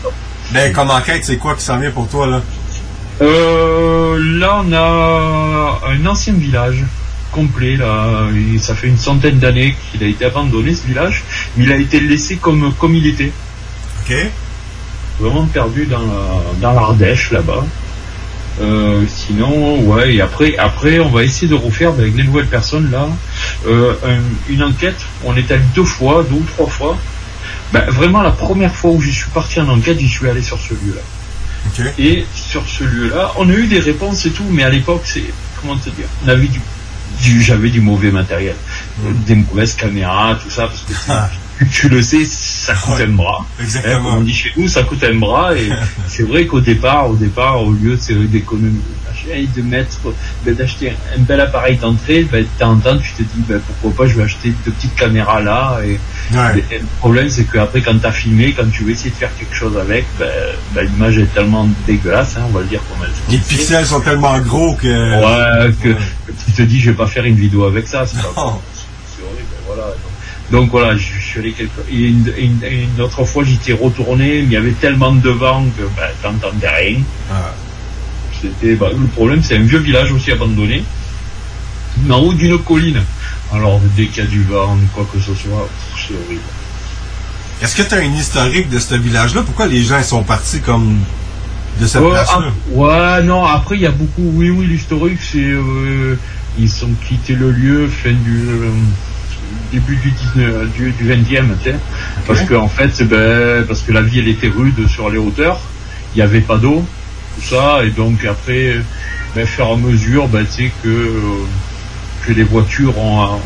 [0.51, 2.41] Ben, comme enquête, c'est quoi qui s'en vient pour toi, là?
[3.21, 6.83] Euh, là, on a un ancien village
[7.31, 7.75] complet.
[7.75, 11.23] Là, Et ça fait une centaine d'années qu'il a été abandonné ce village,
[11.55, 13.31] mais il a été laissé comme comme il était.
[14.01, 14.15] Ok.
[15.19, 17.63] Vraiment perdu dans la- dans l'Ardèche là-bas.
[18.61, 20.15] Euh, sinon, ouais.
[20.15, 23.07] Et après, après, on va essayer de refaire avec les nouvelles personnes là
[23.67, 24.99] euh, un- une enquête.
[25.23, 26.97] On est allé deux fois, deux ou trois fois.
[27.71, 30.59] Ben, vraiment, la première fois où je suis parti en enquête, j'y suis allé sur
[30.59, 31.01] ce lieu-là.
[31.97, 35.23] Et sur ce lieu-là, on a eu des réponses et tout, mais à l'époque, c'est
[35.59, 36.59] comment te dire, on avait du,
[37.21, 38.55] du- j'avais du mauvais matériel,
[39.25, 40.93] des mauvaises caméras, tout ça, parce que
[41.71, 43.45] tu le sais, ça coûte un bras.
[43.59, 43.95] Exactement.
[43.95, 45.69] Hein, comme on dit chez nous, ça coûte un bras, et
[46.07, 47.97] c'est vrai qu'au départ, au départ, au lieu
[48.31, 48.81] d'économiser,
[49.55, 49.99] de mettre,
[50.45, 54.17] ben, d'acheter un bel appareil d'entrée, ben, temps, tu te dis, ben, pourquoi pas, je
[54.17, 58.11] vais acheter deux petites caméras là, et, et le problème, c'est qu'après, quand tu as
[58.11, 60.29] filmé, quand tu veux essayer de faire quelque chose avec, ben,
[60.73, 64.01] ben, l'image est tellement dégueulasse, hein, on va le dire comme elle Les pixels sont
[64.01, 64.87] tellement gros que.
[64.87, 68.05] Ouais, que, que tu te dis, je vais pas faire une vidéo avec ça.
[68.05, 68.59] C'est pas bon.
[68.73, 69.93] C'est horrible, voilà.
[70.53, 71.81] Donc, voilà, je, je suis allé quelque...
[71.91, 72.63] et une, une-
[72.95, 76.69] une autre fois, j'étais retourné, mais il y avait tellement de vent que ben, t'entendais
[76.69, 76.99] rien.
[78.39, 80.83] C'était, bah, le problème, c'est un vieux village aussi abandonné,
[82.05, 83.01] mais en haut d'une colline.
[83.51, 85.67] Alors, dès qu'il y a du vent, quoi que ce soit,
[85.97, 86.41] c'est horrible.
[87.61, 89.41] Est-ce que tu as une historique de ce village-là?
[89.43, 90.99] Pourquoi les gens ils sont partis comme
[91.81, 92.47] de cette Ouais, place-là?
[92.49, 96.15] ap- ouais, non, après, il y a beaucoup, oui, oui, l'historique, c'est, euh,
[96.59, 98.69] ils ont quitté le lieu fin du, euh,
[99.73, 101.75] début du 19, du, du 20e, tu sais.
[102.27, 105.59] Parce que, en fait, ben, parce que la vie, elle était rude sur les hauteurs.
[106.13, 106.85] Il n'y avait pas d'eau,
[107.35, 108.75] tout ça, et donc, après,
[109.35, 111.45] ben, faire à mesure, ben, tu sais, que, euh,
[112.25, 113.39] que les voitures ont,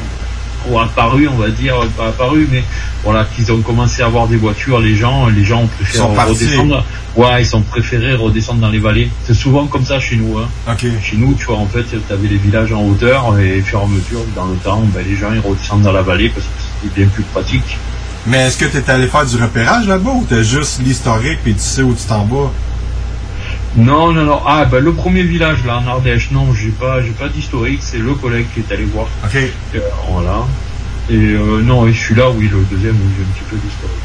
[0.71, 2.63] ont apparu, on va dire, pas apparu, mais
[3.03, 6.83] voilà, qu'ils ont commencé à avoir des voitures, les gens, les gens ont préféré redescendre.
[7.15, 9.09] Ouais, ils ont préféré redescendre dans les vallées.
[9.25, 10.37] C'est souvent comme ça chez nous.
[10.37, 10.75] Hein.
[11.01, 13.79] Chez nous, tu vois, en fait, tu avais les villages en hauteur et au fur
[13.79, 16.45] et à mesure, dans le temps, ben, les gens ils redescendent dans la vallée parce
[16.45, 16.51] que
[16.83, 17.77] c'était bien plus pratique.
[18.27, 21.53] Mais est-ce que tu es allé faire du repérage là-bas ou t'as juste l'historique puis
[21.53, 22.51] tu sais où tu t'en vas?
[23.75, 24.39] Non, non, non.
[24.45, 27.81] Ah, ben, le premier village, là, en Ardèche, non, j'ai pas, j'ai pas d'historique.
[27.81, 29.07] C'est le collègue qui est allé voir.
[29.23, 29.35] Ok.
[29.35, 29.79] Euh,
[30.09, 30.45] voilà.
[31.09, 33.97] Et euh, non, et celui-là, oui, le deuxième, oui, j'ai un petit peu d'historique.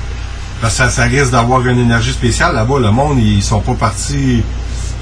[0.60, 2.54] Parce que ça, ça risque d'avoir une énergie spéciale.
[2.54, 4.42] Là-bas, le monde, ils sont pas partis.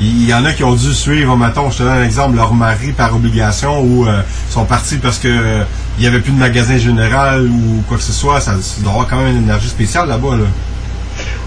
[0.01, 2.55] Il y en a qui ont dû suivre, mettons, je te donne un exemple, leur
[2.55, 5.63] mari par obligation ou euh, sont partis parce que euh,
[5.99, 8.41] il y avait plus de magasin général ou quoi que ce soit.
[8.41, 10.37] Ça, ça doit avoir quand même une énergie spéciale là-bas.
[10.37, 10.45] Là.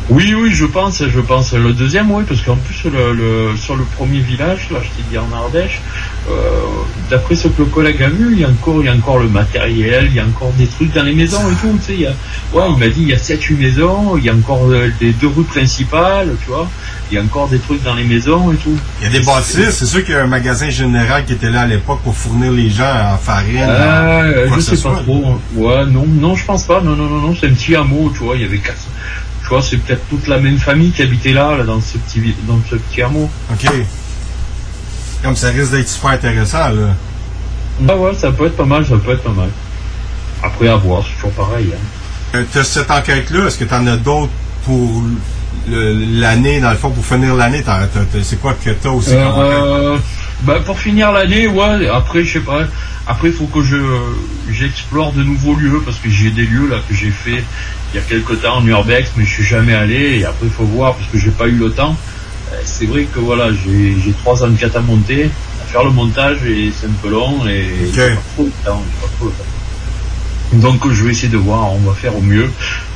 [0.09, 1.53] Oui, oui, je pense, je pense.
[1.53, 5.03] Le deuxième, oui, parce qu'en plus, le, le- sur le premier village, là, je t'ai
[5.09, 5.79] dit en Ardèche,
[6.29, 6.33] euh,
[7.09, 9.19] d'après ce que le collègue a vu, il y a encore, il y a encore
[9.19, 11.93] le matériel, il y a encore des trucs dans les maisons et tout, tu sais,
[11.93, 12.11] il y a,
[12.53, 15.13] ouais, il m'a dit, il y a 7-8 maisons, il y a encore euh, les
[15.13, 16.69] deux rues principales, tu vois,
[17.09, 18.77] il y a encore des trucs dans les maisons et tout.
[19.01, 19.69] Il y a des bâtisses.
[19.71, 22.51] C'est sûr qu'il y a un magasin général qui était là à l'époque pour fournir
[22.51, 23.57] les gens en farine.
[23.69, 24.99] Euh, je sais pas soit.
[25.03, 25.39] trop.
[25.55, 26.81] Ouais, non, non, je pense pas.
[26.81, 28.35] Non, non, non, non, c'est un petit hameau, tu vois.
[28.35, 28.77] Il y avait quatre.
[29.43, 32.33] Tu vois, c'est peut-être toute la même famille qui habitait là, là, dans ce petit,
[32.47, 33.29] dans ce petit hameau.
[33.51, 33.71] OK.
[35.21, 36.95] Comme ça risque d'être super intéressant, là.
[37.87, 39.49] Ah ouais, ça peut être pas mal, ça peut être pas mal.
[40.41, 41.71] Après, à voir, c'est toujours pareil.
[41.73, 42.35] Hein.
[42.35, 44.31] Euh, T'as cette enquête-là, est-ce que t'en as d'autres
[44.65, 45.03] pour
[45.67, 47.63] l'année, dans le fond, pour finir l'année?
[48.23, 49.11] C'est quoi que t'as aussi?
[49.13, 49.97] Euh,
[50.41, 52.63] bah, pour finir l'année, ouais, après, je sais pas.
[53.07, 53.77] Après, il faut que je
[54.51, 57.43] j'explore de nouveaux lieux parce que j'ai des lieux là que j'ai fait
[57.93, 60.19] il y a quelque temps en urbex, mais je suis jamais allé.
[60.19, 61.95] Et après, il faut voir parce que j'ai pas eu le temps.
[62.51, 65.29] Euh, C'est vrai que voilà, j'ai trois de à monter,
[65.61, 68.83] à faire le montage et c'est un peu long et j'ai pas trop le temps.
[68.83, 70.59] j'ai pas trop le temps.
[70.69, 71.71] Donc, je vais essayer de voir.
[71.73, 72.49] On va faire au mieux.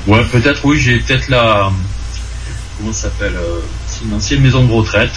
[0.08, 1.72] Ouais, peut-être oui, j'ai peut-être la
[2.80, 5.12] comment ça s'appelle euh, C'est une ancienne maison de retraite.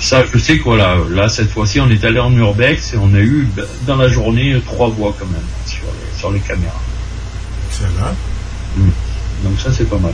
[0.00, 3.14] Ça, je sais que voilà, là, cette fois-ci, on est allé en urbex et on
[3.14, 3.48] a eu,
[3.86, 6.80] dans la journée, trois voix quand même sur les, sur les caméras.
[7.70, 8.14] Excellent.
[8.76, 8.90] Mm.
[9.44, 10.12] Donc ça, c'est pas mal.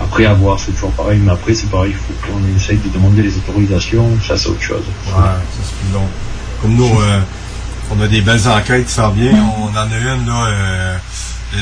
[0.00, 2.88] Après, à voir, c'est toujours pareil, mais après, c'est pareil, il faut qu'on essaye de
[2.88, 4.82] demander les autorisations, ça, c'est autre chose.
[5.06, 6.06] Ouais, ça c'est plus long.
[6.62, 7.20] Comme nous, euh,
[7.94, 9.42] on a des belles enquêtes qui s'en viennent.
[9.58, 9.84] On en a
[10.14, 10.96] une, là, euh,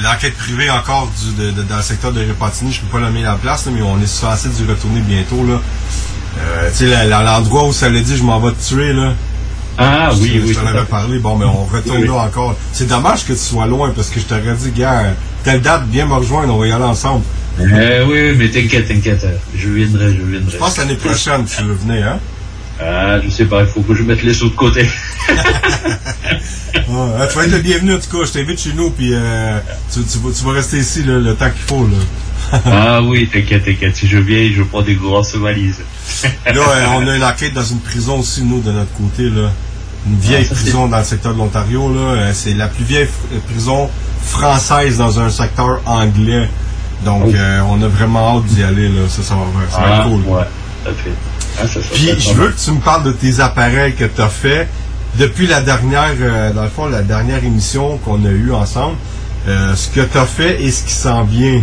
[0.02, 2.70] l'enquête privée encore du, de- de- dans le secteur de Repentigny.
[2.72, 5.00] Je ne peux pas la mettre en place, là, mais on est censé d'y retourner
[5.00, 5.44] bientôt.
[5.44, 5.60] Là.
[6.38, 8.92] Euh, tu sais, la- la- l'endroit où ça l'a dit, je m'en vais te tuer,
[8.92, 9.12] là.
[9.76, 10.54] Ah Je- oui, je oui.
[10.54, 11.18] t'en avais parlé.
[11.18, 12.06] Bon, mais on retourne Oui.
[12.06, 12.54] là encore.
[12.72, 16.06] C'est dommage que tu sois loin parce que je t'aurais dit, gars, telle date, viens
[16.06, 17.24] me rejoindre, on va y aller ensemble.
[17.60, 20.52] Eh oui, mais t'inquiète, t'inquiète, je viendrai, je viendrai.
[20.52, 22.18] Je pense l'année prochaine, tu le venais, hein?
[22.80, 24.88] Ah, je sais pas, il faut que je mette les sous de côté.
[26.88, 29.10] Ouais, euh, tu vas être le bienvenu en tout cas, je t'invite chez nous puis
[29.12, 29.58] euh,
[29.92, 32.58] tu, tu vas, tu vas rester ici là, le temps qu'il faut là.
[32.66, 35.80] ah oui, t'inquiète, t'inquiète, si je viens, je prends des grosses valises.
[36.46, 39.52] là, euh, on a une enquête dans une prison aussi, nous, de notre côté, là.
[40.06, 42.00] Une vieille Ah, ça, prison dans le secteur de l'Ontario, là.
[42.00, 43.88] Euh, C'est la plus vieille fr- prison
[44.24, 46.48] française dans un secteur anglais.
[47.04, 47.32] Donc, Oh.
[47.34, 49.02] euh, on a vraiment hâte d'y aller, là.
[49.08, 49.40] Ça, ça va,
[49.70, 50.22] ça va Ah, être cool.
[50.32, 50.42] ouais.
[50.86, 54.20] Ah, ça, ça, Puis, je veux que tu me parles de tes appareils que tu
[54.20, 54.68] as fait
[55.18, 58.96] depuis la dernière, euh, dans le fond, la dernière émission qu'on a eue ensemble.
[59.48, 61.62] Euh, ce que tu as fait et ce qui s'en vient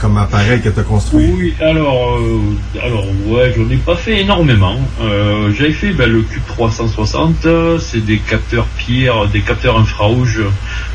[0.00, 1.30] comme appareil que tu as construit.
[1.32, 2.40] Oui, alors, euh,
[2.82, 4.76] alors ouais, j'en ai pas fait énormément.
[5.00, 10.42] Euh, J'avais fait ben, le Cube 360, euh, c'est des capteurs pierre, des capteurs infrarouges,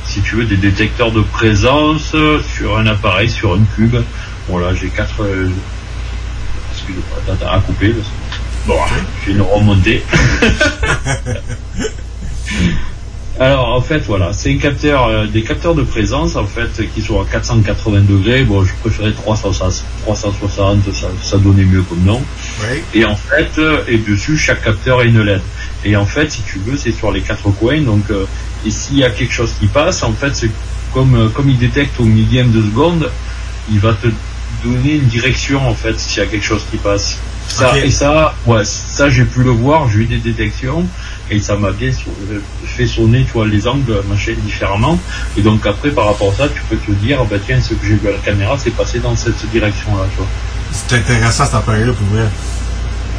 [0.05, 2.15] si tu veux, des détecteurs de présence
[2.55, 3.97] sur un appareil, sur un cube.
[4.47, 5.23] Voilà, j'ai quatre.
[5.23, 5.49] Euh,
[6.73, 7.95] excusez-moi, attends, attends, à couper.
[8.67, 8.75] Bon,
[9.25, 10.03] j'ai une remontée.
[13.39, 17.01] Alors en fait voilà, c'est un capteur, euh, des capteurs de présence en fait qui
[17.01, 18.43] sont à 480 degrés.
[18.43, 22.21] Bon, je préférais 360, 360 ça, ça donnait mieux comme nom.
[22.93, 25.41] Et en fait, euh, et dessus chaque capteur a une LED.
[25.85, 27.81] Et en fait, si tu veux, c'est sur les quatre coins.
[27.81, 28.25] Donc, euh,
[28.65, 30.51] et s'il y a quelque chose qui passe, en fait, c'est
[30.93, 33.09] comme euh, comme il détecte au millième de seconde,
[33.71, 34.07] il va te
[34.63, 37.17] donner une direction en fait s'il y a quelque chose qui passe.
[37.49, 37.77] Ça.
[37.77, 40.85] Et ça, ouais, ça j'ai pu le voir, j'ai eu des détections
[41.31, 44.97] et ça m'a bien euh, fait sonner, tu vois, les angles, machin, différemment.
[45.37, 47.85] Et donc après, par rapport à ça, tu peux te dire, bah tiens, ce que
[47.85, 50.27] j'ai vu à la caméra, c'est passé dans cette direction-là, tu vois.
[50.71, 52.27] C'est intéressant cet appareil-là pour vrai.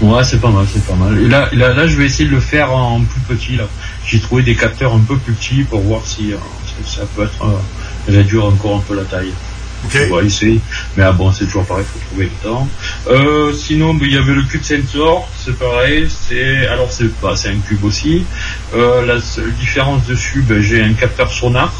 [0.00, 1.18] Ouais, c'est pas mal, c'est pas mal.
[1.18, 3.56] Et là, là, là, je vais essayer de le faire en plus petit.
[3.56, 3.64] Là,
[4.06, 6.36] j'ai trouvé des capteurs un peu plus petits pour voir si euh,
[6.84, 9.32] ça, ça peut être euh, réduire encore un peu la taille.
[9.84, 10.60] On va essayer.
[10.96, 12.68] Mais ah bon, c'est toujours pareil, faut trouver le temps.
[13.08, 16.06] Euh, sinon, il y avait le cube sensor, c'est pareil.
[16.08, 18.24] C'est alors c'est bah, c'est un cube aussi.
[18.74, 21.72] Euh, la seule différence dessus, ben, j'ai un capteur sonar.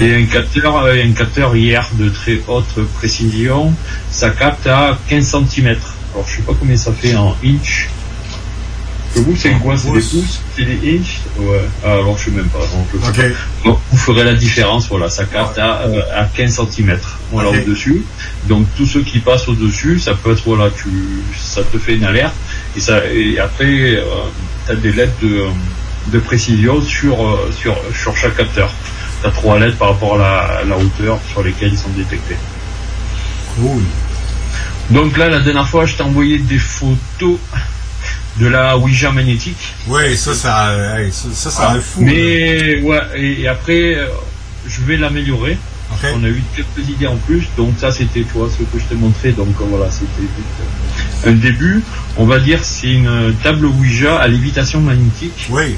[0.00, 3.72] Et un capteur, euh, un capteur IR de très haute précision,
[4.10, 5.76] ça capte à 15 cm.
[6.12, 7.88] Alors je sais pas combien ça fait en inch.
[9.16, 11.62] Que vous, c'est quoi C'est des pouces C'est des inches Ouais.
[11.82, 12.58] Ah, alors je sais même pas.
[12.58, 13.16] donc je sais Ok.
[13.16, 13.38] pas.
[13.70, 16.98] Bon, vous ferez la différence, voilà, ça capte à, euh, à 15 cm
[17.32, 17.56] voilà, Ok.
[17.66, 18.02] au-dessus.
[18.44, 20.90] Donc tous ceux qui passent au-dessus, ça peut être, voilà, tu,
[21.34, 22.34] ça te fait une alerte.
[22.76, 23.98] Et, ça, et après,
[24.66, 25.44] tu as des LED de,
[26.12, 28.70] de précision sur, euh, sur, sur chaque capteur.
[29.22, 31.88] Tu as trois LED par rapport à la, à la hauteur sur lesquelles ils sont
[31.96, 32.36] détectés.
[33.56, 33.82] Cool.
[34.90, 37.38] Donc là, la dernière fois, je t'ai envoyé des photos
[38.38, 39.56] de la Ouija magnétique.
[39.88, 42.02] Oui, ça, ça, ça, ça, Ah, fou.
[42.02, 44.06] Mais ouais, et, et après, euh,
[44.66, 45.56] je vais l'améliorer.
[46.14, 48.84] On a eu quelques idées en plus, donc ça c'était tu vois ce que je
[48.84, 50.28] t'ai montré, donc euh, voilà c'était
[51.26, 51.80] euh, un début.
[52.16, 55.46] On va dire c'est une table Ouija à lévitation magnétique.
[55.48, 55.76] Oui.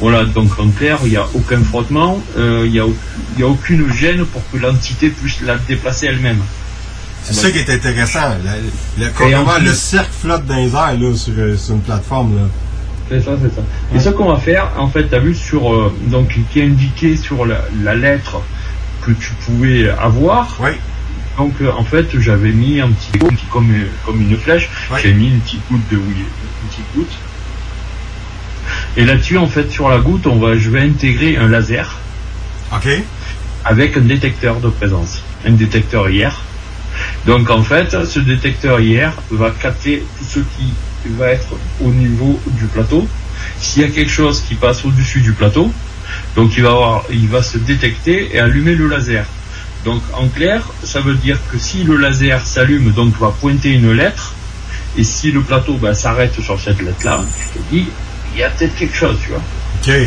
[0.00, 3.90] Voilà, donc en clair, il n'y a aucun frottement, euh, il n'y a, a aucune
[3.92, 6.42] gêne pour que l'entité puisse la déplacer elle-même.
[7.24, 8.20] C'est ça qui est intéressant.
[9.34, 12.36] En plus- le cercle flotte dans les airs là, sur, euh, sur une plateforme.
[12.36, 12.42] Là.
[13.08, 13.62] C'est ça, c'est ça.
[13.94, 16.64] Et ce qu'on va faire, en fait, tu as vu sur, euh, donc, qui est
[16.64, 18.40] indiqué sur la, la lettre
[19.02, 20.56] que tu pouvais avoir.
[20.60, 20.70] Oui.
[21.38, 23.18] Donc, euh, en fait, j'avais mis un petit,
[23.50, 24.68] comme une flèche,
[25.02, 27.12] j'ai mis une petite goutte de oui, une petite goutte.
[28.96, 31.98] Et là-dessus, en fait, sur la goutte, on va, je vais intégrer un laser.
[32.72, 32.88] Ok.
[33.64, 35.22] Avec un détecteur de présence.
[35.46, 36.40] Un détecteur IR.
[37.26, 40.72] Donc, en fait, ce détecteur IR va capter tout ce qui
[41.18, 43.06] va être au niveau du plateau.
[43.60, 45.72] S'il y a quelque chose qui passe au-dessus du plateau,
[46.36, 49.26] donc il va, avoir, il va se détecter et allumer le laser.
[49.84, 53.92] Donc en clair, ça veut dire que si le laser s'allume, donc va pointer une
[53.92, 54.34] lettre,
[54.96, 57.88] et si le plateau bah, s'arrête sur cette lettre-là, tu te dis,
[58.34, 59.42] il y a peut-être quelque chose, tu vois.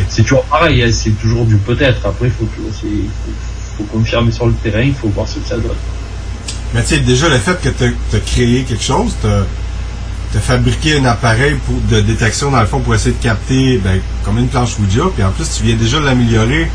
[0.08, 2.04] C'est toujours pareil, hein, c'est toujours du peut-être.
[2.06, 5.76] Après, il faut confirmer sur le terrain, il faut voir ce que ça donne.
[6.74, 10.98] Mais tu sais, déjà, le fait que tu as créé quelque chose, tu as, fabriqué
[10.98, 11.56] un appareil
[11.90, 15.24] de détection, dans le fond, pour essayer de capter ben, comme une planche Ouija, puis
[15.24, 16.68] en plus, tu viens déjà l'améliorer.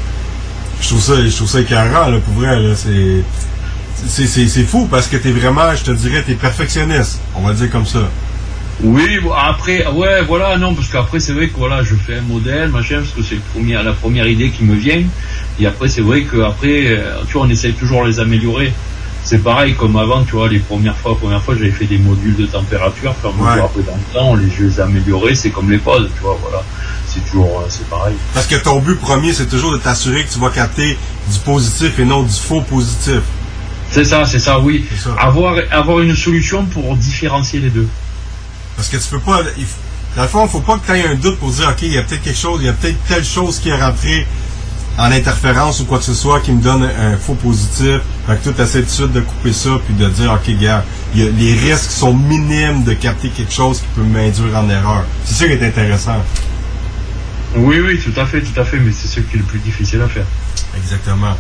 [0.81, 2.59] Je trouve ça, je trouve ça là, pour vrai.
[2.59, 2.75] là.
[2.75, 7.21] C'est, fou parce que tu es vraiment, je te dirais, tu es perfectionniste.
[7.35, 8.09] On va dire comme ça.
[8.81, 12.69] Oui, après, ouais, voilà, non, parce qu'après, c'est vrai que voilà, je fais un modèle,
[12.69, 13.39] machin, parce que c'est
[13.83, 15.03] la première idée qui me vient.
[15.59, 18.73] Et après, c'est vrai qu'après, euh, tu vois, on essaye toujours de les améliorer.
[19.25, 22.35] C'est pareil, comme avant, tu vois, les premières fois, première fois, j'avais fait des modules
[22.35, 23.51] de température, puis Ouais.
[23.61, 26.21] après, dans le temps, on les, je les ai améliorés, c'est comme les pods, tu
[26.21, 26.61] vois, voilà.
[27.07, 28.15] C'est toujours, euh, c'est pareil.
[28.33, 30.97] Parce que ton but premier, c'est toujours de t'assurer que tu vas capter
[31.31, 33.21] du positif et non du faux positif.
[33.91, 34.85] C'est ça, c'est ça, oui.
[35.19, 37.87] Avoir, avoir une solution pour différencier les deux.
[38.75, 39.41] Parce que tu peux pas.
[39.57, 39.65] il
[40.15, 41.93] dans le fond, il faut pas que tu aies un doute pour dire, OK, il
[41.93, 44.27] y a peut-être quelque chose, il y a peut-être telle chose qui est rentrée
[44.97, 47.99] en interférence ou quoi que ce soit qui me donne un faux positif.
[48.27, 50.83] Fait que tout de suite de couper ça puis de dire, OK, gars,
[51.15, 54.69] il y a- les risques sont minimes de capter quelque chose qui peut m'induire en
[54.69, 55.03] erreur.
[55.25, 56.23] C'est ça qui est intéressant.
[57.55, 59.59] Oui, oui, tout à fait, tout à fait, mais c'est ce qui est le plus
[59.59, 60.25] difficile à faire.
[60.77, 61.35] Exactement.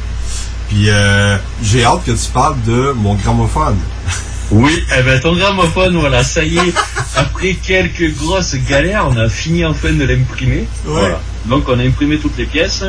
[0.69, 3.77] Puis euh, j'ai hâte que tu parles de mon gramophone.
[4.51, 6.73] Oui, eh ben ton gramophone, voilà, ça y est,
[7.15, 10.67] après quelques grosses galères, on a fini enfin de l'imprimer.
[10.85, 11.21] Voilà.
[11.45, 12.83] Donc on a imprimé toutes les pièces,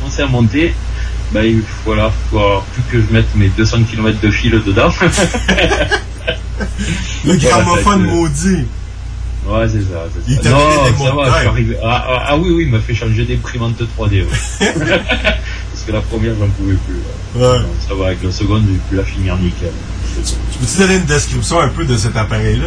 [0.00, 0.74] commencé à monter.
[1.32, 4.90] Ben il- voilà, faut plus que je mette mes 200 km de fil dedans.
[7.24, 8.64] Le gramophone été- maudit.
[9.46, 10.04] Ouais, c'est ça.
[10.28, 10.50] Il ça.
[10.50, 11.38] Non, ça va, je montagnes.
[11.38, 11.76] suis arrivé.
[11.82, 14.22] Ah, ah, ah oui, oui, il m'a fait changer d'imprimante 3D.
[14.22, 14.28] ouais.
[14.60, 16.96] Parce que la première, j'en pouvais plus.
[17.40, 17.46] ouais.
[17.46, 17.58] Ouais.
[17.60, 19.70] Non, ça va, avec la seconde, j'ai pu la finir nickel.
[20.26, 22.66] Tu peux-tu donner une description un peu de cet appareil-là?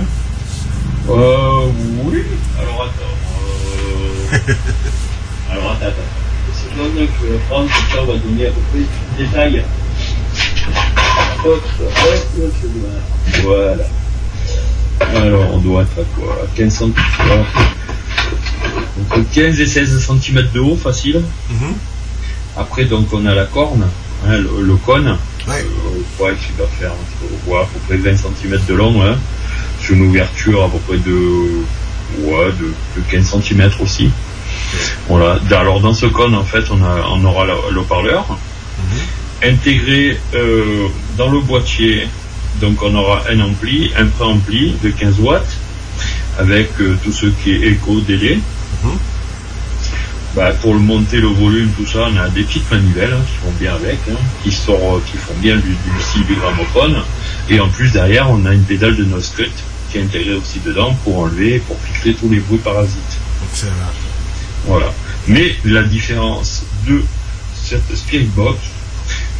[1.09, 1.67] Euh,
[2.05, 2.23] oui.
[2.59, 4.33] Alors attends.
[4.33, 4.37] Euh...
[5.51, 6.01] Alors attends, attends.
[6.75, 8.87] Que prendre, ça on va donner à peu près tout
[9.19, 9.63] le détail.
[11.45, 12.43] Hop, hop,
[13.43, 13.83] voilà.
[15.15, 16.47] Alors on doit être à quoi?
[16.55, 16.93] 15 cm.
[19.11, 21.21] Entre 15 et 16 cm de haut, facile.
[22.57, 23.87] Après donc on a la corne,
[24.25, 25.17] hein, le, le cône.
[25.47, 25.53] Ouais.
[25.61, 29.17] Euh, ouais, qui doit faire entre, ouais, à peu près 20 cm de long, hein,
[29.79, 31.63] sur une ouverture à peu près de,
[32.19, 34.09] ouais, de, de 15 cm aussi.
[35.07, 35.39] Voilà.
[35.51, 38.25] Alors dans ce cône, en fait, on, a, on aura le, le haut-parleur
[39.43, 40.87] intégré euh,
[41.17, 42.07] dans le boîtier.
[42.61, 45.57] Donc on aura un ampli, un préampli de 15 watts
[46.39, 48.39] avec euh, tout ce qui est écho, délai.
[50.35, 53.45] Bah, pour le monter le volume, tout ça, on a des petites manivelles hein, qui
[53.45, 57.03] vont bien avec, hein, qui, sortent, qui font bien du, du style du gramophone.
[57.49, 59.51] Et en plus, derrière, on a une pédale de Noscut
[59.91, 63.19] qui est intégrée aussi dedans pour enlever, pour filtrer tous les bruits parasites.
[63.51, 63.71] Excellent.
[64.65, 64.91] Voilà.
[65.27, 67.03] Mais la différence de
[67.63, 68.57] cette Spirit Box,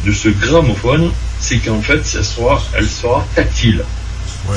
[0.06, 1.10] de ce gramophone,
[1.40, 3.84] c'est qu'en fait, ça sera, elle sera tactile.
[4.48, 4.56] Ouais.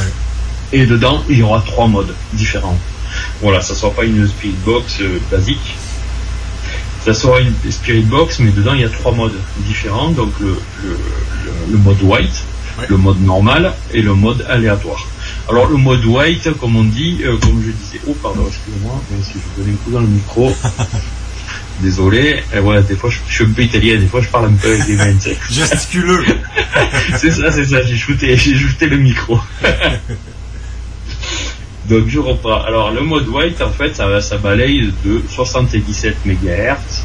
[0.74, 2.78] Et dedans, il y aura trois modes différents.
[3.42, 5.76] Voilà, ça sera pas une Spirit Box euh, basique.
[7.06, 10.10] Ça sera une Spirit Box, mais dedans, il y a trois modes différents.
[10.12, 10.48] Donc, le,
[10.84, 12.44] le, le- le mode white,
[12.90, 15.08] le mode normal et le mode aléatoire.
[15.50, 19.24] Alors, le mode white, comme on dit, euh, comme je disais, oh, pardon, excusez-moi, mais
[19.24, 20.56] si je donnais un coup dans le micro.
[21.82, 24.46] Désolé, et voilà, des fois je, je suis un peu italien, des fois je parle
[24.46, 25.14] un peu avec les mains.
[25.48, 26.26] Gesticuleux.
[27.18, 29.40] c'est ça, c'est ça, j'ai shooté, j'ai shooté le micro.
[31.88, 32.64] Donc je reprends.
[32.64, 37.04] Alors le mode white, en fait, ça, ça balaye de 77 MHz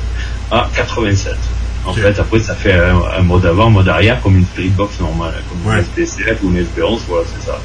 [0.51, 1.37] à 87.
[1.85, 5.01] En fait, après, ça fait un, un mode avant, un mode arrière, comme une Spiritbox
[5.01, 7.59] normale, comme une SP7 ou une SP11, voilà, c'est ça.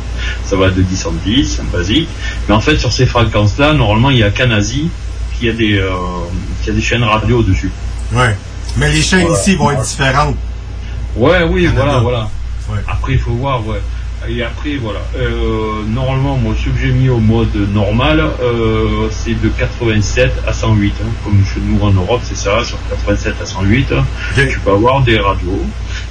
[0.43, 2.09] Ça va de 10 en 10, un basique.
[2.49, 4.89] Mais en fait, sur ces fréquences-là, normalement, il y a Canasi
[5.37, 5.91] qui a des, euh,
[6.63, 7.71] qui a des chaînes radio dessus.
[8.11, 8.35] Ouais.
[8.75, 9.39] Mais les chaînes Voilà.
[9.39, 10.35] ici vont être différentes.
[11.15, 11.81] Ouais, oui, Canada.
[11.83, 12.29] voilà, voilà.
[12.69, 12.79] Ouais.
[12.87, 13.81] Après, il faut voir, ouais.
[14.29, 14.99] Et après, voilà.
[15.17, 20.53] Euh, normalement, moi, ce que j'ai mis au mode normal, euh, c'est de 87 à
[20.53, 20.93] 108.
[21.01, 21.05] hein.
[21.23, 23.87] Comme chez nous en Europe, c'est ça, sur 87 à 108.
[23.93, 24.05] hein.
[24.49, 25.61] Tu peux avoir des radios.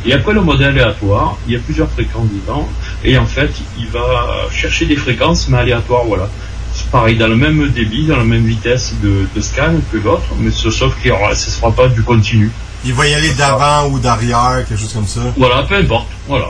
[0.04, 2.66] Et après, le mode aléatoire, il y a plusieurs fréquences dedans.
[3.04, 6.28] Et en fait, il va chercher des fréquences, mais aléatoires, voilà.
[6.72, 10.28] C'est pareil, dans le même débit, dans la même vitesse de, de scan que l'autre,
[10.38, 12.50] mais ce- sauf que ce ne sera pas du continu.
[12.86, 15.20] Il va y aller d'avant ou d'arrière, quelque chose comme ça.
[15.36, 16.06] Voilà, peu importe.
[16.28, 16.46] Voilà.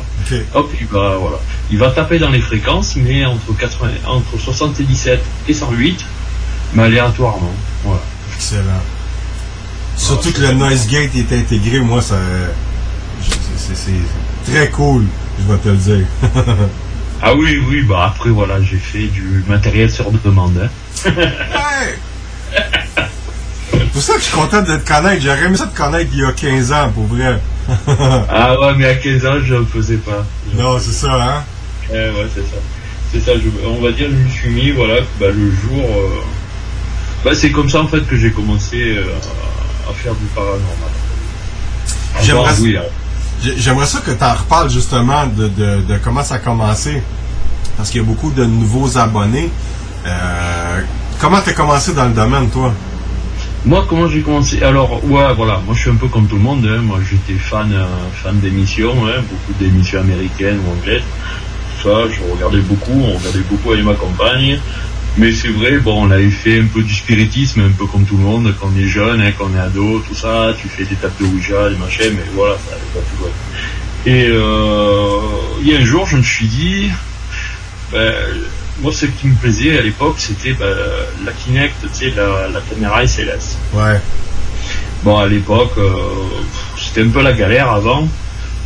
[0.52, 1.38] Hop, il va, voilà.
[1.70, 5.18] Il va taper dans les fréquences, mais entre, 80, entre 77
[5.48, 6.04] et 108,
[6.74, 7.54] mais aléatoirement.
[7.82, 8.02] Voilà.
[8.34, 8.82] Excellent.
[9.96, 12.16] Surtout que le noise gate est intégré, moi, ça.
[13.56, 15.06] c'est très cool,
[15.38, 16.06] je vais te le dire.
[17.22, 20.68] Ah oui, oui, bah après, voilà, j'ai fait du matériel sur demande.
[21.06, 21.10] Hein.
[23.78, 25.22] C'est pour ça que je suis content de te connaître.
[25.22, 27.40] J'aurais aimé ça te connaître il y a 15 ans, pour vrai.
[28.30, 30.24] ah ouais, mais à 15 ans, je ne le faisais pas.
[30.54, 31.44] Non, c'est ça, hein?
[31.90, 32.56] Ouais, ouais, c'est ça.
[33.12, 35.84] C'est ça, je- on va dire, je me suis mis, voilà, bah, le jour.
[35.84, 36.20] euh,
[37.24, 39.04] bah, c'est comme ça, en fait, que j'ai commencé euh,
[39.88, 40.90] à faire du paranormal.
[42.22, 42.82] J'aimerais oui, hein.
[43.42, 47.02] J'ai- J'aimerais ça que tu en reparles justement de, de- de comment ça a commencé.
[47.76, 49.50] Parce qu'il y a beaucoup de nouveaux abonnés.
[50.06, 50.80] Euh,
[51.20, 52.72] comment tu as commencé dans le domaine, toi?
[53.66, 56.42] Moi, comment j'ai commencé Alors, ouais, voilà, moi je suis un peu comme tout le
[56.42, 56.64] monde.
[56.70, 56.82] hein.
[56.82, 57.84] Moi, j'étais fan, euh,
[58.22, 61.02] fan d'émissions, hein, beaucoup d'émissions américaines ou anglaises.
[61.82, 64.60] Ça, je regardais beaucoup, on regardait beaucoup avec ma compagne.
[65.18, 68.16] Mais c'est vrai, bon, on avait fait un peu du spiritisme, un peu comme tout
[68.16, 70.84] le monde, quand on est jeune, hein, quand on est ado, tout ça, tu fais
[70.84, 73.30] des tapes de Ouija, des machins, mais voilà, ça n'allait pas plus loin.
[74.06, 75.18] Et euh,
[75.62, 76.90] il y a un jour, je me suis dit,
[77.90, 78.12] ben,
[78.80, 80.74] moi, ce qui me plaisait à l'époque, c'était ben,
[81.24, 83.56] la Kinect, tu sais, la, la caméra SLS.
[83.72, 84.00] Ouais.
[85.02, 85.92] Bon, à l'époque, euh,
[86.76, 88.08] c'était un peu la galère avant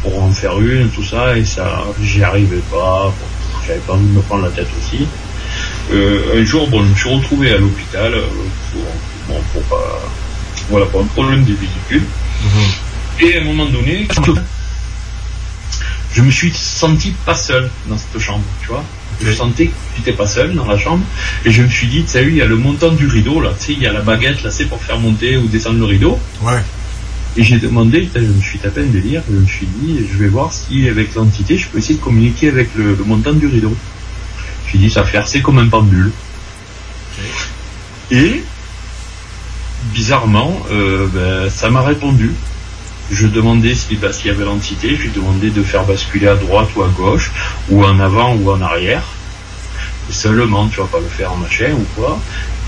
[0.02, 3.04] pour en faire une, tout ça, et ça, j'y arrivais pas.
[3.06, 3.12] Bon,
[3.66, 5.06] J'avais pas envie de me prendre la tête aussi.
[5.92, 8.22] Euh, un jour, bon, je me suis retrouvé à l'hôpital euh,
[8.72, 8.82] pour,
[9.28, 10.00] bon, pour, pas-
[10.70, 12.06] voilà, pour un problème des véhicules.
[13.20, 14.08] Et à un moment donné,
[16.12, 18.84] je me suis senti pas seul dans cette chambre, tu vois.
[19.22, 21.04] Je sentais que j'étais pas seul dans la chambre.
[21.44, 23.52] Et je me suis dit, tu sais, il y a le montant du rideau, là.
[23.58, 25.84] Tu sais, il y a la baguette, là, c'est pour faire monter ou descendre le
[25.84, 26.18] rideau.
[26.42, 26.62] Ouais.
[27.36, 30.28] Et j'ai demandé, je me suis tapé un délire, je me suis dit, je vais
[30.28, 33.76] voir si avec l'entité, je peux essayer de communiquer avec le, le montant du rideau.
[34.62, 36.10] Je me suis dit, ça fait assez comme un pendule.
[38.10, 38.42] Et,
[39.92, 42.32] bizarrement, euh, ben, ça m'a répondu.
[43.10, 46.68] Je demandais si- s'il y avait l'entité, je lui demandais de faire basculer à droite
[46.76, 47.30] ou à gauche,
[47.68, 49.02] ou en avant ou en arrière.
[50.10, 52.18] Seulement, tu vas pas le faire en machin ou quoi.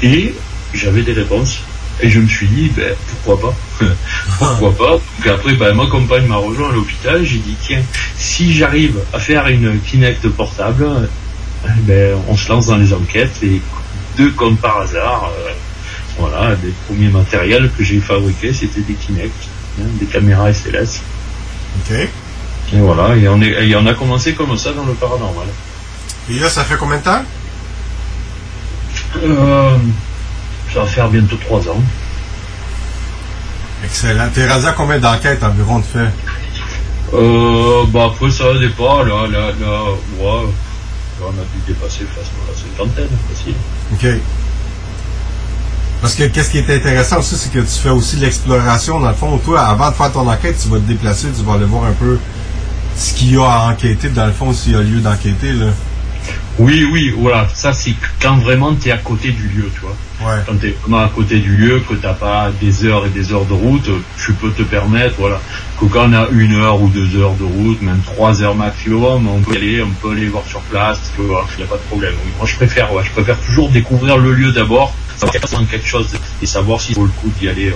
[0.03, 0.35] Et
[0.75, 1.59] j'avais des réponses.
[2.01, 2.95] Et je me suis dit, ben,
[3.25, 3.87] pourquoi pas?
[4.39, 4.75] Pourquoi
[5.23, 5.31] pas?
[5.31, 7.25] Après, ben, ma compagne m'a rejoint à l'hôpital.
[7.25, 7.83] J'ai dit, tiens,
[8.17, 11.09] si j'arrive à faire une Kinect portable,
[11.67, 13.37] eh ben, on se lance dans les enquêtes.
[13.43, 13.61] Et
[14.17, 15.51] deux comme par hasard, euh,
[16.19, 19.33] voilà, les premiers matériels que j'ai fabriqués, c'était des Kinect,
[19.81, 21.01] hein, des caméras SLS.
[21.81, 21.97] OK.
[22.75, 25.47] Et voilà, et on, est, et on a commencé comme ça dans le paranormal.
[26.31, 27.23] Et là, ça fait combien de temps?
[29.23, 29.77] Euh,
[30.73, 31.83] ça va faire bientôt trois ans.
[33.85, 34.29] Excellent.
[34.33, 36.09] T'es rasé à combien d'enquêtes environ de fait?
[37.15, 39.83] Euh, bah après ça dépend, là, là, là,
[40.19, 40.47] ouais,
[41.21, 43.55] là, on a dû dépasser facilement la cinquantaine, facile.
[43.93, 44.07] OK.
[46.03, 48.99] Parce que qu'est-ce qui est intéressant aussi, c'est que tu fais aussi de l'exploration.
[48.99, 51.55] Dans le fond, toi, avant de faire ton enquête, tu vas te déplacer, tu vas
[51.55, 52.19] aller voir un peu
[52.97, 55.67] ce qu'il y a à enquêter, dans le fond, s'il y a lieu d'enquêter, là.
[56.59, 59.97] Oui, oui, voilà, ça c'est quand vraiment tu es à côté du lieu, tu vois.
[60.29, 60.43] Ouais.
[60.47, 63.33] Quand tu es vraiment à côté du lieu, que t'as pas des heures et des
[63.33, 63.89] heures de route,
[64.19, 65.41] tu peux te permettre, voilà,
[65.81, 69.29] que quand on a une heure ou deux heures de route, même trois heures maximum,
[69.29, 71.77] on peut aller, on peut aller voir sur place, tu vois, il n'y a pas
[71.77, 72.15] de problème.
[72.39, 74.95] Moi je préfère, ouais, je préfère toujours découvrir le lieu d'abord,
[75.27, 76.09] savoir quelque chose
[76.41, 77.73] et savoir s'il vaut le coup d'y aller.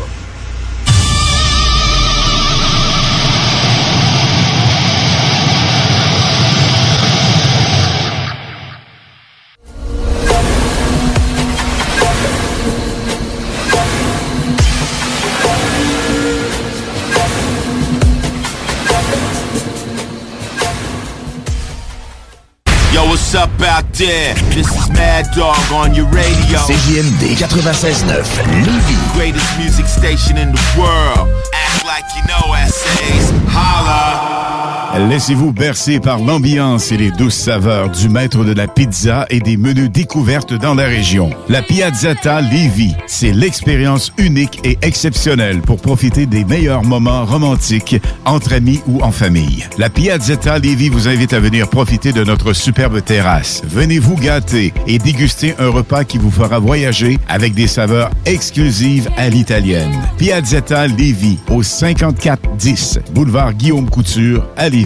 [23.98, 24.35] There?
[24.52, 26.59] This is Mad Dog on your radio.
[26.59, 29.14] CJMD 96.9 Lévis.
[29.14, 31.28] Greatest music station in the world.
[31.52, 33.31] Act like you know essays.
[33.48, 34.45] Holla.
[34.98, 39.59] Laissez-vous bercer par l'ambiance et les douces saveurs du maître de la pizza et des
[39.59, 41.31] menus découvertes dans la région.
[41.51, 48.55] La Piazzetta Lévis, c'est l'expérience unique et exceptionnelle pour profiter des meilleurs moments romantiques entre
[48.55, 49.66] amis ou en famille.
[49.77, 53.62] La Piazzetta Lévis vous invite à venir profiter de notre superbe terrasse.
[53.66, 59.10] Venez vous gâter et déguster un repas qui vous fera voyager avec des saveurs exclusives
[59.18, 59.93] à l'italienne.
[60.16, 64.85] Piazzetta Lévis au 5410 boulevard Guillaume Couture à Lévis.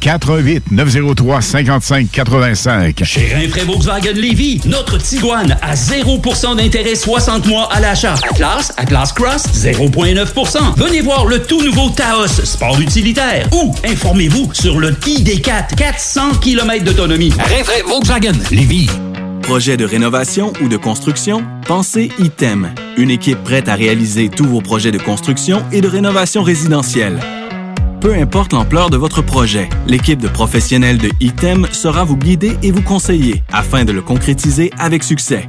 [0.00, 3.04] 88 903 55 85.
[3.04, 8.14] Chez Rinfraie Volkswagen Lévy, notre Tiguan à 0% d'intérêt 60 mois à l'achat.
[8.28, 10.58] Atlas, Atlas Cross, 0,9%.
[10.76, 13.48] Venez voir le tout nouveau Taos, sport utilitaire.
[13.52, 17.32] Ou informez-vous sur le ID4, 400 km d'autonomie.
[17.38, 18.88] Rinfraie Volkswagen Lévy.
[19.42, 21.44] Projet de rénovation ou de construction?
[21.66, 26.42] Pensez ITEM, une équipe prête à réaliser tous vos projets de construction et de rénovation
[26.42, 27.20] résidentielle.
[28.02, 32.72] Peu importe l'ampleur de votre projet, l'équipe de professionnels de ITEM sera vous guider et
[32.72, 35.48] vous conseiller afin de le concrétiser avec succès.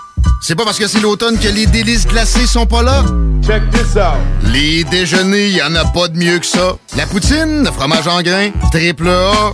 [0.41, 3.05] C'est pas parce que c'est l'automne que les délices glacées sont pas là?
[3.45, 4.17] Check this out!
[4.51, 6.77] Les déjeuners, y en a pas de mieux que ça.
[6.97, 9.53] La poutine, le fromage en grains, triple A.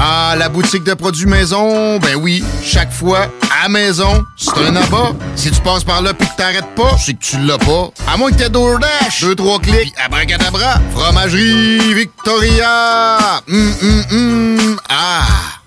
[0.00, 3.26] Ah, la boutique de produits maison, ben oui, chaque fois,
[3.64, 5.12] à maison, c'est un abat.
[5.34, 7.90] Si tu passes par là pis que t'arrêtes pas, c'est que tu l'as pas.
[8.06, 13.18] À moins que t'aies DoorDash, deux, trois clics, abracadabra, fromagerie Victoria,
[13.48, 15.57] hum, hum, hum, ah...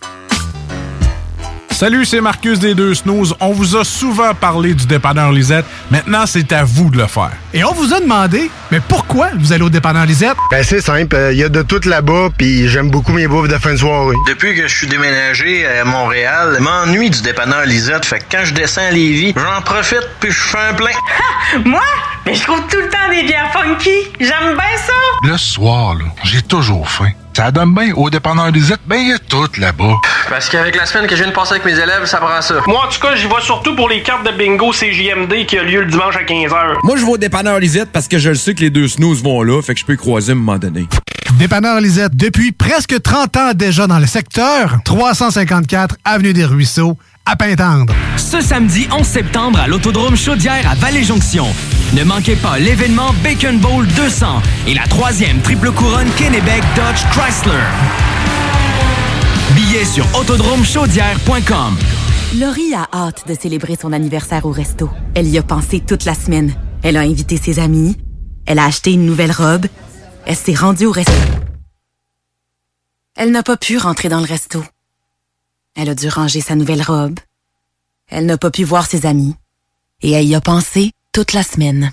[1.81, 3.33] Salut, c'est Marcus des Deux Snooze.
[3.39, 5.65] On vous a souvent parlé du dépanneur Lisette.
[5.89, 7.31] Maintenant, c'est à vous de le faire.
[7.55, 10.37] Et on vous a demandé, mais pourquoi vous allez au dépanneur Lisette?
[10.51, 13.57] Ben c'est simple, il y a de tout là-bas, puis j'aime beaucoup mes bouffes de
[13.57, 14.13] fin de soirée.
[14.27, 18.05] Depuis que je suis déménagé à Montréal, je m'ennuie du dépanneur Lisette.
[18.05, 20.91] Fait que quand je descends à Lévis, j'en profite puis je fais un plein.
[21.65, 21.81] Moi?
[22.26, 23.89] Mais je trouve tout le temps des bières funky.
[24.19, 24.93] J'aime bien ça.
[25.23, 27.10] Le soir, là, j'ai toujours faim.
[27.34, 27.93] Ça donne bien.
[27.95, 29.95] Au dépanneur Lisette, ben, il y a tout là-bas.
[30.30, 32.56] Parce qu'avec la semaine que je viens de passer avec mes élèves, ça prend ça.
[32.68, 35.64] Moi, en tout cas, j'y vais surtout pour les cartes de bingo CJMD qui a
[35.64, 36.77] lieu le dimanche à 15h.
[36.84, 39.23] Moi, je vais au dépanneur Lisette parce que je le sais que les deux snooze
[39.23, 40.88] vont là, fait que je peux y croiser à un moment donné.
[41.39, 47.35] Dépanneur Lisette, depuis presque 30 ans déjà dans le secteur, 354 Avenue des Ruisseaux, à
[47.35, 47.93] Pintendre.
[48.18, 51.45] Ce samedi 11 septembre à l'Autodrome Chaudière à Vallée-Jonction.
[51.93, 57.64] Ne manquez pas l'événement Bacon Bowl 200 et la troisième triple couronne Kennebec Dodge Chrysler.
[59.56, 61.77] Billets sur autodromechaudière.com.
[62.39, 64.89] Laurie a hâte de célébrer son anniversaire au resto.
[65.15, 66.53] Elle y a pensé toute la semaine.
[66.84, 67.98] Elle a invité ses amis.
[68.45, 69.65] Elle a acheté une nouvelle robe.
[70.26, 71.11] Elle s'est rendue au resto.
[73.15, 74.64] Elle n'a pas pu rentrer dans le resto.
[75.76, 77.19] Elle a dû ranger sa nouvelle robe.
[78.07, 79.35] Elle n'a pas pu voir ses amis.
[80.02, 81.91] Et elle y a pensé toute la semaine.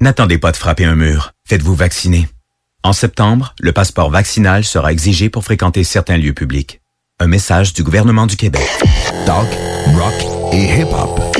[0.00, 1.32] N'attendez pas de frapper un mur.
[1.44, 2.28] Faites-vous vacciner.
[2.82, 6.80] En septembre, le passeport vaccinal sera exigé pour fréquenter certains lieux publics.
[7.18, 8.66] Un message du gouvernement du Québec.
[9.26, 11.39] Rock et hip-hop.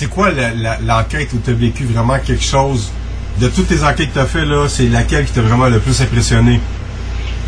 [0.00, 0.30] C'est quoi
[0.86, 2.90] l'enquête où tu as vécu vraiment quelque chose?
[3.38, 5.78] De toutes tes enquêtes que tu as fait, là, c'est laquelle qui t'a vraiment le
[5.78, 6.58] plus impressionné?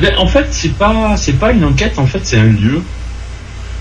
[0.00, 2.82] Mais en fait, c'est pas, c'est pas une enquête, en fait, c'est un lieu.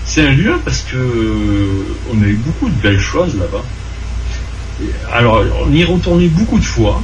[0.06, 3.62] C'est un lieu parce que euh, on a eu beaucoup de belles choses là-bas.
[5.12, 7.02] Alors, on y est retourné beaucoup de fois,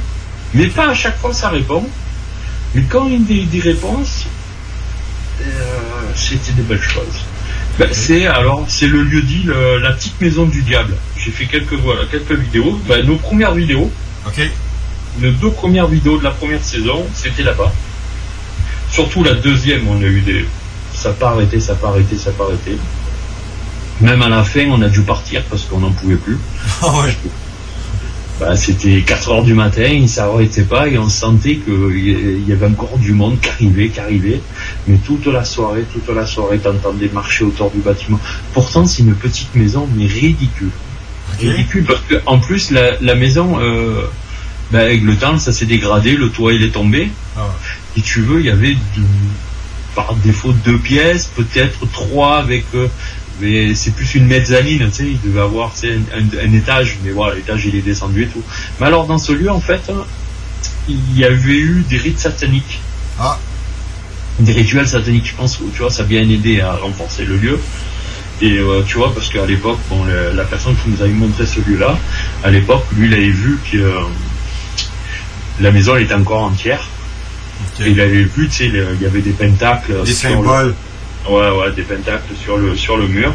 [0.55, 1.87] mais pas à chaque fois ça répond.
[2.73, 4.25] Mais quand il y a des, des réponses,
[5.43, 5.45] euh,
[6.15, 7.25] c'était des belles choses.
[7.79, 10.95] Ben, c'est alors c'est le lieu dit le- la petite maison du diable.
[11.17, 12.77] J'ai fait quelques voilà quelques vidéos.
[12.87, 13.89] Ben, nos premières vidéos.
[15.19, 17.71] Nos deux premières vidéos de la première saison, c'était là-bas.
[18.91, 20.45] Surtout la deuxième, on a eu des
[20.93, 22.77] ça pas arrêté, ça pas arrêté, ça pas arrêté.
[24.01, 26.37] Même à la fin, on a dû partir parce qu'on n'en pouvait plus.
[28.39, 32.67] Bah, c'était 4 heures du matin, ça n'arrêtait pas et on sentait qu'il y avait
[32.67, 34.39] encore du monde qui arrivait, qui arrivait.
[34.87, 38.17] Mais toute la soirée, toute la soirée, t'entendais marcher autour du bâtiment.
[38.53, 40.69] Pourtant, c'est une petite maison, mais ridicule.
[41.37, 44.03] Ridicule parce que, en plus, la, la maison, euh,
[44.71, 47.09] bah, avec le temps, ça s'est dégradé, le toit il est tombé.
[47.97, 49.03] Et tu veux, il y avait de-
[49.95, 52.63] par défaut deux pièces, peut-être trois avec.
[52.73, 52.87] euh,
[53.41, 56.17] mais c'est plus une mezzanine, tu sais, il devait avoir un,
[56.47, 58.43] un- étage, mais voilà, l'étage il est descendu et tout.
[58.79, 60.05] Mais alors dans ce lieu, en fait, hein,
[60.87, 62.79] il y avait eu des rites sataniques.
[64.39, 67.59] Des rituels sataniques, je pense, tu vois, ça a bien aidé à renforcer le lieu.
[68.41, 71.45] Et euh, tu vois, parce qu'à l'époque, bon, le- la personne qui nous avait montré
[71.45, 71.97] ce lieu-là,
[72.43, 73.99] à l'époque, lui, il avait vu que euh,
[75.59, 76.87] la maison elle était encore entière.
[77.81, 80.03] Et il avait vu, tu sais, il y avait des pentacles.
[80.05, 80.75] Des sur le- symboles.
[81.29, 83.33] Ouais, ouais, des pentacles sur le, sur le mur.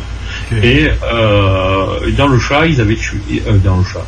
[0.62, 3.18] Et euh, dans le chat, ils avaient tué.
[3.46, 4.04] euh, dans le chat.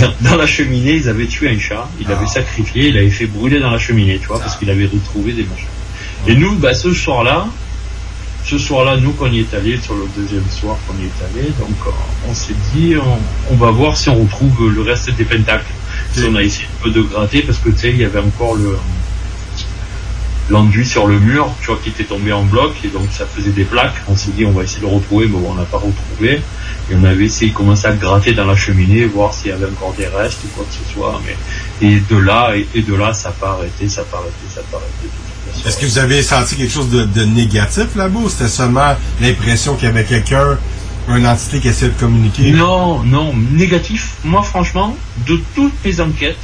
[0.00, 1.88] Dans, dans la cheminée, ils avaient tué un chat.
[2.00, 2.16] Il Ah.
[2.16, 5.32] avait sacrifié, il avait fait brûler dans la cheminée, tu vois, parce qu'il avait retrouvé
[5.32, 5.66] des machins.
[6.26, 7.46] Et nous, bah, ce soir-là,
[8.44, 11.24] ce soir-là, nous, quand on y est allé, sur le deuxième soir qu'on y est
[11.40, 11.90] allé, donc euh,
[12.28, 15.72] on s'est dit, on, on va voir si on retrouve le reste des pentacles.
[16.12, 18.18] Si on a essayé un peu de gratter, parce que tu sais, il y avait
[18.20, 18.76] encore le
[20.50, 23.50] l'enduit sur le mur, tu vois, qui était tombé en bloc, et donc ça faisait
[23.50, 23.94] des plaques.
[24.08, 26.42] On s'est dit, on va essayer de le retrouver, mais bon, on n'a pas retrouvé.
[26.90, 29.64] Et on avait essayé de commencer à gratter dans la cheminée, voir s'il y avait
[29.64, 31.20] encore des restes ou quoi que ce soit.
[31.24, 34.18] Mais, et de là, et, et de là, ça n'a pas arrêté, ça n'a pas
[34.18, 35.66] arrêté, ça n'a pas arrêté.
[35.66, 39.76] Est-ce que vous avez senti quelque chose de, de négatif là-bas ou c'était seulement l'impression
[39.76, 40.58] qu'il y avait quelqu'un,
[41.08, 42.50] une entité qui essayait de communiquer?
[42.50, 44.16] Non, non, négatif.
[44.24, 44.96] Moi, franchement,
[45.26, 46.36] de toutes mes enquêtes,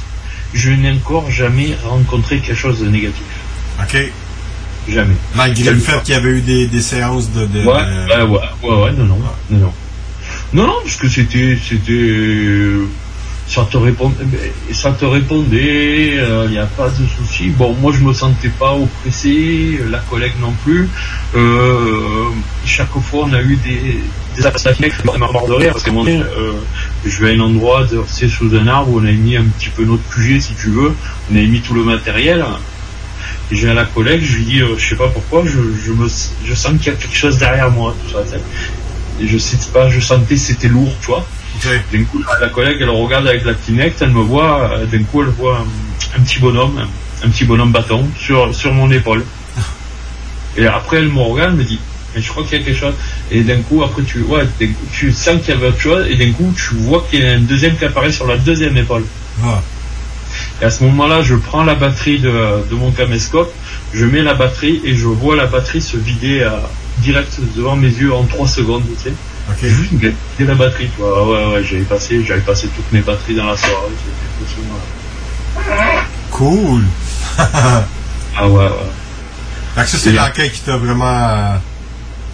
[0.53, 3.23] je n'ai encore jamais rencontré quelque chose de négatif.
[3.83, 4.11] OK.
[4.89, 5.15] Jamais.
[5.35, 7.45] Malgré le fait qu'il y avait eu des, des séances de...
[7.45, 9.17] de- Ouais, de- ouais, ouais, ouais, ouais, non, non,
[9.51, 9.73] non, non.
[10.53, 12.71] Non, non, parce que c'était, c'était,
[13.47, 14.11] ça te répond,
[14.73, 17.49] ça te répondait, il n'y a pas de souci.
[17.49, 20.89] Bon, moi, je me sentais pas oppressé, la collègue non plus.
[21.35, 22.29] Euh,
[22.65, 23.99] chaque fois, on a eu des,
[24.35, 26.05] des attaques qui mort de rire, parce que mon
[26.37, 26.53] euh,
[27.05, 29.83] je vais à un endroit, c'est sous un arbre, on a mis un petit peu
[29.85, 30.93] notre QG, si tu veux,
[31.31, 32.43] on a mis tout le matériel.
[33.51, 35.91] Et j'ai à la collègue, je lui dis, euh, je sais pas pourquoi, je, je,
[35.91, 36.07] me,
[36.45, 38.41] je sens qu'il y a quelque chose derrière moi, tu sais.
[39.21, 41.25] Et je sais pas, je sentais que c'était lourd, tu vois.
[41.91, 45.21] D'un coup, la collègue, elle regarde avec la Kinect, elle me voit, euh, d'un coup,
[45.21, 49.25] elle voit un, un petit bonhomme, un, un petit bonhomme bâton sur, sur mon épaule.
[50.57, 51.79] Et après, elle me regarde, elle me dit,
[52.15, 52.93] mais je crois qu'il y a quelque chose.
[53.31, 54.43] Et d'un coup, après, tu, ouais,
[54.91, 57.33] tu sens qu'il y avait autre chose, et d'un coup, tu vois qu'il y a
[57.33, 59.05] un deuxième qui apparaît sur la deuxième épaule.
[60.61, 62.31] Et à ce moment-là, je prends la batterie de,
[62.69, 63.51] de mon caméscope,
[63.93, 67.87] je mets la batterie et je vois la batterie se vider à- direct devant mes
[67.87, 69.13] yeux en 3 secondes, tu sais.
[69.67, 71.13] Juste vider la batterie, tu vois.
[71.17, 73.73] Ah Ouais, ouais, j'avais passé, j'avais passé toutes mes batteries dans la soirée.
[76.31, 76.83] Cool!
[77.37, 77.83] ah
[78.47, 78.69] ouais, ouais.
[79.75, 81.05] Que ça, c'est l'enquête qui t'a vraiment...
[81.27, 81.55] euh,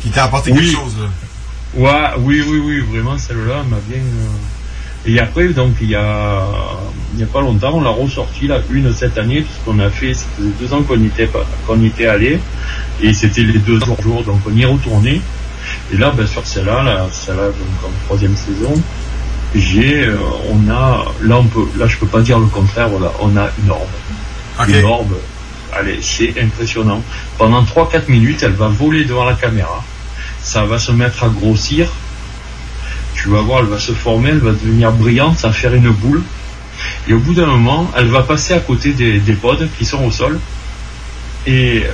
[0.02, 0.60] qui t'a apporté Oui.
[0.60, 1.08] quelque chose, là.
[1.76, 4.00] Ouais, oui, oui, oui, vraiment, celle-là m'a bien.
[4.00, 4.28] euh,
[5.08, 6.44] Et après, donc, il y a,
[7.14, 10.14] il y a pas longtemps, on l'a ressorti, là, une cette année, puisqu'on a fait,
[10.14, 11.30] ça faisait deux ans qu'on était,
[11.66, 12.40] qu'on était allé,
[13.02, 15.22] et c'était les deux jours, donc on y est retourné.
[15.94, 18.74] Et là, ben, sur celle-là, là, celle-là, donc, en troisième saison,
[19.56, 20.18] j'ai, euh,
[20.52, 23.50] on a, là, on peut, là, je peux pas dire le contraire, voilà, on a
[23.64, 23.88] une orbe.
[24.68, 25.16] Une orbe,
[25.74, 27.02] allez, c'est impressionnant.
[27.38, 29.84] Pendant 3-4 minutes, elle va voler devant la caméra.
[30.42, 31.90] Ça va se mettre à grossir.
[33.28, 35.90] Tu vas voir, elle va se former, elle va devenir brillante, ça va faire une
[35.90, 36.24] boule.
[37.10, 40.02] Et au bout d'un moment, elle va passer à côté des, des pods qui sont
[40.06, 40.40] au sol.
[41.46, 41.92] Et euh,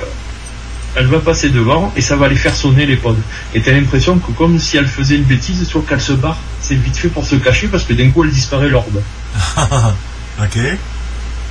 [0.94, 3.16] elle va passer devant et ça va les faire sonner les pods.
[3.52, 6.38] Et t'as l'impression que comme si elle faisait une bêtise, sauf qu'elle se barre.
[6.60, 9.02] C'est vite fait pour se cacher parce que d'un coup elle disparaît l'orbe.
[10.40, 10.58] ok.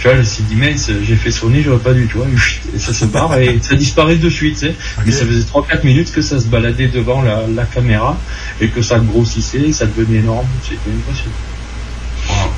[0.03, 2.25] Tu vois, s'est dit, mince, j'ai fait sonner, j'aurais pas dû, tu vois,
[2.75, 4.75] et ça se barre et ça disparaît de suite, tu sais.
[5.05, 8.17] Mais ça faisait 3-4 minutes que ça se baladait devant la, la caméra
[8.59, 12.51] et que ça grossissait, ça devenait énorme, c'était impressionnant.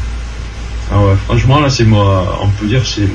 [0.91, 3.07] Ah ouais, franchement, là, c'est moi, on peut dire, que c'est,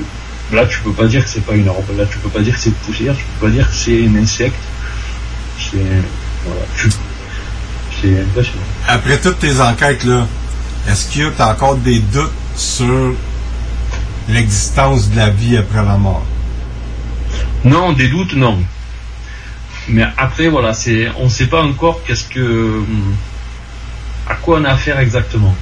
[0.55, 2.55] là, tu peux pas dire que c'est pas une orbe, là, tu peux pas dire
[2.55, 4.55] que c'est poussière, tu peux pas dire que c'est un insecte,
[5.59, 5.77] c'est,
[6.44, 6.89] voilà, tu-
[8.01, 8.62] c'est impressionnant.
[8.86, 10.28] Après toutes tes enquêtes, là,
[10.89, 13.12] est-ce que tu as encore des doutes sur
[14.31, 16.24] l'existence de la vie après la mort?
[17.65, 18.59] Non, des doutes, non.
[19.89, 22.82] Mais après, voilà, c'est, on ne sait pas encore qu'est-ce que,
[24.28, 25.55] à quoi on a affaire exactement.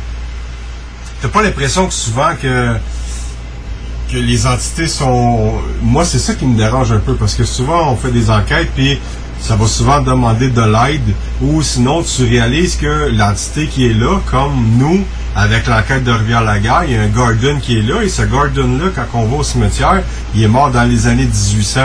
[1.20, 2.76] T'as pas l'impression que souvent que
[4.10, 5.52] que les entités sont.
[5.82, 8.70] Moi, c'est ça qui me dérange un peu parce que souvent on fait des enquêtes
[8.74, 8.98] puis
[9.40, 14.18] ça va souvent demander de l'aide ou sinon tu réalises que l'entité qui est là,
[14.30, 15.04] comme nous,
[15.38, 18.86] avec l'enquête de Rivière-la-Guerre, il y a un Gordon qui est là et ce Gordon-là,
[18.92, 20.02] quand on va au cimetière,
[20.34, 21.80] il est mort dans les années 1800.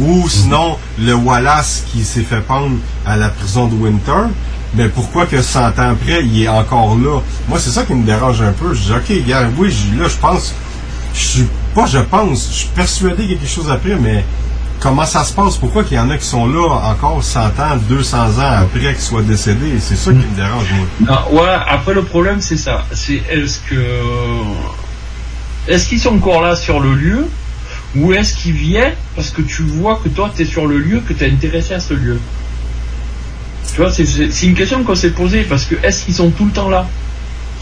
[0.00, 4.28] Ou sinon, le Wallace qui s'est fait pendre à la prison de Winter,
[4.74, 7.20] mais pourquoi que 100 ans après, il est encore là?
[7.48, 8.74] Moi, c'est ça qui me dérange un peu.
[8.74, 10.54] Je dis, OK, gars, oui, là, je pense,
[11.14, 14.26] je suis pas, je pense, je suis persuadé qu'il y a quelque chose après, mais
[14.80, 15.56] comment ça se passe?
[15.56, 18.98] Pourquoi qu'il y en a qui sont là encore 100 ans, 200 ans après qu'ils
[19.00, 19.78] soient décédés?
[19.78, 20.86] C'est ça qui me dérange, moi.
[21.30, 22.84] Non, ouais, après le problème c'est ça.
[22.92, 23.80] C'est est-ce que
[25.68, 27.26] est-ce qu'ils sont encore là sur le lieu?
[27.96, 31.00] Ou est-ce qu'ils viennent parce que tu vois que toi tu es sur le lieu,
[31.00, 32.18] que tu es intéressé à ce lieu?
[33.72, 36.50] Tu vois, c'est- une question qu'on s'est posée parce que est-ce qu'ils sont tout le
[36.50, 36.86] temps là?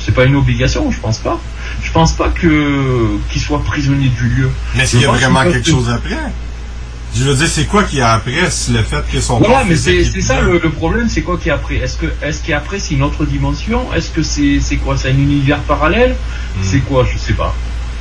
[0.01, 1.39] C'est pas une obligation, je pense pas.
[1.82, 4.51] Je pense pas que qu'ils soient prisonniers du lieu.
[4.77, 6.16] Mais qu'il y a vraiment quelque chose après?
[7.14, 9.76] Je veux dire, c'est quoi qu'il y a après le fait que son Voilà, mais
[9.76, 12.43] c'est est c'est ça le, le problème, c'est quoi qui est après Est-ce que est-ce
[12.43, 13.93] qu'après c'est une autre dimension?
[13.94, 14.97] Est-ce que c'est c'est quoi?
[14.97, 16.14] C'est un univers parallèle?
[16.62, 17.06] C'est quoi?
[17.10, 17.55] Je sais pas.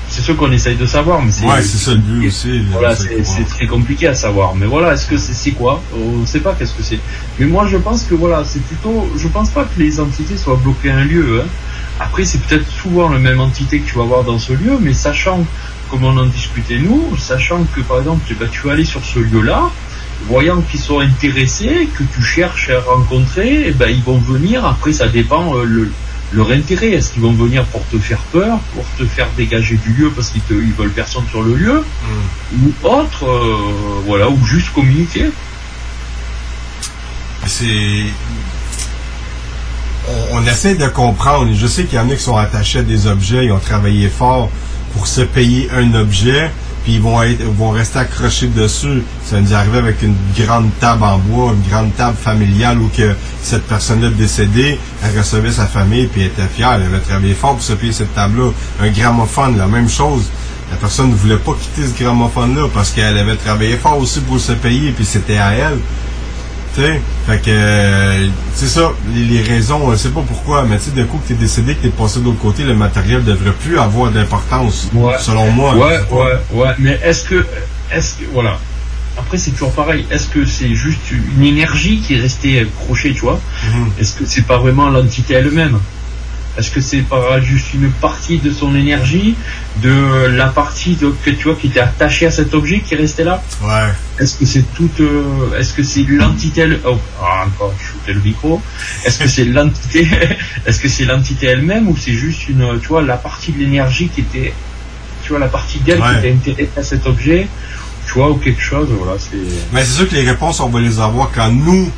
[0.10, 1.50] C'est ce qu'on essaye de savoir, mais c'est Hmm.
[1.50, 2.62] Ouais, c'est ça le but aussi.
[2.72, 4.56] voilà, c'est très compliqué à savoir.
[4.56, 5.82] Mais voilà, est-ce que c'est c'est quoi?
[5.96, 7.00] On ne sait pas qu'est-ce que c'est.
[7.40, 9.10] Mais moi, je pense que voilà, c'est plutôt.
[9.18, 11.42] Je pense pas que les entités soient bloquées à un lieu.
[11.42, 11.48] hein.
[12.00, 14.94] Après, c'est peut-être souvent la même entité que tu vas voir dans ce lieu, mais
[14.94, 15.46] sachant,
[15.90, 19.04] comme on en discutait nous, sachant que par exemple, tu- bah, tu vas aller sur
[19.04, 19.70] ce lieu-là,
[20.28, 24.66] voyant qu'ils sont intéressés, que tu cherches à rencontrer, eh ben, ils vont venir.
[24.66, 25.92] Après, ça dépend euh, le,
[26.34, 26.90] leur intérêt.
[26.92, 30.30] Est-ce qu'ils vont venir pour te faire peur, pour te faire dégager du lieu parce
[30.30, 31.84] qu'ils ils veulent personne sur le lieu,
[32.58, 35.26] ou autre, euh, voilà, ou juste communiquer.
[37.46, 38.06] C'est.
[40.10, 41.54] On, on essaie de comprendre.
[41.54, 44.10] Je sais qu'il y en a qui sont attachés à des objets, ils ont travaillé
[44.10, 44.50] fort
[44.98, 46.50] pour se payer un objet,
[46.84, 49.04] puis ils vont rester accrochés dessus.
[49.24, 53.14] Ça nous arrivé avec une grande table en bois, une grande table familiale où que
[53.44, 57.54] cette personne-là décédée, elle recevait sa famille, puis elle était fière, elle avait travaillé fort
[57.54, 58.52] pour se payer cette table-là.
[58.82, 60.24] Un gramophone, la même chose.
[60.72, 64.40] La personne ne voulait pas quitter ce gramophone-là parce qu'elle avait travaillé fort aussi pour
[64.40, 65.78] se payer, puis c'était à elle.
[66.78, 70.64] Tu sais, fait que, euh, c'est ça, les, les raisons, on ne sait pas pourquoi,
[70.64, 72.38] mais tu sais, d'un coup que tu es décédé, que tu es passé de l'autre
[72.38, 74.88] côté, le matériel devrait plus avoir d'importance,
[75.20, 75.76] selon moi.
[75.76, 76.70] Ouais, ouais, ouais.
[76.78, 77.44] Mais est-ce que,
[77.92, 78.60] est-ce que, voilà.
[79.18, 80.06] Après, c'est toujours pareil.
[80.12, 83.42] Est-ce que c'est juste une énergie qui est restée accrochée, tu vois?
[83.64, 83.90] Mhm.
[84.00, 85.80] Est-ce que c'est pas vraiment l'entité elle-même?
[86.58, 89.36] Est-ce que c'est pas juste une partie de son énergie,
[89.84, 92.98] de la partie de, que tu vois qui était attachée à cet objet qui est
[92.98, 93.44] resté là?
[93.64, 93.90] Ouais.
[94.20, 97.74] Est-ce que c'est toute, euh, est-ce que c'est l'entité, elle- oh, ah, encore,
[98.08, 98.62] je le micro.
[99.06, 100.08] Est-ce que c'est l'entité,
[100.66, 104.10] est-ce que c'est l'entité elle-même ou c'est juste une, tu vois, la partie de l'énergie
[104.10, 104.54] qui était,
[105.24, 106.08] tu vois, la partie d'elle Ouais.
[106.22, 107.48] qui était intéressée à cet objet,
[108.08, 109.38] tu vois, ou quelque chose, voilà, c'est.
[109.74, 111.92] Mais c'est sûr que les réponses, on va les avoir quand nous,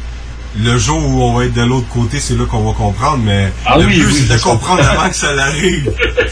[0.57, 3.51] le jour où on va être de l'autre côté, c'est là qu'on va comprendre, mais
[3.65, 5.91] Ah le oui, oui, c'est de comprendre avant que ça l'arrive.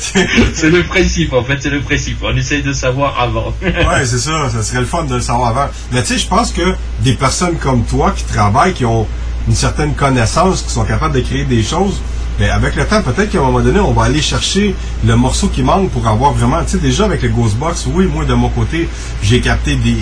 [0.54, 2.18] c'est le principe, en fait, c'est le principe.
[2.24, 3.54] On essaye de savoir avant.
[3.62, 4.50] ouais, c'est ça.
[4.50, 5.72] Ça serait le fun de le savoir avant.
[5.92, 9.08] Mais tu sais, je pense que des personnes comme toi qui travaillent, qui ont
[9.48, 12.02] une certaine connaissance, qui sont capables de créer des choses,
[12.40, 14.76] ben avec le temps, peut-être qu'à un moment donné, on va aller chercher
[15.06, 18.26] le morceau qui manque pour avoir vraiment, tu sais, déjà avec le Ghostbox, oui, moi
[18.26, 18.88] de mon côté,
[19.24, 19.98] j'ai capté des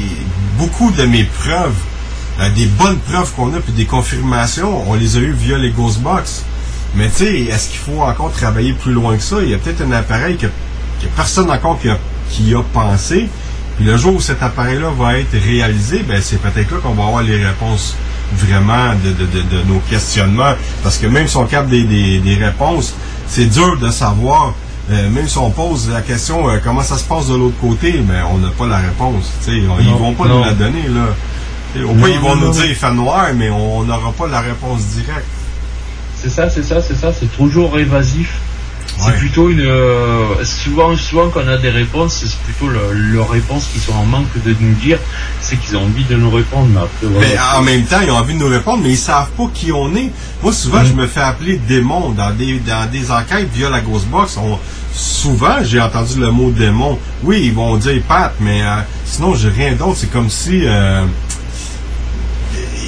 [0.57, 1.75] beaucoup de mes preuves,
[2.39, 5.71] euh, des bonnes preuves qu'on a, puis des confirmations, on les a eues via les
[5.71, 6.43] Ghostbox.
[6.95, 9.37] Mais tu sais, est-ce qu'il faut encore travailler plus loin que ça?
[9.41, 11.97] Il y a peut-être un appareil que, que personne encore qui a,
[12.29, 13.27] qui a pensé.
[13.77, 17.03] Puis le jour où cet appareil-là va être réalisé, ben c'est peut-être là qu'on va
[17.05, 17.95] avoir les réponses
[18.33, 20.53] vraiment de, de, de, de nos questionnements.
[20.83, 22.93] Parce que même si on capte des, des, des réponses,
[23.27, 24.53] c'est dur de savoir.
[24.91, 28.01] Euh, même si on pose la question euh, comment ça se passe de l'autre côté,
[28.07, 29.31] mais on n'a pas la réponse.
[29.43, 30.37] Tu sais, on- ils vont pas non.
[30.37, 31.07] nous la donner là.
[31.83, 32.51] Au moins ils vont non, nous non.
[32.51, 35.25] dire il fait noir, mais on n'aura pas la réponse directe.
[36.21, 38.33] C'est ça, c'est ça, c'est ça, c'est toujours évasif.
[38.97, 39.59] C'est plutôt une.
[39.59, 43.91] euh, souvent, souvent, quand on a des réponses, c'est plutôt le- leurs réponses qui sont
[43.91, 44.99] en manque de nous dire,
[45.41, 46.69] c'est qu'ils ont envie de nous répondre.
[46.69, 47.27] Mais après, voilà.
[47.27, 49.73] Mais en même temps, ils ont envie de nous répondre, mais ils savent pas qui
[49.73, 50.11] on est.
[50.41, 54.37] Moi, souvent, je me fais appeler démon dans des, dans des enquêtes via la Ghostbox.
[54.37, 54.57] On,
[54.93, 56.97] souvent, j'ai entendu le mot démon.
[57.23, 59.97] Oui, ils vont dire Pat, mais euh, sinon, j'ai rien d'autre.
[59.97, 60.61] C'est comme si...
[60.63, 61.03] euh,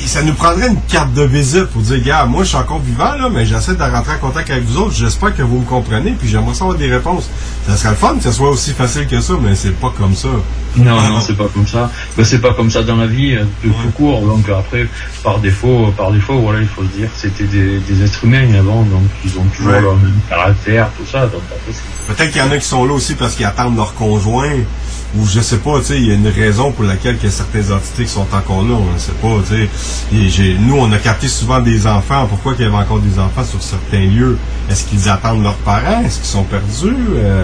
[0.07, 3.13] ça nous prendrait une carte de visite pour dire, gars, moi je suis encore vivant,
[3.15, 4.93] là, mais j'essaie de rentrer en contact avec vous autres.
[4.93, 7.29] J'espère que vous me comprenez, puis j'aimerais savoir des réponses.
[7.67, 10.15] Ça serait le fun que ce soit aussi facile que ça, mais c'est pas comme
[10.15, 10.29] ça.
[10.77, 11.91] Non, non, c'est pas comme ça.
[12.15, 14.21] Ben, c'est pas comme ça dans la vie, euh, de tout court.
[14.21, 14.87] Donc après,
[15.23, 18.53] par défaut, par défaut, voilà, il faut se dire que c'était des, des êtres humains
[18.57, 19.81] avant, donc ils ont toujours Ouais.
[19.81, 21.29] leur même caractère, tout ça.
[22.07, 24.53] Peut-être qu'il y en a qui sont là aussi parce qu'ils attendent leur conjoint,
[25.15, 27.71] ou je sais pas, tu sais, il y a une raison pour laquelle a certaines
[27.73, 29.67] entités qui sont encore là, on ne sait pas, tu
[30.37, 30.55] sais.
[30.59, 32.27] Nous, on a capté souvent des enfants.
[32.27, 34.37] Pourquoi qu'il y avait encore des enfants sur certains lieux?
[34.69, 36.03] Est-ce qu'ils attendent leurs parents?
[36.05, 36.93] Est-ce qu'ils sont perdus?
[37.15, 37.43] Euh,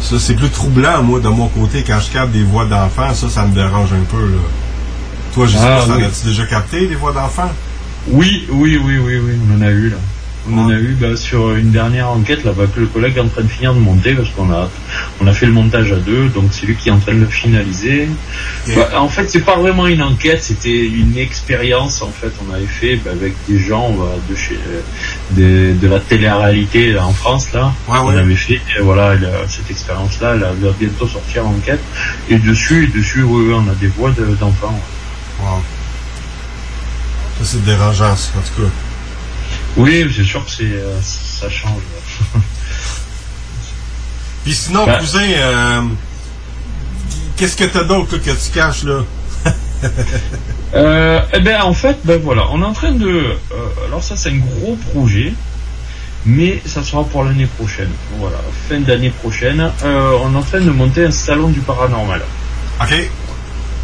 [0.00, 3.28] ça, c'est plus troublant, moi, de mon côté, quand je capte des voix d'enfants, ça,
[3.28, 4.38] ça me dérange un peu, là.
[5.34, 6.04] Toi, je sais Ah, pas, oui.
[6.04, 7.50] as-tu déjà capté des voix d'enfants?
[8.08, 9.96] Oui, oui, oui, oui, oui, on en a eu là.
[10.50, 13.20] On en a eu bah, sur une dernière enquête là, bah, que le collègue est
[13.20, 14.68] en train de finir de monter parce qu'on a,
[15.20, 17.20] on a fait le montage à deux, donc c'est lui qui est en train de
[17.20, 18.08] le finaliser.
[18.74, 22.32] Bah, en fait, c'est pas vraiment une enquête, c'était une expérience en fait.
[22.44, 23.94] On avait fait bah, avec des gens
[24.28, 24.80] de chez, euh,
[25.74, 27.72] de, de la télé-réalité en France là.
[28.02, 31.80] On avait fait euh, voilà la- cette expérience là, elle va bientôt sortir en enquête.
[32.28, 34.80] Et dessus, et dessus, oui, oui, on a des voix de- d'enfants.
[35.40, 35.62] Wow.
[37.38, 38.68] Ça, c'est dérangeant, en tout cas.
[39.76, 41.80] Oui, c'est sûr que c'est, euh, ça change.
[44.44, 45.82] Puis sinon, Ben- cousin, euh,
[47.36, 49.00] qu'est-ce que t'as d'autre que tu caches là?
[50.74, 53.36] Euh, eh ben en fait, ben voilà, on est en train de.
[53.86, 55.34] alors ça c'est un gros projet,
[56.24, 57.90] mais ça sera pour l'année prochaine.
[58.18, 58.38] Voilà,
[58.70, 62.22] fin d'année prochaine, on est en train de monter un salon du paranormal.
[62.80, 63.10] Ok.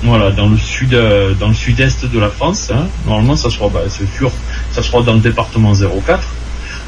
[0.04, 2.70] Voilà, dans le sud, euh, dans le sud-est de la France.
[2.72, 2.86] hein.
[3.06, 4.30] Normalement, ça sera, bah, c'est sûr,
[4.70, 6.20] ça sera dans le département 04.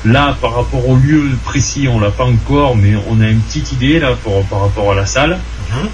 [0.07, 3.73] Là, par rapport au lieu précis, on l'a pas encore, mais on a une petite
[3.73, 5.39] idée là pour, par rapport à la salle.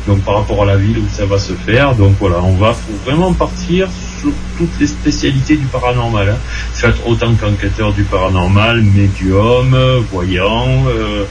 [0.07, 1.95] Donc par rapport à la ville où ça va se faire.
[1.95, 3.89] Donc voilà, on va faut vraiment partir
[4.21, 6.31] sur toutes les spécialités du paranormal.
[6.31, 6.39] Hein.
[6.73, 9.77] Ça va être autant qu'enquêteur du paranormal, médium,
[10.13, 11.25] voyant, euh,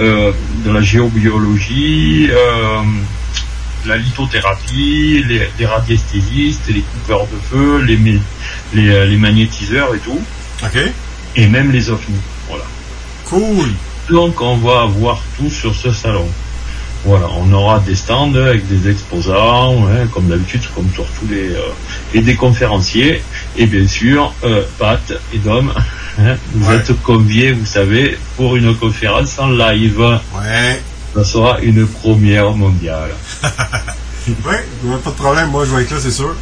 [0.00, 0.32] euh,
[0.64, 2.80] de la géobiologie, euh,
[3.86, 7.98] la lithothérapie, les, les radiesthésistes, les coupeurs de feu, les,
[8.90, 10.20] euh, les magnétiseurs et tout.
[10.62, 10.78] Ok.
[11.36, 12.20] Et même les ovnis.
[12.48, 12.64] Voilà.
[13.24, 13.70] Cool.
[14.10, 16.28] Donc on va avoir tout sur ce salon.
[17.04, 21.50] Voilà, on aura des stands avec des exposants, hein, comme d'habitude, comme sur tous les
[21.50, 21.60] euh,
[22.14, 23.22] et des conférenciers.
[23.56, 25.72] Et bien sûr, euh, Pat et Dom,
[26.18, 30.00] hein, vous êtes conviés, vous savez, pour une conférence en live.
[30.00, 30.82] Ouais.
[31.16, 33.10] Ça sera une première mondiale.
[34.44, 34.66] Ouais,
[35.04, 36.34] pas de problème, moi je vais être là, c'est sûr.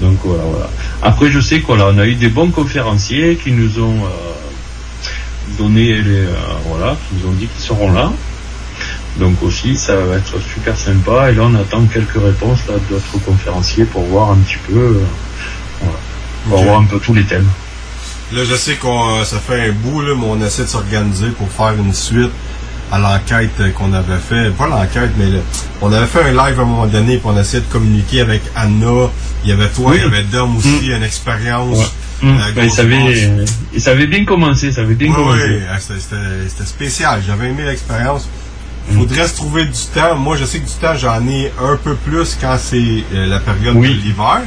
[0.00, 0.68] Donc voilà, voilà.
[1.02, 6.22] Après, je sais qu'on a, eu des bons conférenciers qui nous ont euh, donné les,
[6.22, 6.34] euh,
[6.66, 8.12] voilà, qui nous ont dit qu'ils seront là.
[9.18, 11.30] Donc aussi, ça va être super sympa.
[11.30, 15.04] Et là, on attend quelques réponses là d'autres conférenciers pour voir un petit peu, euh,
[15.80, 15.98] voilà,
[16.50, 17.48] pour voir un peu tous les thèmes.
[18.32, 21.48] Là, je sais qu'on ça fait un bout, là, mais on essaie de s'organiser pour
[21.52, 22.32] faire une suite
[22.94, 24.50] à l'enquête qu'on avait fait.
[24.50, 25.42] Pas l'enquête, mais le-
[25.82, 28.42] on avait fait un live à un moment donné, puis on essayait de communiquer avec
[28.54, 29.08] Anna.
[29.44, 29.96] Il y avait toi, Oui.
[29.98, 31.78] il y avait Dom aussi, une expérience.
[31.78, 31.84] Ouais.
[32.22, 33.30] Hum, euh, ben, il savait,
[33.74, 35.42] il savait bien commencer, ça avait bien Oui, commencé.
[35.44, 37.22] oui, euh, c'était- spécial.
[37.26, 38.28] J'avais aimé l'expérience.
[38.90, 38.98] Mm.
[38.98, 40.14] Faudrait se trouver du temps.
[40.16, 42.76] Moi, je sais que du temps, j'en ai un peu plus quand c'est
[43.14, 44.40] euh, la période de l'hiver.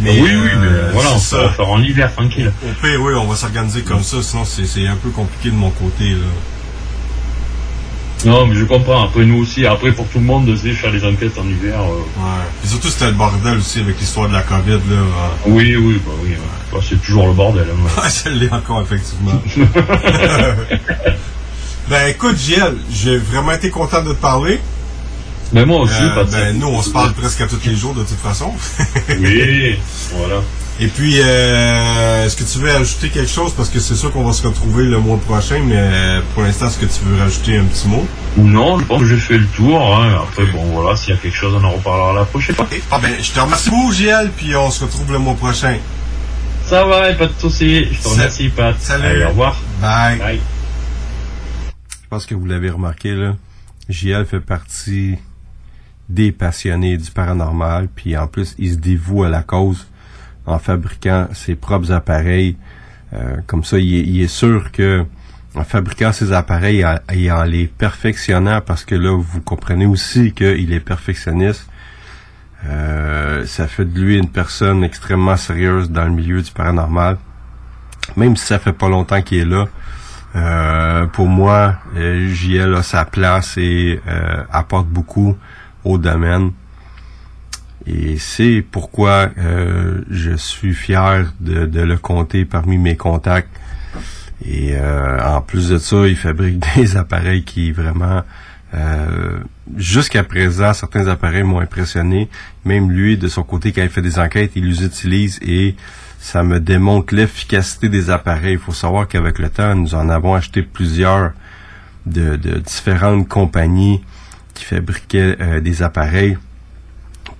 [0.00, 2.52] Mais, oui, oui, mais euh, voilà, on c'est va faire en hiver, tranquille.
[2.62, 4.18] Au oui, on va s'organiser comme ça.
[4.22, 6.10] Sinon, c'est c'est un peu compliqué de mon côté.
[6.10, 6.16] Là.
[8.24, 9.04] Non, mais je comprends.
[9.04, 11.80] Après, nous aussi, après, pour tout le monde, de faire les enquêtes en hiver.
[11.80, 12.44] euh, Ouais.
[12.64, 14.72] Et surtout, c'était le bordel aussi avec l'histoire de la COVID.
[14.72, 15.30] Là.
[15.46, 16.30] Oui, oui, bah oui.
[16.30, 16.36] ouais.
[16.72, 17.66] Bah, c'est toujours le bordel.
[17.70, 18.02] hein.
[18.02, 19.40] Ouais, ça l'est encore, effectivement.
[21.88, 24.60] ben, écoute, Giel, j'ai vraiment été content de te parler.
[25.52, 27.74] Ben, moi aussi, Euh, pas de ben, nous, on se parle presque à tous les
[27.76, 28.52] jours, de toute façon.
[29.08, 29.76] Oui,
[30.12, 30.42] voilà.
[30.80, 33.52] Et puis, euh, est-ce que tu veux ajouter quelque chose?
[33.52, 36.68] Parce que c'est sûr qu'on va se retrouver le mois prochain, mais euh, pour l'instant,
[36.68, 38.06] est-ce que tu veux rajouter un petit mot?
[38.36, 39.96] Non, je pense que j'ai fait le tour.
[39.96, 40.20] hein.
[40.22, 42.68] Après, bon, voilà, s'il y a quelque chose, on en reparlera la prochaine fois.
[42.92, 45.78] Ah ben, je te remercie beaucoup, Giel, puis on se retrouve le mois prochain.
[46.64, 47.86] Ça va, pas de soucis.
[47.90, 48.76] Je te remercie, Pat.
[48.78, 49.04] Salut.
[49.04, 49.56] Allez, au revoir.
[49.80, 50.18] Bye.
[50.18, 50.40] Bye.
[52.02, 53.34] Je pense que vous l'avez remarqué, là.
[53.88, 55.16] JL fait partie
[56.08, 59.88] des passionnés du paranormal, puis en plus, il se dévoue à la cause
[60.48, 62.56] en fabriquant ses propres appareils.
[63.12, 65.04] Euh, comme ça, il est, sûr que
[65.54, 70.72] en fabriquant ses appareils et en les perfectionnant, parce que là, vous comprenez aussi qu'il
[70.72, 71.68] est perfectionniste,
[72.66, 77.18] euh, ça fait de lui une personne extrêmement sérieuse dans le milieu du paranormal.
[78.16, 79.66] Même si ça fait pas longtemps qu'il est là,
[80.36, 84.00] euh, pour moi, JL a sa place et
[84.50, 85.36] apporte beaucoup
[85.84, 86.52] au domaine.
[87.88, 93.48] Et c'est pourquoi euh, je suis fier de, de le compter parmi mes contacts.
[94.44, 98.22] Et euh, en plus de ça, il fabrique des appareils qui vraiment,
[98.74, 99.38] euh,
[99.76, 102.28] jusqu'à présent, certains appareils m'ont impressionné.
[102.64, 105.74] Même lui, de son côté, quand il fait des enquêtes, il les utilise et
[106.20, 108.54] ça me démontre l'efficacité des appareils.
[108.54, 111.32] Il faut savoir qu'avec le temps, nous en avons acheté plusieurs
[112.04, 114.02] de, de différentes compagnies
[114.52, 116.36] qui fabriquaient euh, des appareils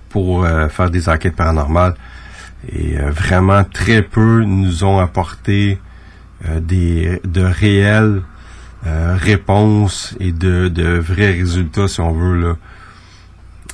[0.09, 1.95] pour euh, faire des enquêtes paranormales.
[2.71, 5.79] Et euh, vraiment, très peu nous ont apporté
[6.61, 8.21] des de réelles
[8.85, 12.39] réponses et de, de vrais résultats, si on veut.
[12.39, 12.55] Là.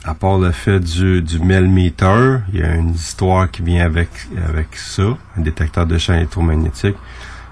[0.04, 4.10] À part le fait du, du Melmeter, il y a une histoire qui vient avec,
[4.48, 6.98] avec ça, un détecteur de champs électromagnétiques.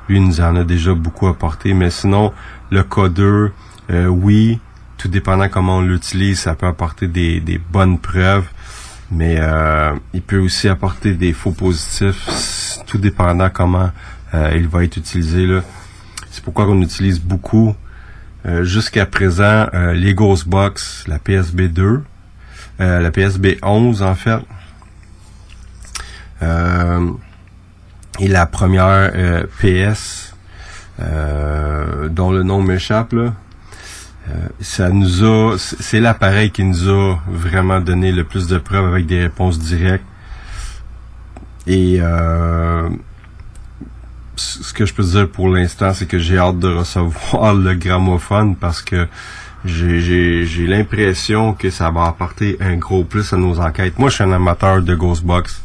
[0.09, 2.33] Lui, il nous en a déjà beaucoup apporté, mais sinon,
[2.71, 3.51] le codeur,
[3.89, 4.59] oui,
[4.97, 8.47] tout dépendant comment on l'utilise, ça peut apporter des, des bonnes preuves,
[9.11, 13.91] mais euh, il peut aussi apporter des faux positifs, tout dépendant comment
[14.33, 15.47] euh, il va être utilisé.
[16.31, 17.75] C'est pourquoi on utilise beaucoup
[18.45, 22.03] euh, jusqu'à présent les Ghostbox, la PSB 2,
[22.79, 24.39] la PSB 11 en fait,
[28.19, 30.35] et la première PS
[30.99, 33.15] dont le nom m'échappe.
[34.29, 38.85] Euh, ça nous a, c'est l'appareil qui nous a vraiment donné le plus de preuves
[38.85, 40.05] avec des réponses directes.
[41.67, 42.89] Et euh,
[44.35, 48.55] ce que je peux dire pour l'instant, c'est que j'ai hâte de recevoir le gramophone
[48.55, 49.07] parce que
[49.65, 53.97] j'ai l'impression que ça va apporter un gros plus à nos enquêtes.
[53.97, 55.63] Moi, je suis un amateur de Ghostbox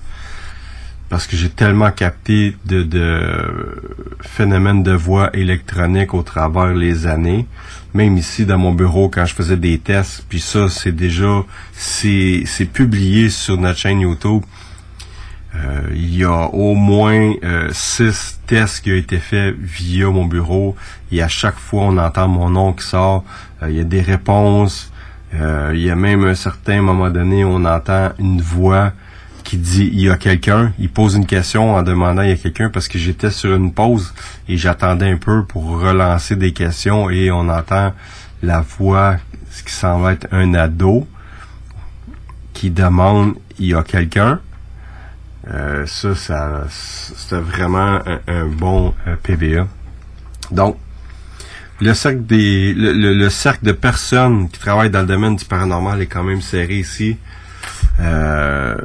[1.09, 3.80] parce que j'ai tellement capté de, de
[4.20, 7.47] phénomènes de voix électronique au travers les années.
[7.94, 11.43] Même ici dans mon bureau quand je faisais des tests, puis ça c'est déjà
[11.73, 14.43] c'est c'est publié sur notre chaîne YouTube.
[15.55, 20.27] Euh, il y a au moins euh, six tests qui ont été faits via mon
[20.27, 20.77] bureau
[21.10, 23.24] et à chaque fois on entend mon nom qui sort.
[23.62, 24.93] Euh, il y a des réponses.
[25.32, 28.93] il y a même un certain moment donné on entend une voix
[29.49, 32.37] qui dit il y a quelqu'un, il pose une question en demandant il y a
[32.37, 34.12] quelqu'un parce que j'étais sur une pause
[34.47, 37.95] et j'attendais un peu pour relancer des questions et on entend
[38.43, 39.16] la voix
[39.51, 41.09] ce qui semble être un ado
[42.53, 44.39] qui demande il y a quelqu'un.
[45.51, 49.66] Euh, ça, ça c'était vraiment un, bon euh, PVA.
[50.51, 50.77] Donc,
[51.81, 56.03] le cercle des le, le, cercle de personnes qui travaillent dans le domaine du paranormal
[56.03, 57.16] est quand même serré ici.
[58.01, 58.77] Euh,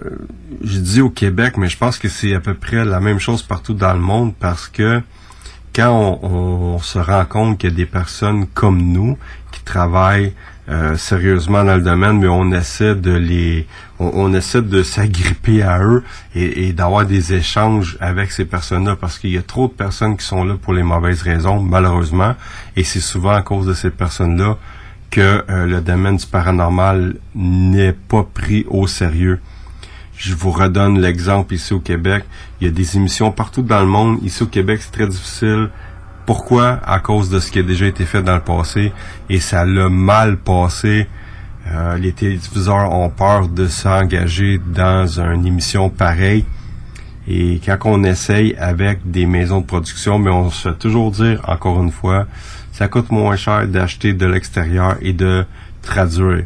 [0.64, 3.44] je dis au Québec, mais je pense que c'est à peu près la même chose
[3.44, 5.02] partout dans le monde parce que
[5.76, 9.18] quand on, se rend compte qu'il y a des personnes comme nous
[9.52, 10.34] qui travaillent
[10.70, 13.68] euh, sérieusement dans le domaine, mais on essaie de les,
[14.00, 16.04] on, essaie de s'agripper à eux
[16.36, 20.16] et, et d'avoir des échanges avec ces personnes-là parce qu'il y a trop de personnes
[20.16, 22.36] qui sont là pour les mauvaises raisons, malheureusement,
[22.76, 24.58] et c'est souvent à cause de ces personnes-là
[25.14, 29.40] que euh, le domaine du paranormal n'est pas pris au sérieux.
[30.18, 32.26] Je vous redonne l'exemple ici au Québec.
[32.60, 34.18] Il y a des émissions partout dans le monde.
[34.24, 35.70] Ici au Québec, c'est très difficile.
[36.26, 36.80] Pourquoi?
[36.84, 38.92] À cause de ce qui a déjà été fait dans le passé.
[39.30, 41.08] Et ça l'a mal passé.
[41.68, 46.44] Euh, les télédiffuseurs ont peur de s'engager dans une émission pareille.
[47.28, 51.40] Et quand on essaye avec des maisons de production, mais on se fait toujours dire,
[51.48, 52.26] encore une fois,
[52.74, 55.46] ça coûte moins cher d'acheter de l'extérieur et de
[55.82, 56.46] traduire.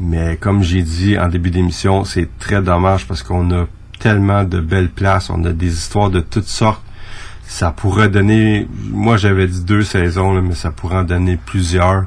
[0.00, 3.66] Mais comme j'ai dit en début d'émission, c'est très dommage parce qu'on a
[3.98, 6.82] tellement de belles places, on a des histoires de toutes sortes.
[7.46, 12.06] Ça pourrait donner, moi j'avais dit deux saisons, mais ça pourrait en donner plusieurs.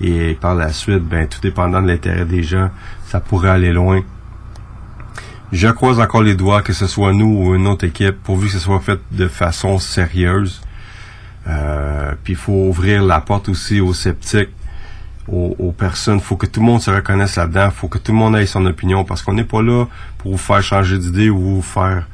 [0.00, 2.70] Et par la suite, ben tout dépendant de l'intérêt des gens,
[3.06, 4.02] ça pourrait aller loin.
[5.52, 8.52] Je croise encore les doigts que ce soit nous ou une autre équipe, pourvu que
[8.52, 10.60] ce soit fait de façon sérieuse.
[11.46, 14.50] Euh, puis il faut ouvrir la porte aussi aux sceptiques,
[15.28, 16.18] aux, personnes.
[16.18, 17.66] Il faut que tout le monde se reconnaisse là-dedans.
[17.66, 19.86] Il faut que tout le monde ait son opinion parce qu'on n'est pas là
[20.18, 22.06] pour vous faire changer d'idée ou vous faire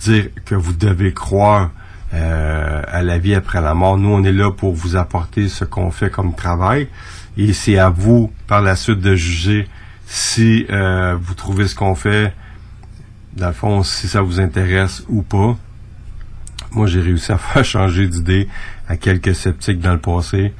[0.00, 1.70] dire que vous devez croire
[2.14, 3.98] euh, à la vie après la mort.
[3.98, 6.88] Nous, on est là pour vous apporter ce qu'on fait comme travail.
[7.36, 9.68] Et c'est à vous, par la suite, de juger
[10.06, 12.32] si euh, vous trouvez ce qu'on fait,
[13.36, 15.56] dans le fond, si ça vous intéresse ou pas.
[16.70, 18.48] Moi, j'ai réussi à faire changer d'idée
[18.88, 20.52] à quelques sceptiques dans le passé.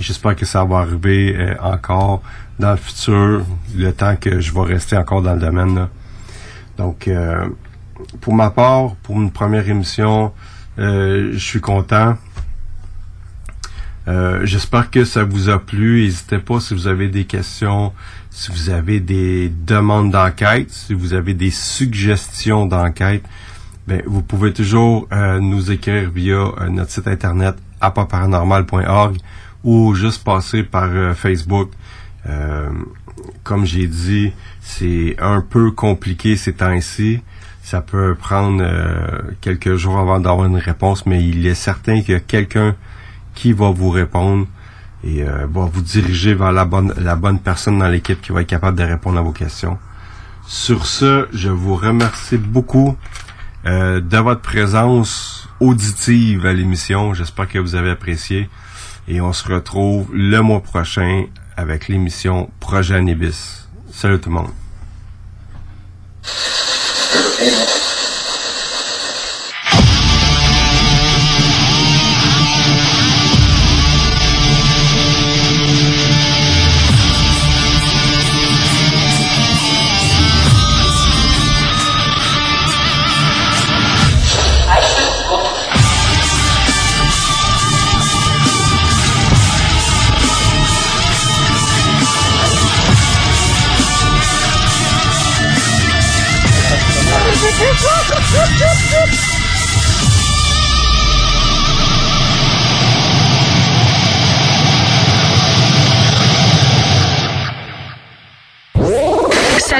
[0.00, 2.22] J'espère que ça va arriver euh, encore
[2.58, 3.44] dans le futur,
[3.76, 5.88] le temps que je vais rester encore dans le domaine.
[6.76, 7.48] Donc, euh,
[8.20, 10.32] pour ma part, pour une première émission,
[10.78, 12.16] euh, je suis content.
[14.42, 16.02] J'espère que ça vous a plu.
[16.02, 17.90] N'hésitez pas si vous avez des questions,
[18.30, 23.24] si vous avez des demandes d'enquête, si vous avez des suggestions d'enquête.
[23.86, 25.08] Ben, vous pouvez toujours
[25.40, 27.54] nous écrire via notre site internet
[27.86, 29.16] appaparanormal.org
[29.62, 31.70] ou juste passer par euh, Facebook.
[32.26, 32.70] Euh,
[33.42, 37.20] comme j'ai dit, c'est un peu compliqué ces temps-ci.
[37.62, 42.12] Ça peut prendre euh, quelques jours avant d'avoir une réponse, mais il est certain qu'il
[42.12, 42.74] y a quelqu'un
[43.34, 44.46] qui va vous répondre
[45.02, 48.42] et euh, va vous diriger vers la bonne, la bonne personne dans l'équipe qui va
[48.42, 49.78] être capable de répondre à vos questions.
[50.46, 52.96] Sur ce, je vous remercie beaucoup
[53.66, 57.14] euh, de votre présence auditive à l'émission.
[57.14, 58.48] J'espère que vous avez apprécié.
[59.08, 61.26] Et on se retrouve le mois prochain
[61.56, 63.68] avec l'émission Projet Anibis.
[63.92, 64.50] Salut tout le monde.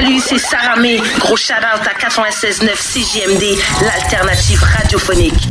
[0.05, 1.01] Salut, c'est Sarah May.
[1.17, 5.49] Gros shout-out à 96.9 CJMD, l'alternative radiophonique.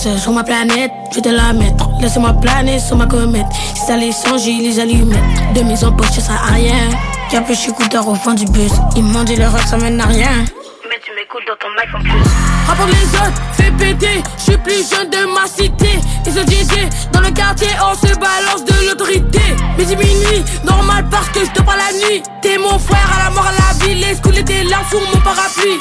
[0.00, 1.86] Seul sur ma planète, je vais te la mettre.
[2.00, 3.46] Laissez-moi planer sur ma comète.
[3.74, 5.18] Si ça les j'ai les allumettes.
[5.54, 6.88] De mise en poche, ça sert à rien.
[7.30, 8.72] Y'a plus écouteurs au fond du bus.
[8.96, 10.44] Ils m'ont dit le rock, ça mène à rien.
[10.88, 12.30] Mais tu m'écoutes dans ton mic en plus.
[12.66, 14.22] Rapporte les autres, fais péter.
[14.38, 15.90] Je suis plus jeune de ma cité.
[16.24, 19.42] Ils sont DJ dans le quartier, on se balance de l'autorité.
[19.76, 22.22] Midi minuit, normal parce que je te parle la nuit.
[22.40, 23.94] T'es mon frère à la mort à la vie.
[23.96, 25.78] Les schools étaient là sous mon parapluie.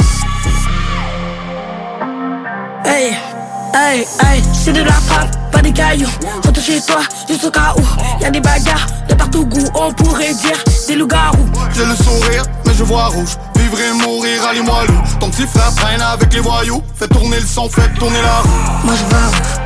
[3.74, 6.10] Hey, hey, c'est de la frappe, pas des cailloux.
[6.46, 8.22] Retour chez toi, juste au cas où.
[8.22, 11.50] Y'a des bagarres de partout goût, on pourrait dire des loups-garous.
[11.74, 13.38] J'ai le sourire, mais je vois rouge.
[13.56, 15.02] Vivre et mourir, allez-moi loup.
[15.20, 16.82] Ton petit frère traîne avec les voyous.
[16.96, 18.86] Fais tourner le son, fais tourner la roue.
[18.86, 19.60] Moi je vois rouge.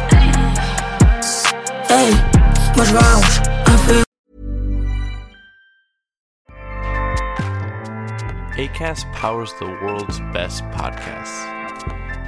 [1.89, 2.13] Hey,
[2.75, 3.41] moi je vois rouge.
[3.67, 4.03] Un feu
[8.57, 11.47] ACAST powers the world's best podcasts.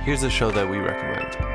[0.06, 1.55] Here's a show that we recommend.